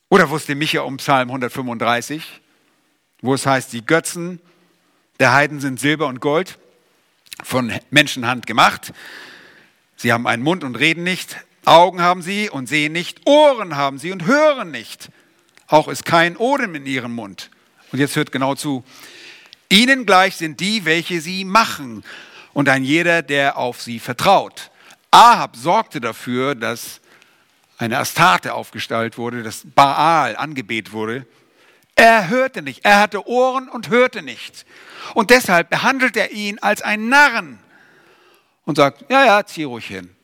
Oder 0.08 0.30
wusste 0.30 0.54
Micha 0.54 0.82
um 0.82 0.98
Psalm 0.98 1.28
135, 1.28 2.40
wo 3.20 3.34
es 3.34 3.46
heißt, 3.46 3.72
die 3.72 3.84
Götzen 3.84 4.40
der 5.20 5.32
Heiden 5.32 5.60
sind 5.60 5.80
Silber 5.80 6.06
und 6.08 6.20
Gold, 6.20 6.58
von 7.42 7.72
Menschenhand 7.90 8.46
gemacht. 8.46 8.92
Sie 9.96 10.12
haben 10.12 10.26
einen 10.26 10.42
Mund 10.42 10.62
und 10.62 10.76
reden 10.76 11.02
nicht, 11.02 11.36
Augen 11.66 12.02
haben 12.02 12.22
sie 12.22 12.50
und 12.50 12.68
sehen 12.68 12.92
nicht, 12.92 13.26
Ohren 13.26 13.76
haben 13.76 13.98
sie 13.98 14.12
und 14.12 14.26
hören 14.26 14.70
nicht. 14.70 15.08
Auch 15.66 15.88
ist 15.88 16.04
kein 16.04 16.36
Odem 16.36 16.74
in 16.74 16.86
ihrem 16.86 17.14
Mund. 17.14 17.50
Und 17.92 17.98
jetzt 17.98 18.16
hört 18.16 18.32
genau 18.32 18.54
zu. 18.54 18.84
Ihnen 19.68 20.06
gleich 20.06 20.36
sind 20.36 20.60
die, 20.60 20.84
welche 20.84 21.20
sie 21.20 21.44
machen, 21.44 22.04
und 22.52 22.68
ein 22.68 22.84
jeder, 22.84 23.22
der 23.22 23.58
auf 23.58 23.82
sie 23.82 23.98
vertraut. 23.98 24.70
Ahab 25.10 25.56
sorgte 25.56 26.00
dafür, 26.00 26.54
dass 26.54 27.00
eine 27.78 27.98
Astarte 27.98 28.54
aufgestellt 28.54 29.18
wurde, 29.18 29.42
dass 29.42 29.62
Baal 29.64 30.36
angebet 30.36 30.92
wurde. 30.92 31.26
Er 31.96 32.28
hörte 32.28 32.62
nicht, 32.62 32.84
er 32.84 33.00
hatte 33.00 33.26
Ohren 33.28 33.68
und 33.68 33.90
hörte 33.90 34.22
nicht. 34.22 34.64
Und 35.14 35.30
deshalb 35.30 35.70
behandelt 35.70 36.16
er 36.16 36.30
ihn 36.30 36.58
als 36.60 36.82
einen 36.82 37.08
Narren 37.08 37.58
und 38.64 38.76
sagt, 38.76 39.04
ja, 39.10 39.24
ja, 39.24 39.44
zieh 39.44 39.64
ruhig 39.64 39.86
hin. 39.86 40.14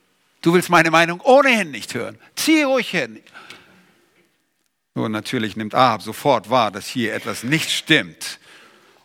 Du 0.41 0.55
willst 0.55 0.70
meine 0.70 0.91
Meinung 0.91 1.20
ohnehin 1.20 1.70
nicht 1.70 1.95
hören. 1.95 2.18
Zieh 2.34 2.62
ruhig 2.62 2.91
hin. 2.91 3.20
Nur 4.95 5.09
natürlich 5.09 5.57
nimmt 5.57 5.74
Ahab 5.74 6.03
sofort 6.03 6.51
wahr, 6.51 6.70
dass 6.70 6.86
hier 6.86 7.14
etwas 7.14 7.43
nicht 7.43 7.70
stimmt. 7.70 8.38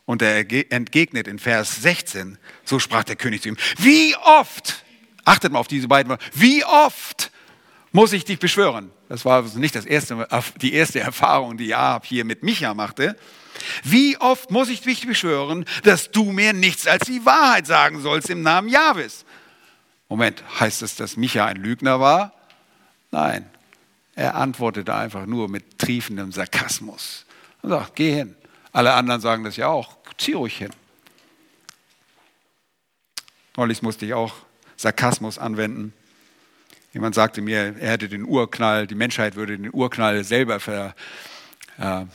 Und 0.05 0.21
er 0.21 0.45
entgegnet 0.71 1.27
in 1.27 1.39
Vers 1.39 1.81
16, 1.81 2.37
so 2.63 2.79
sprach 2.79 3.03
der 3.03 3.15
König 3.15 3.41
zu 3.41 3.49
ihm, 3.49 3.57
wie 3.77 4.15
oft, 4.17 4.83
achtet 5.25 5.51
mal 5.51 5.59
auf 5.59 5.67
diese 5.67 5.87
beiden 5.87 6.09
Worte, 6.09 6.23
wie 6.33 6.63
oft 6.63 7.31
muss 7.91 8.13
ich 8.13 8.23
dich 8.23 8.39
beschwören? 8.39 8.91
Das 9.09 9.25
war 9.25 9.41
also 9.41 9.57
nicht 9.57 9.75
das 9.75 9.85
erste, 9.85 10.27
die 10.61 10.73
erste 10.73 10.99
Erfahrung, 10.99 11.57
die 11.57 11.73
Ahab 11.73 12.05
hier 12.05 12.23
mit 12.23 12.43
Micha 12.43 12.73
machte. 12.73 13.17
Wie 13.83 14.17
oft 14.17 14.51
muss 14.51 14.69
ich 14.69 14.81
dich 14.81 15.07
beschwören, 15.07 15.65
dass 15.83 16.11
du 16.11 16.31
mir 16.31 16.53
nichts 16.53 16.87
als 16.87 17.05
die 17.05 17.25
Wahrheit 17.25 17.65
sagen 17.67 18.01
sollst 18.01 18.29
im 18.29 18.41
Namen 18.41 18.69
Jahwes? 18.69 19.24
Moment, 20.15 20.41
heißt 20.61 20.81
es, 20.81 20.95
dass 20.95 21.17
Micha 21.17 21.45
ein 21.45 21.57
Lügner 21.57 21.99
war? 21.99 22.31
Nein, 23.11 23.49
er 24.15 24.35
antwortete 24.35 24.95
einfach 24.95 25.25
nur 25.25 25.49
mit 25.49 25.77
triefendem 25.77 26.31
Sarkasmus 26.31 27.25
und 27.61 27.71
sagt, 27.71 27.97
geh 27.97 28.13
hin. 28.13 28.33
Alle 28.71 28.93
anderen 28.93 29.19
sagen 29.19 29.43
das 29.43 29.57
ja 29.57 29.67
auch, 29.67 29.97
zieh 30.17 30.31
ruhig 30.31 30.55
hin. 30.55 30.69
Neulich 33.57 33.81
musste 33.81 34.05
ich 34.05 34.13
auch 34.13 34.35
Sarkasmus 34.77 35.37
anwenden. 35.37 35.91
Jemand 36.93 37.13
sagte 37.13 37.41
mir, 37.41 37.75
er 37.77 37.91
hätte 37.91 38.07
den 38.07 38.23
Urknall, 38.23 38.87
die 38.87 38.95
Menschheit 38.95 39.35
würde 39.35 39.57
den 39.57 39.73
Urknall 39.73 40.23
selber 40.23 40.61
ver, 40.61 40.95
äh, 41.77 42.05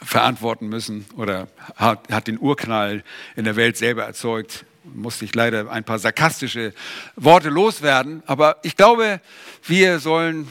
verantworten 0.00 0.68
müssen 0.68 1.06
oder 1.16 1.48
hat, 1.74 2.08
hat 2.08 2.28
den 2.28 2.38
Urknall 2.38 3.02
in 3.34 3.42
der 3.42 3.56
Welt 3.56 3.76
selber 3.76 4.04
erzeugt 4.04 4.64
musste 4.94 5.24
ich 5.24 5.34
leider 5.34 5.70
ein 5.70 5.84
paar 5.84 5.98
sarkastische 5.98 6.72
Worte 7.16 7.48
loswerden. 7.48 8.22
Aber 8.26 8.58
ich 8.62 8.76
glaube, 8.76 9.20
wir 9.64 9.98
sollen 9.98 10.48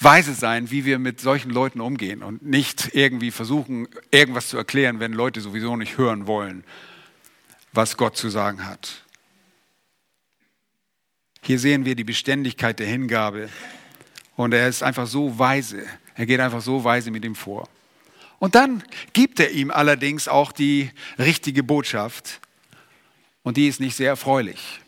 weise 0.00 0.34
sein, 0.34 0.70
wie 0.70 0.84
wir 0.84 0.98
mit 0.98 1.20
solchen 1.20 1.50
Leuten 1.50 1.80
umgehen 1.80 2.22
und 2.22 2.42
nicht 2.42 2.94
irgendwie 2.94 3.30
versuchen, 3.30 3.88
irgendwas 4.10 4.48
zu 4.48 4.56
erklären, 4.56 5.00
wenn 5.00 5.12
Leute 5.12 5.40
sowieso 5.40 5.76
nicht 5.76 5.98
hören 5.98 6.26
wollen, 6.26 6.64
was 7.72 7.96
Gott 7.96 8.16
zu 8.16 8.28
sagen 8.28 8.64
hat. 8.64 9.02
Hier 11.42 11.58
sehen 11.58 11.84
wir 11.84 11.94
die 11.94 12.04
Beständigkeit 12.04 12.78
der 12.78 12.86
Hingabe 12.86 13.48
und 14.36 14.52
er 14.52 14.68
ist 14.68 14.82
einfach 14.82 15.06
so 15.06 15.38
weise. 15.38 15.84
Er 16.14 16.26
geht 16.26 16.40
einfach 16.40 16.60
so 16.60 16.84
weise 16.84 17.10
mit 17.10 17.24
ihm 17.24 17.34
vor. 17.34 17.68
Und 18.38 18.54
dann 18.54 18.84
gibt 19.12 19.40
er 19.40 19.50
ihm 19.50 19.70
allerdings 19.70 20.28
auch 20.28 20.52
die 20.52 20.90
richtige 21.18 21.62
Botschaft 21.62 22.40
und 23.48 23.56
die 23.56 23.66
ist 23.66 23.80
nicht 23.80 23.96
sehr 23.96 24.10
erfreulich. 24.10 24.80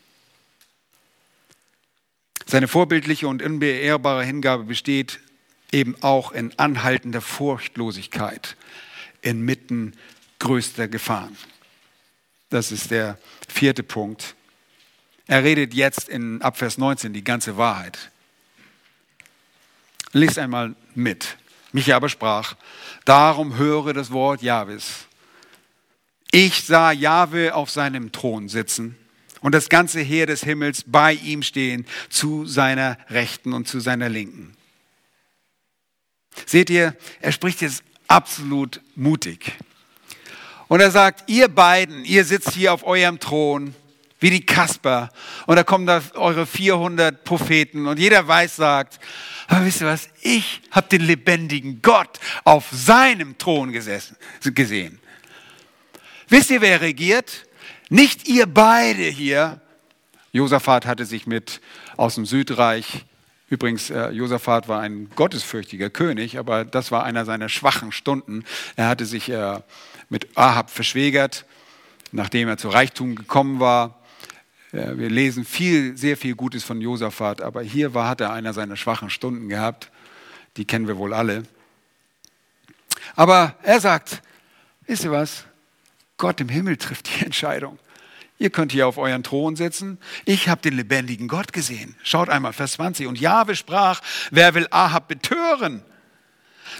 Seine 2.45 2.67
vorbildliche 2.67 3.27
und 3.27 3.41
unbeehrbare 3.41 4.23
Hingabe 4.23 4.65
besteht 4.65 5.19
eben 5.71 5.95
auch 6.03 6.31
in 6.31 6.53
anhaltender 6.59 7.21
Furchtlosigkeit 7.21 8.55
inmitten 9.23 9.93
größter 10.37 10.87
Gefahren. 10.87 11.35
Das 12.51 12.71
ist 12.71 12.91
der 12.91 13.17
vierte 13.47 13.81
Punkt. 13.81 14.35
Er 15.25 15.43
redet 15.43 15.73
jetzt 15.73 16.07
in 16.07 16.39
Abvers 16.43 16.77
19 16.77 17.13
die 17.13 17.23
ganze 17.23 17.57
Wahrheit. 17.57 18.11
Lies 20.11 20.37
einmal 20.37 20.75
mit. 20.93 21.35
Micha 21.71 21.95
aber 21.95 22.09
sprach, 22.09 22.55
darum 23.05 23.57
höre 23.57 23.93
das 23.93 24.11
Wort 24.11 24.43
Jahwes. 24.43 25.07
Ich 26.31 26.63
sah 26.63 26.91
Jahwe 26.91 27.53
auf 27.53 27.69
seinem 27.69 28.11
Thron 28.11 28.47
sitzen 28.47 28.97
und 29.41 29.53
das 29.53 29.67
ganze 29.67 29.99
Heer 29.99 30.25
des 30.25 30.43
Himmels 30.43 30.83
bei 30.87 31.13
ihm 31.13 31.43
stehen, 31.43 31.85
zu 32.09 32.45
seiner 32.45 32.97
Rechten 33.09 33.53
und 33.53 33.67
zu 33.67 33.81
seiner 33.81 34.07
Linken. 34.07 34.55
Seht 36.45 36.69
ihr, 36.69 36.95
er 37.19 37.31
spricht 37.33 37.61
jetzt 37.61 37.83
absolut 38.07 38.81
mutig. 38.95 39.53
Und 40.69 40.79
er 40.79 40.91
sagt, 40.91 41.29
ihr 41.29 41.49
beiden, 41.49 42.05
ihr 42.05 42.23
sitzt 42.23 42.51
hier 42.51 42.73
auf 42.73 42.85
eurem 42.85 43.19
Thron, 43.19 43.75
wie 44.21 44.29
die 44.29 44.45
Kasper. 44.45 45.09
Und 45.47 45.57
da 45.57 45.63
kommen 45.63 45.85
da 45.85 46.01
eure 46.13 46.45
400 46.45 47.25
Propheten 47.25 47.87
und 47.87 47.99
jeder 47.99 48.25
weiß 48.25 48.55
sagt, 48.55 48.99
aber 49.47 49.65
wisst 49.65 49.81
ihr 49.81 49.87
was, 49.87 50.07
ich 50.21 50.61
habe 50.71 50.87
den 50.87 51.01
lebendigen 51.01 51.81
Gott 51.81 52.19
auf 52.45 52.69
seinem 52.71 53.37
Thron 53.37 53.73
gesessen, 53.73 54.15
gesehen. 54.41 54.99
Wisst 56.31 56.49
ihr, 56.49 56.61
wer 56.61 56.79
regiert? 56.79 57.45
Nicht 57.89 58.29
ihr 58.29 58.45
beide 58.45 59.01
hier. 59.01 59.59
Josaphat 60.31 60.85
hatte 60.85 61.03
sich 61.03 61.27
mit 61.27 61.59
aus 61.97 62.15
dem 62.15 62.25
Südreich, 62.25 63.03
übrigens, 63.49 63.89
äh, 63.89 64.11
Josaphat 64.11 64.69
war 64.69 64.79
ein 64.79 65.09
gottesfürchtiger 65.17 65.89
König, 65.89 66.39
aber 66.39 66.63
das 66.63 66.89
war 66.89 67.03
einer 67.03 67.25
seiner 67.25 67.49
schwachen 67.49 67.91
Stunden. 67.91 68.45
Er 68.77 68.87
hatte 68.87 69.05
sich 69.05 69.27
äh, 69.27 69.59
mit 70.07 70.37
Ahab 70.37 70.69
verschwägert, 70.69 71.43
nachdem 72.13 72.47
er 72.47 72.55
zu 72.55 72.69
Reichtum 72.69 73.15
gekommen 73.15 73.59
war. 73.59 73.99
Äh, 74.71 74.95
wir 74.95 75.09
lesen 75.09 75.43
viel, 75.43 75.97
sehr 75.97 76.15
viel 76.15 76.35
Gutes 76.35 76.63
von 76.63 76.79
Josaphat, 76.79 77.41
aber 77.41 77.61
hier 77.61 77.93
war, 77.93 78.07
hat 78.07 78.21
er 78.21 78.31
einer 78.31 78.53
seiner 78.53 78.77
schwachen 78.77 79.09
Stunden 79.09 79.49
gehabt. 79.49 79.91
Die 80.55 80.63
kennen 80.63 80.87
wir 80.87 80.95
wohl 80.95 81.13
alle. 81.13 81.43
Aber 83.17 83.55
er 83.63 83.81
sagt, 83.81 84.21
wisst 84.87 85.03
ihr 85.03 85.11
was? 85.11 85.43
Gott 86.21 86.39
im 86.39 86.49
Himmel 86.49 86.77
trifft 86.77 87.09
die 87.09 87.25
Entscheidung. 87.25 87.79
Ihr 88.37 88.51
könnt 88.51 88.71
hier 88.71 88.87
auf 88.87 88.97
euren 88.97 89.23
Thron 89.23 89.55
sitzen. 89.55 89.97
Ich 90.25 90.49
habe 90.49 90.61
den 90.61 90.75
lebendigen 90.75 91.27
Gott 91.27 91.51
gesehen. 91.51 91.95
Schaut 92.03 92.29
einmal, 92.29 92.53
Vers 92.53 92.73
20. 92.73 93.07
Und 93.07 93.19
Jahwe 93.19 93.55
sprach, 93.55 94.01
wer 94.29 94.53
will 94.53 94.67
Ahab 94.69 95.07
betören, 95.07 95.83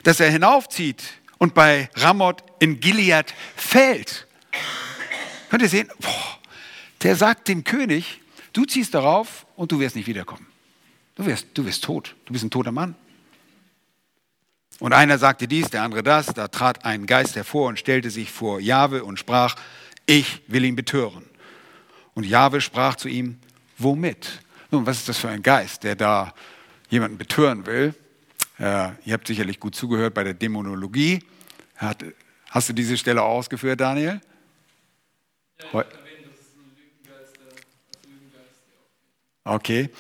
dass 0.04 0.20
er 0.20 0.30
hinaufzieht 0.30 1.04
und 1.40 1.56
bei 1.56 1.90
Ramoth 1.96 2.44
in 2.60 2.80
Gilead 2.80 3.34
fällt. 3.56 4.28
Könnt 5.50 5.64
ihr 5.64 5.70
sehen? 5.70 5.90
Boah, 6.00 6.40
der 7.02 7.16
sagt 7.16 7.48
dem 7.48 7.64
König, 7.64 8.22
du 8.54 8.66
ziehst 8.66 8.94
darauf 8.94 9.48
und 9.56 9.72
du 9.72 9.80
wirst 9.80 9.96
nicht 9.96 10.08
wiederkommen. 10.08 10.46
Du 11.16 11.26
wirst, 11.26 11.48
du 11.56 11.66
wirst 11.66 11.84
tot. 11.84 12.16
Du 12.26 12.34
bist 12.34 12.46
ein 12.46 12.52
toter 12.52 12.72
Mann. 12.72 12.96
Und 14.82 14.94
einer 14.94 15.20
sagte 15.20 15.48
dies, 15.48 15.70
der 15.70 15.84
andere 15.84 16.02
das. 16.02 16.26
Da 16.26 16.48
trat 16.48 16.86
ein 16.86 17.06
Geist 17.06 17.36
hervor 17.36 17.68
und 17.68 17.78
stellte 17.78 18.10
sich 18.10 18.32
vor 18.32 18.60
Jahwe 18.60 19.04
und 19.04 19.20
sprach, 19.20 19.56
ich 20.08 20.42
will 20.48 20.66
ihn 20.66 20.76
betören. 20.76 21.24
Und 22.16 22.26
Jahwe 22.26 22.62
sprach 22.62 22.96
zu 22.96 23.08
ihm, 23.08 23.40
womit? 23.78 24.42
Nun, 24.72 24.88
was 24.88 24.98
ist 24.98 25.08
das 25.08 25.20
für 25.20 25.30
ein 25.30 25.44
Geist, 25.44 25.84
der 25.84 25.96
da 25.96 26.34
jemanden 26.90 27.20
betören 27.20 27.68
will? 27.68 27.94
Äh, 28.58 28.90
ihr 29.06 29.14
habt 29.14 29.28
sicherlich 29.28 29.60
gut 29.60 29.76
zugehört 29.76 30.16
bei 30.16 30.24
der 30.24 30.34
Dämonologie. 30.34 31.24
Hat, 31.76 32.04
hast 32.50 32.70
du 32.70 32.74
diese 32.74 32.98
Stelle 32.98 33.22
ausgeführt, 33.22 33.80
Daniel? 33.80 34.20
Ja, 35.72 35.86
Okay 39.44 39.92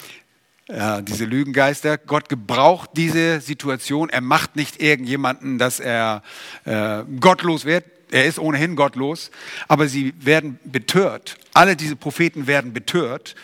äh, 0.71 1.03
diese 1.03 1.25
Lügengeister. 1.25 1.97
Gott 1.97 2.29
gebraucht 2.29 2.91
diese 2.95 3.41
Situation. 3.41 4.09
Er 4.09 4.21
macht 4.21 4.55
nicht 4.55 4.81
irgendjemanden, 4.81 5.57
dass 5.57 5.79
er 5.79 6.23
äh, 6.65 7.03
gottlos 7.19 7.65
wird. 7.65 7.85
Er 8.09 8.25
ist 8.25 8.39
ohnehin 8.39 8.75
gottlos. 8.75 9.31
Aber 9.67 9.87
sie 9.87 10.13
werden 10.19 10.59
betört. 10.63 11.37
Alle 11.53 11.75
diese 11.75 11.95
Propheten 11.95 12.47
werden 12.47 12.73
betört. 12.73 13.35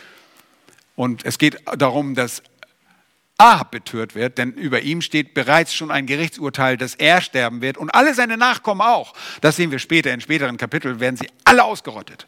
Und 0.96 1.26
es 1.26 1.38
geht 1.38 1.58
darum, 1.78 2.16
dass 2.16 2.42
Ahab 3.38 3.70
betört 3.70 4.16
wird, 4.16 4.40
denn 4.40 4.54
über 4.54 4.82
ihm 4.82 5.02
steht 5.02 5.36
bereits 5.36 5.74
schon 5.74 5.92
ein 5.92 6.08
Gerichtsurteil, 6.08 6.76
dass 6.76 6.96
er 6.96 7.22
sterben 7.22 7.62
wird 7.62 7.78
und 7.78 7.92
alle 7.92 8.16
seine 8.16 8.36
Nachkommen 8.36 8.82
auch. 8.82 9.14
Das 9.42 9.56
sehen 9.56 9.70
wir 9.70 9.78
später, 9.78 10.12
in 10.12 10.22
späteren 10.22 10.58
Kapiteln 10.58 11.00
werden 11.00 11.18
sie 11.18 11.30
alle 11.44 11.64
ausgerottet. 11.64 12.26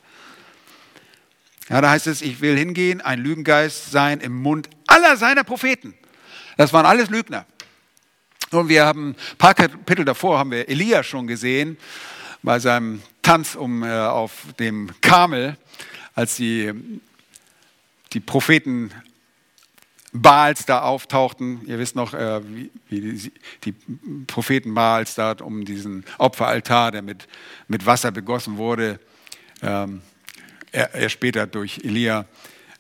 Ja, 1.70 1.82
da 1.82 1.92
heißt 1.92 2.08
es, 2.08 2.22
ich 2.22 2.42
will 2.42 2.58
hingehen, 2.58 3.00
ein 3.00 3.20
Lügengeist 3.20 3.92
sein 3.92 4.20
im 4.22 4.36
Mund 4.36 4.70
aller 4.88 5.18
seiner 5.18 5.44
Propheten. 5.44 5.94
Das 6.58 6.74
waren 6.74 6.86
alles 6.86 7.10
Lügner. 7.10 7.46
Und 8.52 8.70
wir 8.70 8.86
haben 8.86 9.10
ein 9.10 9.38
paar 9.38 9.54
Kapitel 9.54 10.04
davor 10.04 10.40
haben 10.40 10.50
wir 10.50 10.68
Elia 10.68 11.04
schon 11.04 11.28
gesehen 11.28 11.78
bei 12.42 12.58
seinem 12.58 13.04
Tanz 13.22 13.54
um, 13.54 13.84
äh, 13.84 13.92
auf 13.92 14.32
dem 14.58 14.90
Kamel, 15.02 15.58
als 16.16 16.38
die, 16.38 16.74
die 18.14 18.20
Propheten 18.20 18.92
Baals 20.12 20.66
da 20.66 20.82
auftauchten. 20.82 21.62
Ihr 21.68 21.78
wisst 21.78 21.96
noch, 21.96 22.16
äh, 22.16 22.42
wie, 22.48 22.72
wie 22.88 23.32
die, 23.64 23.76
Propheten 24.26 24.74
Baals 24.74 25.14
da 25.14 25.34
um 25.34 25.66
diesen 25.66 26.04
Opferaltar, 26.18 26.92
der 26.92 27.04
mit, 27.04 27.28
mit 27.68 27.86
Wasser 27.86 28.12
begossen 28.12 28.58
wurde, 28.58 29.00
ähm, 29.62 30.02
er, 30.72 30.94
er, 30.94 31.10
später 31.10 31.48
durch 31.48 31.80
Elia, 31.84 32.26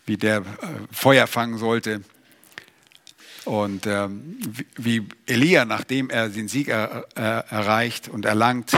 wie 0.06 0.18
der 0.18 0.38
äh, 0.38 0.44
Feuer 0.92 1.28
fangen 1.28 1.58
sollte. 1.58 2.02
Und 3.46 3.88
ähm, 3.88 4.38
wie, 4.76 5.08
Elia, 5.26 5.66
nachdem 5.66 6.10
er 6.10 6.30
den 6.30 6.48
Sieg 6.48 6.68
er, 6.68 7.08
erreicht 7.16 8.08
und 8.10 8.26
erlangt, 8.26 8.78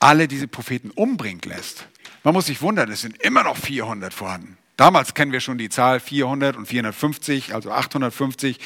alle 0.00 0.26
diese 0.26 0.48
Propheten 0.48 0.90
umbringt 0.90 1.46
lässt. 1.46 1.86
Man 2.24 2.34
muss 2.34 2.46
sich 2.46 2.60
wundern, 2.62 2.90
es 2.90 3.02
sind 3.02 3.22
immer 3.22 3.44
noch 3.44 3.56
400 3.56 4.12
vorhanden. 4.12 4.58
Damals 4.76 5.14
kennen 5.14 5.30
wir 5.30 5.40
schon 5.40 5.58
die 5.58 5.68
Zahl 5.68 6.00
400 6.00 6.56
und 6.56 6.66
450, 6.66 7.54
also 7.54 7.70
850. 7.70 8.58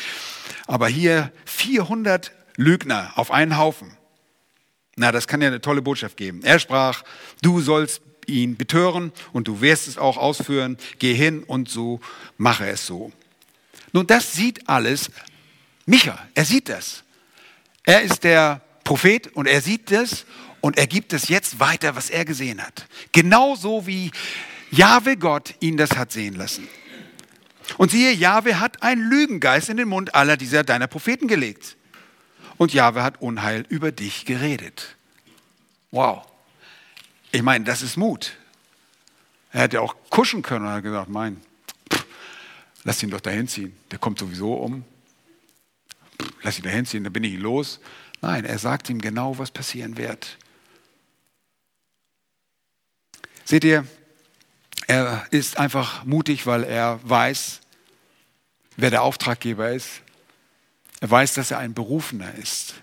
Aber 0.66 0.88
hier 0.88 1.32
400 1.44 2.32
Lügner 2.56 3.12
auf 3.16 3.30
einen 3.30 3.58
Haufen. 3.58 3.96
Na, 4.96 5.12
das 5.12 5.28
kann 5.28 5.42
ja 5.42 5.48
eine 5.48 5.60
tolle 5.60 5.82
Botschaft 5.82 6.16
geben. 6.16 6.42
Er 6.42 6.58
sprach, 6.58 7.02
du 7.42 7.60
sollst 7.60 8.02
ihn 8.28 8.56
betören 8.56 9.12
und 9.32 9.48
du 9.48 9.60
wirst 9.60 9.88
es 9.88 9.98
auch 9.98 10.16
ausführen. 10.16 10.76
Geh 10.98 11.14
hin 11.14 11.42
und 11.42 11.68
so 11.68 12.00
mache 12.36 12.68
es 12.68 12.86
so. 12.86 13.12
Nun, 13.92 14.06
das 14.06 14.32
sieht 14.32 14.68
alles 14.68 15.10
Micha. 15.86 16.18
Er 16.34 16.44
sieht 16.44 16.68
das. 16.68 17.02
Er 17.84 18.02
ist 18.02 18.22
der 18.22 18.60
Prophet 18.84 19.28
und 19.28 19.46
er 19.46 19.62
sieht 19.62 19.90
das 19.90 20.26
und 20.60 20.76
er 20.76 20.86
gibt 20.86 21.14
es 21.14 21.28
jetzt 21.28 21.60
weiter, 21.60 21.96
was 21.96 22.10
er 22.10 22.26
gesehen 22.26 22.62
hat. 22.62 22.86
Genauso 23.12 23.86
wie 23.86 24.10
Jahwe 24.70 25.16
Gott 25.16 25.54
ihn 25.60 25.78
das 25.78 25.92
hat 25.96 26.12
sehen 26.12 26.34
lassen. 26.34 26.68
Und 27.78 27.90
siehe, 27.90 28.12
Jahwe 28.12 28.60
hat 28.60 28.82
einen 28.82 29.08
Lügengeist 29.08 29.70
in 29.70 29.78
den 29.78 29.88
Mund 29.88 30.14
aller 30.14 30.36
dieser 30.36 30.62
deiner 30.62 30.86
Propheten 30.86 31.26
gelegt. 31.26 31.76
Und 32.58 32.74
Jahwe 32.74 33.02
hat 33.02 33.22
Unheil 33.22 33.64
über 33.70 33.90
dich 33.90 34.26
geredet. 34.26 34.96
Wow. 35.90 36.27
Ich 37.30 37.42
meine, 37.42 37.64
das 37.64 37.82
ist 37.82 37.96
Mut. 37.96 38.36
Er 39.52 39.62
hätte 39.62 39.80
auch 39.80 39.94
kuschen 40.10 40.42
können 40.42 40.66
und 40.66 40.72
hat 40.72 40.82
gesagt, 40.82 41.08
mein, 41.08 41.40
pff, 41.92 42.06
lass 42.84 43.02
ihn 43.02 43.10
doch 43.10 43.20
dahin 43.20 43.48
ziehen. 43.48 43.76
Der 43.90 43.98
kommt 43.98 44.18
sowieso 44.18 44.54
um. 44.54 44.84
Pff, 46.20 46.32
lass 46.42 46.58
ihn 46.58 46.64
dahin 46.64 46.86
ziehen, 46.86 47.04
dann 47.04 47.12
bin 47.12 47.24
ich 47.24 47.38
los. 47.38 47.80
Nein, 48.20 48.44
er 48.44 48.58
sagt 48.58 48.90
ihm 48.90 49.00
genau, 49.00 49.38
was 49.38 49.50
passieren 49.50 49.96
wird. 49.96 50.38
Seht 53.44 53.64
ihr, 53.64 53.86
er 54.86 55.26
ist 55.30 55.58
einfach 55.58 56.04
mutig, 56.04 56.46
weil 56.46 56.64
er 56.64 56.98
weiß, 57.02 57.60
wer 58.76 58.90
der 58.90 59.02
Auftraggeber 59.02 59.70
ist. 59.70 60.02
Er 61.00 61.10
weiß, 61.10 61.34
dass 61.34 61.50
er 61.50 61.58
ein 61.58 61.74
Berufener 61.74 62.34
ist. 62.36 62.74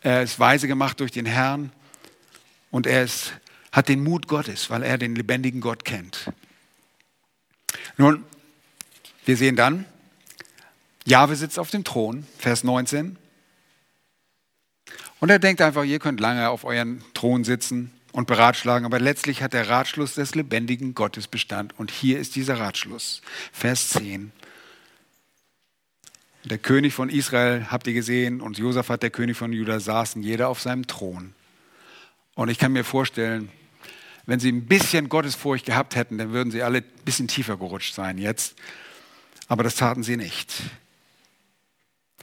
Er 0.00 0.22
ist 0.22 0.40
weise 0.40 0.66
gemacht 0.66 0.98
durch 1.00 1.12
den 1.12 1.26
Herrn 1.26 1.72
und 2.72 2.88
er 2.88 3.04
ist, 3.04 3.34
hat 3.70 3.88
den 3.88 4.02
Mut 4.02 4.26
Gottes, 4.26 4.68
weil 4.70 4.82
er 4.82 4.98
den 4.98 5.14
lebendigen 5.14 5.60
Gott 5.60 5.84
kennt. 5.84 6.32
Nun, 7.96 8.24
wir 9.24 9.36
sehen 9.36 9.54
dann, 9.54 9.84
Jahwe 11.04 11.36
sitzt 11.36 11.58
auf 11.58 11.70
dem 11.70 11.84
Thron, 11.84 12.26
Vers 12.38 12.64
19. 12.64 13.16
Und 15.20 15.30
er 15.30 15.38
denkt 15.38 15.60
einfach, 15.60 15.84
ihr 15.84 16.00
könnt 16.00 16.18
lange 16.18 16.48
auf 16.48 16.64
euren 16.64 17.04
Thron 17.14 17.44
sitzen 17.44 17.92
und 18.10 18.26
beratschlagen, 18.26 18.84
aber 18.84 18.98
letztlich 18.98 19.42
hat 19.42 19.52
der 19.52 19.68
Ratschluss 19.68 20.14
des 20.14 20.34
lebendigen 20.34 20.94
Gottes 20.94 21.28
Bestand. 21.28 21.78
Und 21.78 21.90
hier 21.90 22.18
ist 22.18 22.34
dieser 22.36 22.58
Ratschluss, 22.58 23.22
Vers 23.52 23.90
10. 23.90 24.32
Der 26.44 26.58
König 26.58 26.92
von 26.92 27.08
Israel, 27.08 27.66
habt 27.70 27.86
ihr 27.86 27.94
gesehen, 27.94 28.40
und 28.40 28.58
Josaphat, 28.58 29.02
der 29.02 29.10
König 29.10 29.36
von 29.36 29.52
Juda, 29.52 29.78
saßen 29.78 30.22
jeder 30.22 30.48
auf 30.48 30.60
seinem 30.60 30.86
Thron. 30.86 31.34
Und 32.34 32.48
ich 32.48 32.58
kann 32.58 32.72
mir 32.72 32.84
vorstellen, 32.84 33.50
wenn 34.26 34.40
sie 34.40 34.50
ein 34.50 34.66
bisschen 34.66 35.08
Gottesfurcht 35.08 35.66
gehabt 35.66 35.96
hätten, 35.96 36.18
dann 36.18 36.32
würden 36.32 36.50
sie 36.50 36.62
alle 36.62 36.78
ein 36.78 37.04
bisschen 37.04 37.28
tiefer 37.28 37.56
gerutscht 37.56 37.94
sein 37.94 38.18
jetzt. 38.18 38.54
Aber 39.48 39.62
das 39.62 39.74
taten 39.74 40.02
sie 40.02 40.16
nicht. 40.16 40.54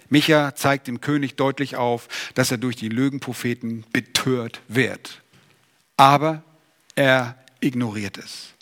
Micha 0.09 0.55
zeigt 0.55 0.87
dem 0.87 1.01
König 1.01 1.35
deutlich 1.35 1.75
auf, 1.75 2.07
dass 2.33 2.49
er 2.49 2.57
durch 2.57 2.75
die 2.75 2.89
Lügenpropheten 2.89 3.85
betört 3.91 4.61
wird 4.67 5.21
aber 5.99 6.43
er 6.95 7.35
ignoriert 7.59 8.17
es. 8.17 8.53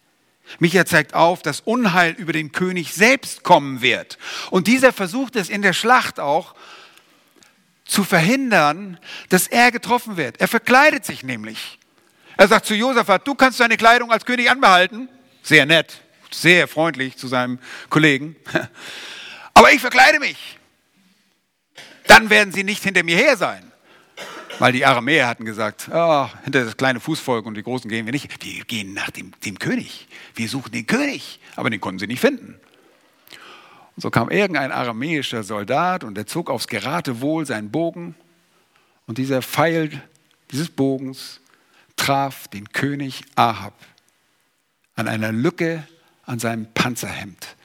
Micha 0.58 0.88
zeigt 0.88 1.14
auf, 1.14 1.44
dass 1.44 1.60
Unheil 1.60 2.14
über 2.14 2.34
den 2.34 2.52
König 2.52 2.94
selbst 2.94 3.44
kommen 3.44 3.82
wird. 3.82 4.18
Und 4.50 4.66
dieser 4.66 4.92
versucht 4.92 5.36
es 5.36 5.50
in 5.50 5.62
der 5.62 5.74
Schlacht 5.74 6.20
auch 6.20 6.56
zu 7.88 8.04
verhindern, 8.04 9.00
dass 9.30 9.48
er 9.48 9.72
getroffen 9.72 10.18
wird. 10.18 10.40
Er 10.40 10.48
verkleidet 10.48 11.06
sich 11.06 11.24
nämlich. 11.24 11.80
Er 12.36 12.48
sagt 12.48 12.66
zu 12.66 12.76
Josaphat, 12.76 13.28
du 13.28 13.34
kannst 13.34 13.60
deine 13.60 13.78
Kleidung 13.78 14.12
als 14.12 14.26
König 14.26 14.52
anbehalten. 14.52 15.10
Sehr 15.42 15.66
nett, 15.66 16.02
sehr 16.30 16.68
freundlich 16.68 17.18
zu 17.18 17.28
seinem 17.28 17.60
Kollegen. 17.90 18.36
Aber 19.54 19.72
ich 19.72 19.82
verkleide 19.82 20.20
mich. 20.20 20.60
Dann 22.06 22.30
werden 22.30 22.54
sie 22.54 22.64
nicht 22.64 22.84
hinter 22.84 23.04
mir 23.04 23.18
her 23.18 23.38
sein. 23.38 23.72
Weil 24.60 24.72
die 24.72 24.86
Aramäer 24.86 25.28
hatten 25.28 25.46
gesagt, 25.46 25.88
oh, 25.92 26.28
hinter 26.44 26.66
das 26.66 26.78
kleine 26.78 27.00
Fußvolk 27.00 27.46
und 27.46 27.56
die 27.56 27.64
Großen 27.64 27.90
gehen 27.90 28.06
wir 28.06 28.14
nicht. 28.14 28.44
Wir 28.44 28.64
gehen 28.66 28.94
nach 28.94 29.12
dem, 29.12 29.34
dem 29.46 29.60
König. 29.60 30.08
Wir 30.36 30.50
suchen 30.50 30.72
den 30.72 30.88
König. 30.88 31.40
Aber 31.56 31.70
den 31.70 31.80
konnten 31.80 32.00
sie 32.00 32.08
nicht 32.08 32.22
finden. 32.22 32.60
So 33.98 34.12
kam 34.12 34.30
irgendein 34.30 34.72
aramäischer 34.72 35.44
Soldat 35.44 36.04
und 36.04 36.18
er 36.18 36.28
zog 36.28 36.50
aufs 36.50 36.68
Geratewohl 36.68 37.46
seinen 37.46 37.72
Bogen. 37.72 38.16
Und 39.08 39.18
dieser 39.18 39.42
Pfeil 39.42 40.04
dieses 40.52 40.70
Bogens 40.70 41.42
traf 41.96 42.48
den 42.48 42.70
König 42.70 43.24
Ahab 43.36 43.74
an 44.96 45.08
einer 45.08 45.32
Lücke 45.32 45.86
an 46.24 46.40
seinem 46.40 46.72
Panzerhemd, 46.74 47.56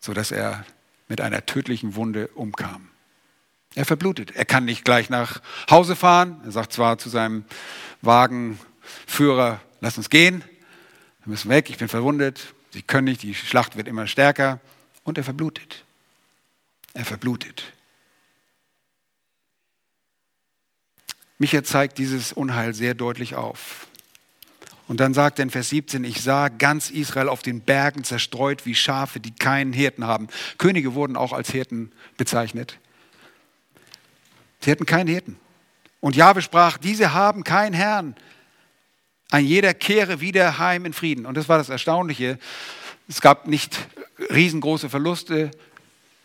sodass 0.00 0.32
er 0.32 0.64
mit 1.08 1.20
einer 1.20 1.46
tödlichen 1.46 1.94
Wunde 1.94 2.28
umkam. 2.28 2.88
Er 3.74 3.84
verblutet. 3.84 4.32
Er 4.32 4.44
kann 4.44 4.64
nicht 4.64 4.84
gleich 4.84 5.10
nach 5.10 5.40
Hause 5.70 5.94
fahren. 5.94 6.40
Er 6.44 6.50
sagt 6.50 6.72
zwar 6.72 6.98
zu 6.98 7.08
seinem 7.08 7.44
Wagenführer, 8.02 9.60
lass 9.80 9.96
uns 9.96 10.10
gehen, 10.10 10.42
wir 11.24 11.30
müssen 11.30 11.50
weg, 11.50 11.70
ich 11.70 11.78
bin 11.78 11.88
verwundet, 11.88 12.54
sie 12.72 12.82
können 12.82 13.04
nicht, 13.04 13.22
die 13.22 13.34
Schlacht 13.34 13.76
wird 13.76 13.86
immer 13.86 14.06
stärker. 14.06 14.58
Und 15.10 15.18
er 15.18 15.24
verblutet. 15.24 15.84
Er 16.94 17.04
verblutet. 17.04 17.72
Micha 21.38 21.64
zeigt 21.64 21.98
dieses 21.98 22.32
Unheil 22.32 22.74
sehr 22.74 22.94
deutlich 22.94 23.34
auf. 23.34 23.88
Und 24.86 25.00
dann 25.00 25.12
sagt 25.12 25.40
er 25.40 25.42
in 25.42 25.50
Vers 25.50 25.70
17, 25.70 26.04
ich 26.04 26.22
sah 26.22 26.48
ganz 26.48 26.90
Israel 26.90 27.28
auf 27.28 27.42
den 27.42 27.60
Bergen 27.60 28.04
zerstreut 28.04 28.66
wie 28.66 28.76
Schafe, 28.76 29.18
die 29.18 29.32
keinen 29.32 29.72
Hirten 29.72 30.06
haben. 30.06 30.28
Könige 30.58 30.94
wurden 30.94 31.16
auch 31.16 31.32
als 31.32 31.50
Hirten 31.50 31.90
bezeichnet. 32.16 32.78
Sie 34.60 34.70
hatten 34.70 34.86
keinen 34.86 35.08
Hirten. 35.08 35.40
Und 35.98 36.14
Jahwe 36.14 36.40
sprach, 36.40 36.78
diese 36.78 37.14
haben 37.14 37.42
keinen 37.42 37.74
Herrn. 37.74 38.14
Ein 39.32 39.44
jeder 39.44 39.74
kehre 39.74 40.20
wieder 40.20 40.58
heim 40.60 40.84
in 40.84 40.92
Frieden. 40.92 41.26
Und 41.26 41.36
das 41.36 41.48
war 41.48 41.58
das 41.58 41.68
Erstaunliche. 41.68 42.38
Es 43.10 43.20
gab 43.20 43.48
nicht 43.48 43.76
riesengroße 44.32 44.88
Verluste. 44.88 45.50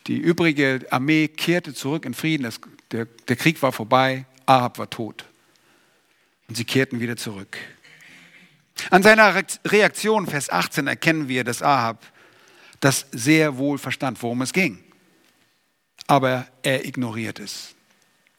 Die 0.06 0.18
übrige 0.18 0.86
Armee 0.90 1.26
kehrte 1.26 1.74
zurück 1.74 2.04
in 2.04 2.14
Frieden. 2.14 2.44
Das, 2.44 2.60
der, 2.92 3.06
der 3.06 3.34
Krieg 3.34 3.60
war 3.60 3.72
vorbei. 3.72 4.24
Ahab 4.46 4.78
war 4.78 4.88
tot. 4.88 5.24
Und 6.46 6.56
sie 6.56 6.64
kehrten 6.64 7.00
wieder 7.00 7.16
zurück. 7.16 7.58
An 8.90 9.02
seiner 9.02 9.34
Reaktion, 9.64 10.28
Vers 10.28 10.48
18, 10.48 10.86
erkennen 10.86 11.26
wir, 11.26 11.42
dass 11.42 11.60
Ahab 11.60 12.06
das 12.78 13.06
sehr 13.10 13.58
wohl 13.58 13.78
verstand, 13.78 14.22
worum 14.22 14.42
es 14.42 14.52
ging. 14.52 14.78
Aber 16.06 16.46
er 16.62 16.84
ignoriert 16.84 17.40
es. 17.40 17.74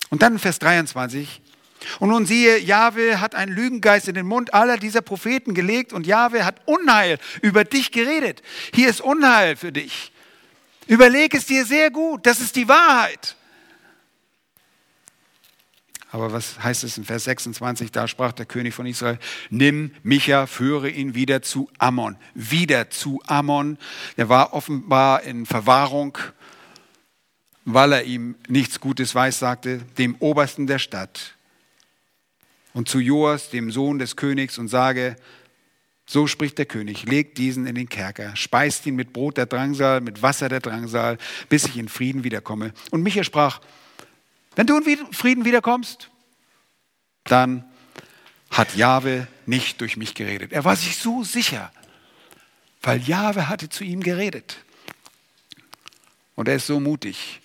Und 0.10 0.22
dann 0.22 0.40
Vers 0.40 0.60
23. 0.60 1.42
Und 2.00 2.10
nun 2.10 2.26
siehe, 2.26 2.60
Jahwe 2.60 3.22
hat 3.22 3.36
einen 3.36 3.54
Lügengeist 3.54 4.08
in 4.08 4.16
den 4.16 4.26
Mund 4.26 4.54
aller 4.54 4.78
dieser 4.78 5.02
Propheten 5.02 5.54
gelegt 5.54 5.94
und 5.94 6.08
Jahwe 6.08 6.46
hat 6.46 6.62
Unheil 6.66 7.20
über 7.42 7.64
dich 7.64 7.92
geredet. 7.92 8.42
Hier 8.74 8.90
ist 8.90 9.02
Unheil 9.02 9.56
für 9.56 9.72
dich. 9.72 10.12
Überleg 10.88 11.34
es 11.34 11.46
dir 11.46 11.66
sehr 11.66 11.92
gut, 11.92 12.26
das 12.26 12.40
ist 12.40 12.56
die 12.56 12.68
Wahrheit. 12.68 13.36
Aber 16.12 16.32
was 16.32 16.64
heißt 16.64 16.86
es 16.86 16.98
in 16.98 17.04
Vers 17.04 17.26
26? 17.26 17.92
Da 17.92 18.08
sprach 18.08 18.32
der 18.32 18.46
König 18.46 18.74
von 18.74 18.86
Israel, 18.86 19.20
nimm 19.50 19.92
Micha, 20.04 20.48
führe 20.48 20.90
ihn 20.90 21.16
wieder 21.16 21.42
zu 21.42 21.70
Ammon. 21.78 22.16
Wieder 22.34 22.90
zu 22.90 23.22
Ammon. 23.28 23.78
Er 24.16 24.30
war 24.30 24.54
offenbar 24.54 25.24
in 25.24 25.46
Verwahrung 25.46 26.18
weil 27.70 27.92
er 27.92 28.04
ihm 28.06 28.36
nichts 28.48 28.80
Gutes 28.80 29.14
weissagte, 29.14 29.80
dem 29.98 30.16
Obersten 30.20 30.68
der 30.68 30.80
Stadt. 30.80 31.37
Und 32.78 32.88
zu 32.88 33.00
Joas, 33.00 33.50
dem 33.50 33.72
Sohn 33.72 33.98
des 33.98 34.16
Königs, 34.16 34.60
und 34.60 34.68
sage, 34.68 35.16
So 36.06 36.28
spricht 36.28 36.60
der 36.60 36.68
König, 36.68 37.06
legt 37.06 37.40
diesen 37.40 37.66
in 37.66 37.74
den 37.74 37.90
Kerker, 37.90 38.36
speist 38.36 38.86
ihn 38.86 38.96
mit 38.96 39.14
Brot 39.14 39.38
der 39.38 39.48
Drangsal, 39.48 40.00
mit 40.00 40.22
Wasser 40.22 40.48
der 40.48 40.60
Drangsal, 40.60 41.18
bis 41.50 41.66
ich 41.66 41.76
in 41.76 41.90
Frieden 41.90 42.24
wiederkomme. 42.24 42.74
Und 42.92 43.02
Micha 43.02 43.24
sprach, 43.24 43.62
wenn 44.56 44.68
du 44.68 44.78
in 44.78 45.12
Frieden 45.12 45.44
wiederkommst, 45.44 46.12
dann 47.24 47.66
hat 48.52 48.76
Jahwe 48.76 49.28
nicht 49.48 49.82
durch 49.82 49.98
mich 49.98 50.14
geredet. 50.14 50.52
Er 50.54 50.64
war 50.64 50.76
sich 50.76 50.98
so 50.98 51.24
sicher, 51.24 51.72
weil 52.84 53.02
Jahwe 53.02 53.50
hatte 53.50 53.70
zu 53.70 53.86
ihm 53.86 54.04
geredet. 54.04 54.58
Und 56.36 56.48
er 56.48 56.58
ist 56.58 56.68
so 56.68 56.80
mutig, 56.80 57.42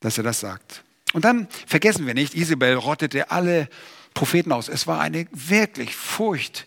dass 0.00 0.18
er 0.18 0.24
das 0.24 0.40
sagt. 0.40 0.84
Und 1.14 1.24
dann 1.24 1.48
vergessen 1.66 2.06
wir 2.06 2.12
nicht, 2.12 2.34
Isabel 2.34 2.74
rottete 2.74 3.30
alle 3.30 3.70
Propheten 4.14 4.52
aus. 4.52 4.68
Es 4.68 4.86
war 4.86 5.00
eine 5.00 5.26
wirklich 5.32 5.94
furchtbare 5.94 6.66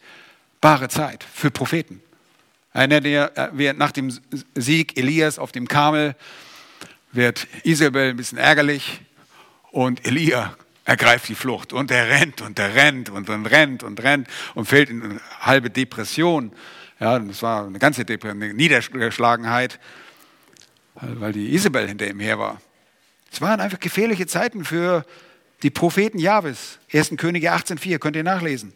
bare 0.65 0.89
Zeit 0.89 1.23
für 1.23 1.51
Propheten. 1.51 2.01
Erinnert 2.73 3.05
ihr, 3.05 3.31
äh, 3.35 3.73
nach 3.73 3.91
dem 3.91 4.11
Sieg 4.55 4.97
Elias 4.97 5.37
auf 5.37 5.51
dem 5.51 5.67
Kamel 5.67 6.15
wird 7.11 7.45
Isabel 7.61 8.09
ein 8.09 8.17
bisschen 8.17 8.39
ärgerlich 8.39 9.01
und 9.71 10.07
Elia 10.07 10.57
ergreift 10.83 11.29
die 11.29 11.35
Flucht 11.35 11.71
und 11.71 11.91
er 11.91 12.09
rennt 12.09 12.41
und 12.41 12.57
er 12.57 12.73
rennt 12.73 13.11
und 13.11 13.29
dann 13.29 13.45
rennt 13.45 13.83
und 13.83 14.01
rennt 14.01 14.27
und 14.55 14.65
fällt 14.65 14.89
in 14.89 15.03
eine 15.03 15.21
halbe 15.39 15.69
Depression. 15.69 16.51
Ja, 16.99 17.19
das 17.19 17.43
war 17.43 17.67
eine 17.67 17.77
ganze 17.77 18.03
Depression, 18.03 18.41
eine 18.41 18.55
Niedergeschlagenheit, 18.55 19.79
weil 20.95 21.31
die 21.31 21.53
Isabel 21.53 21.87
hinter 21.87 22.07
ihm 22.07 22.19
her 22.19 22.39
war. 22.39 22.59
Es 23.31 23.39
waren 23.39 23.59
einfach 23.59 23.79
gefährliche 23.79 24.25
Zeiten 24.25 24.65
für 24.65 25.05
die 25.65 25.71
Propheten 25.71 26.19
Jahwes. 26.19 26.79
1. 26.93 27.17
Könige 27.17 27.53
18,4 27.53 27.99
könnt 27.99 28.15
ihr 28.15 28.23
nachlesen 28.23 28.71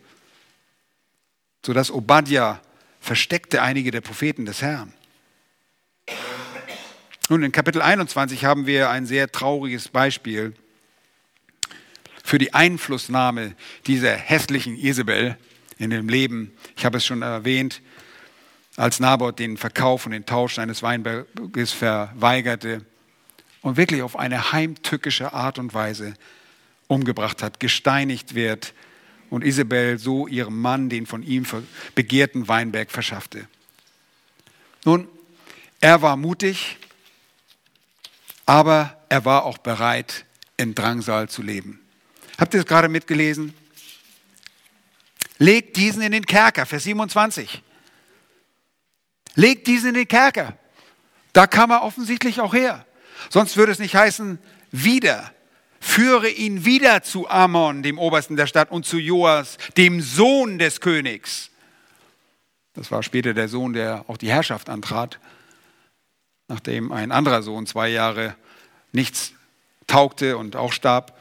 sodass 1.65 1.91
Obadja 1.91 2.61
versteckte 2.99 3.61
einige 3.61 3.91
der 3.91 4.01
Propheten 4.01 4.45
des 4.45 4.61
Herrn. 4.61 4.93
Nun, 7.29 7.43
in 7.43 7.51
Kapitel 7.51 7.81
21 7.81 8.45
haben 8.45 8.65
wir 8.65 8.89
ein 8.89 9.05
sehr 9.05 9.31
trauriges 9.31 9.89
Beispiel 9.89 10.55
für 12.23 12.37
die 12.37 12.53
Einflussnahme 12.53 13.55
dieser 13.85 14.15
hässlichen 14.15 14.75
Isabel 14.77 15.37
in 15.77 15.91
dem 15.91 16.09
Leben. 16.09 16.53
Ich 16.75 16.85
habe 16.85 16.97
es 16.97 17.05
schon 17.05 17.21
erwähnt, 17.21 17.81
als 18.75 18.99
Naboth 18.99 19.39
den 19.39 19.57
Verkauf 19.57 20.05
und 20.05 20.13
den 20.13 20.25
Tausch 20.25 20.55
seines 20.55 20.81
Weinberges 20.81 21.71
verweigerte 21.71 22.85
und 23.61 23.77
wirklich 23.77 24.01
auf 24.01 24.17
eine 24.17 24.51
heimtückische 24.51 25.33
Art 25.33 25.59
und 25.59 25.73
Weise 25.73 26.15
umgebracht 26.89 27.41
hat, 27.41 27.61
gesteinigt 27.61 28.35
wird, 28.35 28.73
und 29.29 29.43
Isabel 29.43 29.99
so 29.99 30.27
ihrem 30.27 30.59
Mann 30.59 30.89
den 30.89 31.05
von 31.05 31.23
ihm 31.23 31.45
begehrten 31.95 32.47
Weinberg 32.47 32.91
verschaffte. 32.91 33.47
Nun, 34.85 35.07
er 35.79 36.01
war 36.01 36.17
mutig, 36.17 36.77
aber 38.45 38.97
er 39.07 39.25
war 39.25 39.45
auch 39.45 39.59
bereit, 39.59 40.25
in 40.57 40.75
Drangsal 40.75 41.29
zu 41.29 41.41
leben. 41.41 41.79
Habt 42.37 42.53
ihr 42.53 42.61
es 42.61 42.65
gerade 42.65 42.89
mitgelesen? 42.89 43.53
Legt 45.37 45.77
diesen 45.77 46.01
in 46.01 46.11
den 46.11 46.25
Kerker, 46.25 46.65
Vers 46.65 46.83
27. 46.83 47.63
Legt 49.35 49.67
diesen 49.67 49.89
in 49.89 49.95
den 49.95 50.07
Kerker. 50.07 50.57
Da 51.33 51.47
kam 51.47 51.69
er 51.69 51.83
offensichtlich 51.83 52.41
auch 52.41 52.53
her. 52.53 52.85
Sonst 53.29 53.55
würde 53.55 53.71
es 53.71 53.79
nicht 53.79 53.95
heißen, 53.95 54.39
wieder 54.71 55.33
führe 55.79 56.29
ihn 56.29 56.65
wieder 56.65 57.03
zu 57.03 57.29
Amon, 57.29 57.83
dem 57.83 57.97
Obersten 57.97 58.35
der 58.35 58.47
Stadt, 58.47 58.71
und 58.71 58.85
zu 58.85 58.97
Joas, 58.97 59.57
dem 59.77 60.01
Sohn 60.01 60.59
des 60.59 60.81
Königs. 60.81 61.49
Das 62.73 62.91
war 62.91 63.03
später 63.03 63.33
der 63.33 63.49
Sohn, 63.49 63.73
der 63.73 64.05
auch 64.07 64.17
die 64.17 64.31
Herrschaft 64.31 64.69
antrat, 64.69 65.19
nachdem 66.47 66.91
ein 66.91 67.11
anderer 67.11 67.41
Sohn 67.43 67.65
zwei 67.65 67.89
Jahre 67.89 68.35
nichts 68.91 69.33
taugte 69.87 70.37
und 70.37 70.55
auch 70.55 70.71
starb. 70.71 71.17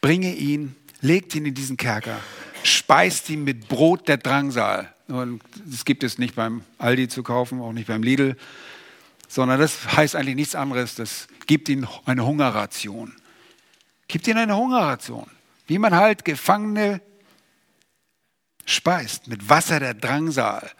Bringe 0.00 0.34
ihn, 0.34 0.76
legt 1.00 1.34
ihn 1.34 1.46
in 1.46 1.54
diesen 1.54 1.76
Kerker, 1.76 2.20
speist 2.62 3.30
ihn 3.30 3.44
mit 3.44 3.68
Brot 3.68 4.06
der 4.06 4.18
Drangsal. 4.18 4.92
Das 5.06 5.84
gibt 5.84 6.04
es 6.04 6.18
nicht 6.18 6.34
beim 6.34 6.62
Aldi 6.78 7.08
zu 7.08 7.22
kaufen, 7.22 7.60
auch 7.60 7.72
nicht 7.72 7.88
beim 7.88 8.02
Lidl, 8.02 8.36
sondern 9.34 9.58
das 9.58 9.96
heißt 9.96 10.14
eigentlich 10.14 10.36
nichts 10.36 10.54
anderes, 10.54 10.94
das 10.94 11.26
gibt 11.48 11.68
ihnen 11.68 11.88
eine 12.04 12.24
Hungerration. 12.24 13.12
Gibt 14.06 14.28
ihnen 14.28 14.38
eine 14.38 14.56
Hungerration. 14.56 15.28
Wie 15.66 15.80
man 15.80 15.92
halt 15.92 16.24
Gefangene 16.24 17.00
speist 18.64 19.26
mit 19.26 19.48
Wasser 19.48 19.80
der 19.80 19.94
Drangsal. 19.94 20.70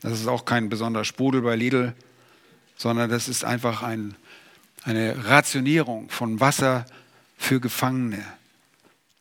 Das 0.00 0.14
ist 0.14 0.26
auch 0.26 0.44
kein 0.44 0.68
besonderer 0.68 1.04
Sprudel 1.04 1.42
bei 1.42 1.54
Lidl, 1.54 1.94
sondern 2.76 3.08
das 3.08 3.28
ist 3.28 3.44
einfach 3.44 3.84
ein, 3.84 4.16
eine 4.82 5.26
Rationierung 5.26 6.10
von 6.10 6.40
Wasser 6.40 6.84
für 7.38 7.60
Gefangene. 7.60 8.24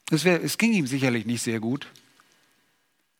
Wär, 0.10 0.43
es 0.43 0.57
ging 0.57 0.74
ihm 0.74 0.88
sicherlich 0.88 1.28
nicht 1.28 1.43
sehr 1.43 1.60
gut. 1.60 1.86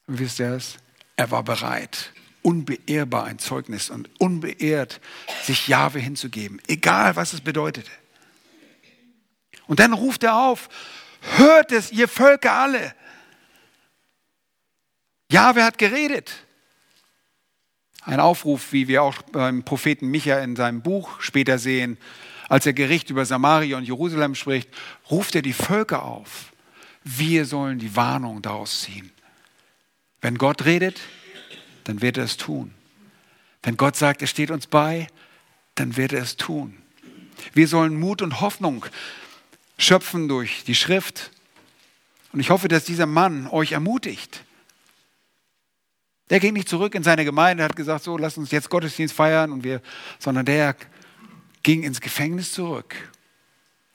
wisst 0.08 0.40
ihr 0.40 0.54
es? 0.54 0.78
Er 1.16 1.30
war 1.30 1.44
bereit 1.44 2.12
unbeehrbar 2.42 3.26
ein 3.26 3.40
Zeugnis 3.40 3.90
und 3.90 4.10
unbeehrt 4.20 5.02
sich 5.44 5.68
Jahwe 5.68 6.00
hinzugeben, 6.00 6.62
egal 6.68 7.16
was 7.16 7.34
es 7.34 7.42
bedeutete. 7.42 7.92
Und 9.68 9.80
dann 9.80 9.94
ruft 9.94 10.24
er 10.24 10.36
auf, 10.36 10.70
hört 11.38 11.72
es, 11.72 11.92
ihr 11.92 12.08
Völker 12.08 12.54
alle. 12.54 12.96
Jahwe 15.32 15.64
hat 15.64 15.78
geredet. 15.78 16.32
Ein 18.02 18.20
Aufruf, 18.20 18.72
wie 18.72 18.88
wir 18.88 19.04
auch 19.04 19.22
beim 19.22 19.64
Propheten 19.64 20.08
Micha 20.08 20.40
in 20.40 20.56
seinem 20.56 20.82
Buch 20.82 21.22
später 21.22 21.60
sehen, 21.60 21.98
als 22.48 22.66
er 22.66 22.74
Gericht 22.74 23.12
über 23.12 23.26
Samaria 23.26 23.78
und 23.78 23.84
Jerusalem 23.84 24.34
spricht, 24.34 24.70
ruft 25.12 25.36
er 25.36 25.44
die 25.44 25.54
Völker 25.54 26.04
auf. 26.04 26.52
Wir 27.04 27.46
sollen 27.46 27.78
die 27.78 27.96
Warnung 27.96 28.42
daraus 28.42 28.82
ziehen. 28.82 29.12
Wenn 30.22 30.38
Gott 30.38 30.66
redet, 30.66 31.00
dann 31.90 32.04
wird 32.04 32.18
er 32.18 32.26
es 32.26 32.38
tun. 32.38 32.72
Wenn 33.64 33.76
Gott 33.76 33.96
sagt, 33.96 34.22
er 34.22 34.28
steht 34.28 34.52
uns 34.52 34.68
bei, 34.68 35.08
dann 35.74 35.98
wird 35.98 36.14
er 36.14 36.22
es 36.22 36.38
tun. 36.38 36.78
Wir 37.54 37.68
sollen 37.68 38.00
Mut 38.00 38.22
und 38.22 38.42
Hoffnung 38.42 38.86
schöpfen 39.80 40.28
durch 40.28 40.64
die 40.66 40.76
Schrift. 40.76 41.32
Und 42.32 42.42
ich 42.42 42.52
hoffe, 42.52 42.68
dass 42.68 42.84
dieser 42.84 43.08
Mann 43.08 43.48
euch 43.48 43.72
ermutigt. 43.72 44.44
Der 46.30 46.40
ging 46.40 46.54
nicht 46.54 46.70
zurück 46.70 46.94
in 46.94 47.02
seine 47.02 47.26
Gemeinde, 47.26 47.64
hat 47.64 47.76
gesagt, 47.76 48.04
so, 48.04 48.20
lass 48.20 48.38
uns 48.38 48.52
jetzt 48.52 48.70
Gottesdienst 48.70 49.16
feiern, 49.16 49.52
und 49.52 49.64
wir, 49.64 49.82
sondern 50.20 50.46
der 50.46 50.76
ging 51.64 51.82
ins 51.82 52.02
Gefängnis 52.02 52.52
zurück. 52.52 52.94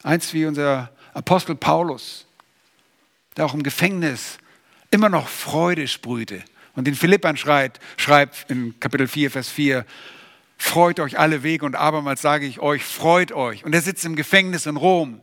Eins 0.02 0.34
wie 0.34 0.46
unser 0.46 0.90
Apostel 1.12 1.54
Paulus, 1.54 2.26
der 3.36 3.44
auch 3.44 3.54
im 3.54 3.62
Gefängnis 3.62 4.38
immer 4.90 5.08
noch 5.08 5.28
Freude 5.28 5.86
sprühte 5.86 6.42
und 6.76 6.86
den 6.86 6.94
Philippern 6.94 7.36
schreibt, 7.36 7.80
schreibt 7.96 8.50
in 8.50 8.78
Kapitel 8.80 9.08
4, 9.08 9.30
Vers 9.30 9.48
4, 9.48 9.84
freut 10.58 11.00
euch 11.00 11.18
alle 11.18 11.42
Wege 11.42 11.64
und 11.64 11.76
abermals 11.76 12.22
sage 12.22 12.46
ich 12.46 12.60
euch, 12.60 12.84
freut 12.84 13.32
euch. 13.32 13.64
Und 13.64 13.74
er 13.74 13.82
sitzt 13.82 14.04
im 14.04 14.16
Gefängnis 14.16 14.66
in 14.66 14.76
Rom. 14.76 15.20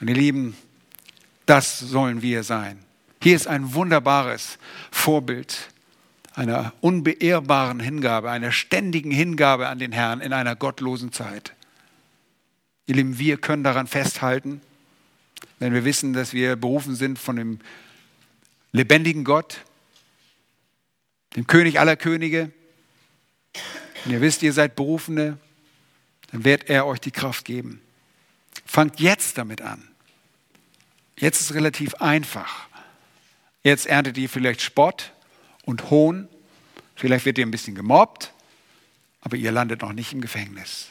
Und 0.00 0.08
ihr 0.08 0.14
Lieben, 0.14 0.56
das 1.46 1.78
sollen 1.78 2.22
wir 2.22 2.42
sein. 2.42 2.78
Hier 3.22 3.36
ist 3.36 3.46
ein 3.46 3.74
wunderbares 3.74 4.58
Vorbild 4.90 5.70
einer 6.34 6.72
unbeehrbaren 6.80 7.80
Hingabe, 7.80 8.30
einer 8.30 8.52
ständigen 8.52 9.10
Hingabe 9.10 9.68
an 9.68 9.78
den 9.78 9.92
Herrn 9.92 10.20
in 10.20 10.32
einer 10.32 10.56
gottlosen 10.56 11.12
Zeit. 11.12 11.54
Ihr 12.86 12.96
Lieben, 12.96 13.18
wir 13.18 13.36
können 13.36 13.62
daran 13.64 13.86
festhalten, 13.86 14.60
wenn 15.58 15.72
wir 15.72 15.84
wissen, 15.84 16.12
dass 16.12 16.32
wir 16.32 16.56
berufen 16.56 16.96
sind 16.96 17.18
von 17.18 17.36
dem 17.36 17.60
lebendigen 18.72 19.24
Gott, 19.24 19.60
dem 21.36 21.46
König 21.46 21.80
aller 21.80 21.96
Könige. 21.96 22.50
Und 24.04 24.12
ihr 24.12 24.20
wisst, 24.20 24.42
ihr 24.42 24.52
seid 24.52 24.76
Berufene, 24.76 25.38
dann 26.30 26.44
wird 26.44 26.68
er 26.68 26.86
euch 26.86 27.00
die 27.00 27.10
Kraft 27.10 27.44
geben. 27.44 27.80
Fangt 28.66 29.00
jetzt 29.00 29.38
damit 29.38 29.62
an. 29.62 29.88
Jetzt 31.16 31.40
ist 31.40 31.50
es 31.50 31.54
relativ 31.54 31.94
einfach. 31.96 32.66
Jetzt 33.62 33.86
erntet 33.86 34.18
ihr 34.18 34.28
vielleicht 34.28 34.60
Spott 34.60 35.12
und 35.64 35.90
Hohn. 35.90 36.28
Vielleicht 36.96 37.24
wird 37.24 37.38
ihr 37.38 37.46
ein 37.46 37.50
bisschen 37.50 37.74
gemobbt, 37.74 38.32
aber 39.20 39.36
ihr 39.36 39.52
landet 39.52 39.82
noch 39.82 39.92
nicht 39.92 40.12
im 40.12 40.20
Gefängnis. 40.20 40.88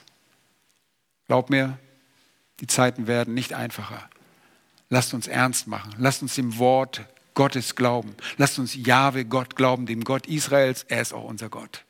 Glaubt 1.27 1.49
mir, 1.49 1.77
die 2.59 2.67
Zeiten 2.67 3.07
werden 3.07 3.33
nicht 3.33 3.53
einfacher. 3.53 4.09
Lasst 4.89 5.13
uns 5.13 5.27
ernst 5.27 5.67
machen. 5.67 5.93
Lasst 5.97 6.21
uns 6.21 6.35
dem 6.35 6.57
Wort 6.57 7.01
Gottes 7.33 7.75
glauben. 7.75 8.15
Lasst 8.37 8.59
uns 8.59 8.75
Jahwe 8.75 9.25
Gott 9.25 9.55
glauben, 9.55 9.85
dem 9.85 10.03
Gott 10.03 10.27
Israels. 10.27 10.83
Er 10.87 11.01
ist 11.01 11.13
auch 11.13 11.23
unser 11.23 11.49
Gott. 11.49 11.85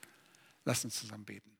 Lasst 0.65 0.85
uns 0.85 0.99
zusammen 0.99 1.25
beten. 1.25 1.52